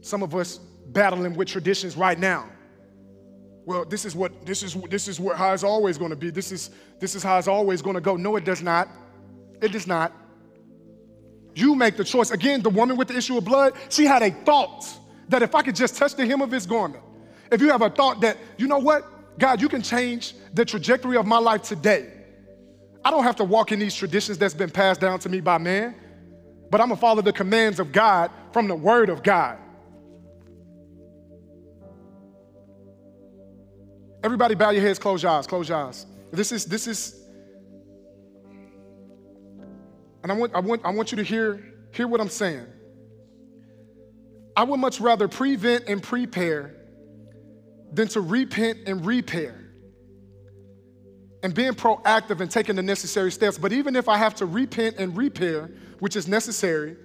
Some 0.00 0.22
of 0.22 0.34
us 0.34 0.58
battling 0.88 1.34
with 1.34 1.48
traditions 1.48 1.96
right 1.96 2.18
now. 2.18 2.48
Well, 3.66 3.84
this 3.84 4.06
is 4.06 4.16
what 4.16 4.46
this 4.46 4.62
is 4.62 4.74
this 4.88 5.08
is 5.08 5.20
what 5.20 5.36
how 5.36 5.52
it's 5.52 5.64
always 5.64 5.98
going 5.98 6.10
to 6.10 6.16
be. 6.16 6.30
This 6.30 6.52
is 6.52 6.70
this 7.00 7.14
is 7.14 7.22
how 7.22 7.36
it's 7.36 7.48
always 7.48 7.82
going 7.82 7.94
to 7.94 8.00
go. 8.00 8.16
No, 8.16 8.36
it 8.36 8.44
does 8.44 8.62
not. 8.62 8.88
It 9.60 9.72
does 9.72 9.86
not. 9.86 10.12
You 11.58 11.74
make 11.74 11.96
the 11.96 12.04
choice. 12.04 12.30
Again, 12.30 12.62
the 12.62 12.70
woman 12.70 12.96
with 12.96 13.08
the 13.08 13.16
issue 13.16 13.36
of 13.36 13.44
blood, 13.44 13.72
she 13.88 14.04
had 14.04 14.22
a 14.22 14.30
thought 14.30 14.86
that 15.28 15.42
if 15.42 15.56
I 15.56 15.62
could 15.62 15.74
just 15.74 15.96
touch 15.96 16.14
the 16.14 16.24
hem 16.24 16.40
of 16.40 16.52
his 16.52 16.66
garment, 16.66 17.02
if 17.50 17.60
you 17.60 17.68
have 17.70 17.82
a 17.82 17.90
thought 17.90 18.20
that, 18.20 18.38
you 18.58 18.68
know 18.68 18.78
what, 18.78 19.38
God, 19.40 19.60
you 19.60 19.68
can 19.68 19.82
change 19.82 20.34
the 20.54 20.64
trajectory 20.64 21.16
of 21.16 21.26
my 21.26 21.38
life 21.38 21.62
today. 21.62 22.12
I 23.04 23.10
don't 23.10 23.24
have 23.24 23.34
to 23.36 23.44
walk 23.44 23.72
in 23.72 23.80
these 23.80 23.96
traditions 23.96 24.38
that's 24.38 24.54
been 24.54 24.70
passed 24.70 25.00
down 25.00 25.18
to 25.18 25.28
me 25.28 25.40
by 25.40 25.58
man, 25.58 25.96
but 26.70 26.80
I'm 26.80 26.90
gonna 26.90 27.00
follow 27.00 27.22
the 27.22 27.32
commands 27.32 27.80
of 27.80 27.90
God 27.90 28.30
from 28.52 28.68
the 28.68 28.76
word 28.76 29.10
of 29.10 29.24
God. 29.24 29.58
Everybody 34.22 34.54
bow 34.54 34.70
your 34.70 34.82
heads, 34.82 35.00
close 35.00 35.24
your 35.24 35.32
eyes, 35.32 35.48
close 35.48 35.68
your 35.68 35.78
eyes. 35.78 36.06
This 36.30 36.52
is 36.52 36.66
this 36.66 36.86
is 36.86 37.17
and 40.22 40.32
I 40.32 40.34
want, 40.34 40.54
I 40.54 40.60
want, 40.60 40.84
I 40.84 40.90
want 40.90 41.12
you 41.12 41.16
to 41.16 41.24
hear, 41.24 41.62
hear 41.92 42.08
what 42.08 42.20
I'm 42.20 42.28
saying. 42.28 42.66
I 44.56 44.64
would 44.64 44.80
much 44.80 45.00
rather 45.00 45.28
prevent 45.28 45.88
and 45.88 46.02
prepare 46.02 46.74
than 47.92 48.08
to 48.08 48.20
repent 48.20 48.80
and 48.86 49.06
repair. 49.06 49.64
And 51.44 51.54
being 51.54 51.72
proactive 51.72 52.40
and 52.40 52.50
taking 52.50 52.74
the 52.74 52.82
necessary 52.82 53.30
steps. 53.30 53.56
But 53.56 53.72
even 53.72 53.94
if 53.94 54.08
I 54.08 54.16
have 54.16 54.34
to 54.36 54.46
repent 54.46 54.96
and 54.96 55.16
repair, 55.16 55.70
which 56.00 56.16
is 56.16 56.26
necessary, 56.26 56.96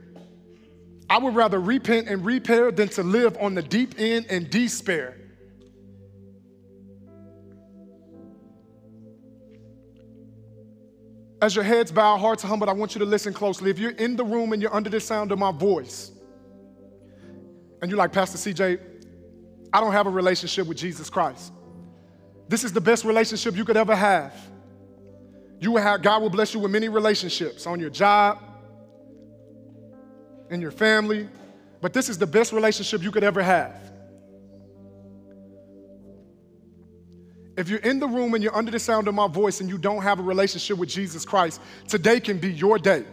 I 1.09 1.19
would 1.19 1.35
rather 1.35 1.59
repent 1.59 2.07
and 2.07 2.25
repair 2.25 2.71
than 2.71 2.89
to 2.89 3.03
live 3.03 3.37
on 3.39 3.53
the 3.53 3.61
deep 3.61 3.99
end 3.99 4.25
and 4.29 4.49
despair. 4.49 5.22
As 11.43 11.53
your 11.57 11.65
heads 11.65 11.91
bow, 11.91 12.17
hearts 12.17 12.41
humbled, 12.41 12.69
I 12.69 12.71
want 12.71 12.95
you 12.95 12.99
to 12.99 13.05
listen 13.05 13.33
closely. 13.33 13.69
If 13.69 13.77
you're 13.77 13.91
in 13.91 14.15
the 14.15 14.23
room 14.23 14.53
and 14.53 14.61
you're 14.61 14.73
under 14.73 14.89
the 14.89 15.01
sound 15.01 15.29
of 15.33 15.37
my 15.37 15.51
voice, 15.51 16.09
and 17.81 17.91
you're 17.91 17.97
like, 17.97 18.13
Pastor 18.13 18.37
CJ, 18.37 18.79
I 19.73 19.81
don't 19.81 19.91
have 19.91 20.07
a 20.07 20.09
relationship 20.09 20.67
with 20.67 20.77
Jesus 20.77 21.09
Christ. 21.09 21.51
This 22.47 22.63
is 22.63 22.71
the 22.71 22.79
best 22.79 23.03
relationship 23.03 23.57
you 23.57 23.65
could 23.65 23.75
ever 23.75 23.93
have. 23.93 24.33
You 25.59 25.73
will 25.73 25.81
have, 25.81 26.01
God 26.01 26.21
will 26.21 26.29
bless 26.29 26.53
you 26.53 26.61
with 26.61 26.71
many 26.71 26.87
relationships 26.87 27.67
on 27.67 27.77
your 27.77 27.89
job, 27.89 28.39
in 30.49 30.61
your 30.61 30.71
family, 30.71 31.27
but 31.81 31.91
this 31.91 32.07
is 32.07 32.17
the 32.17 32.25
best 32.25 32.53
relationship 32.53 33.03
you 33.03 33.11
could 33.11 33.25
ever 33.25 33.43
have. 33.43 33.75
If 37.55 37.69
you're 37.69 37.79
in 37.79 37.99
the 37.99 38.07
room 38.07 38.33
and 38.33 38.43
you're 38.43 38.55
under 38.55 38.71
the 38.71 38.79
sound 38.79 39.07
of 39.07 39.13
my 39.13 39.27
voice 39.27 39.61
and 39.61 39.69
you 39.69 39.77
don't 39.77 40.01
have 40.01 40.19
a 40.19 40.23
relationship 40.23 40.77
with 40.77 40.89
Jesus 40.89 41.23
Christ, 41.23 41.61
today 41.87 42.19
can 42.19 42.39
be 42.39 42.51
your 42.51 42.79
day. 42.79 43.05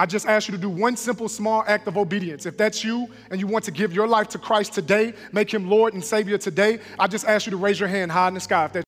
I 0.00 0.06
just 0.06 0.26
ask 0.26 0.46
you 0.46 0.52
to 0.52 0.60
do 0.60 0.68
one 0.70 0.96
simple, 0.96 1.28
small 1.28 1.64
act 1.66 1.88
of 1.88 1.96
obedience. 1.96 2.46
If 2.46 2.56
that's 2.56 2.84
you 2.84 3.08
and 3.30 3.40
you 3.40 3.48
want 3.48 3.64
to 3.64 3.72
give 3.72 3.92
your 3.92 4.06
life 4.06 4.28
to 4.28 4.38
Christ 4.38 4.72
today, 4.72 5.12
make 5.32 5.52
him 5.52 5.68
Lord 5.68 5.92
and 5.92 6.04
Savior 6.04 6.38
today, 6.38 6.78
I 7.00 7.08
just 7.08 7.24
ask 7.24 7.46
you 7.46 7.50
to 7.50 7.56
raise 7.56 7.80
your 7.80 7.88
hand 7.88 8.12
high 8.12 8.28
in 8.28 8.34
the 8.34 8.40
sky. 8.40 8.64
If 8.64 8.72
that's 8.72 8.76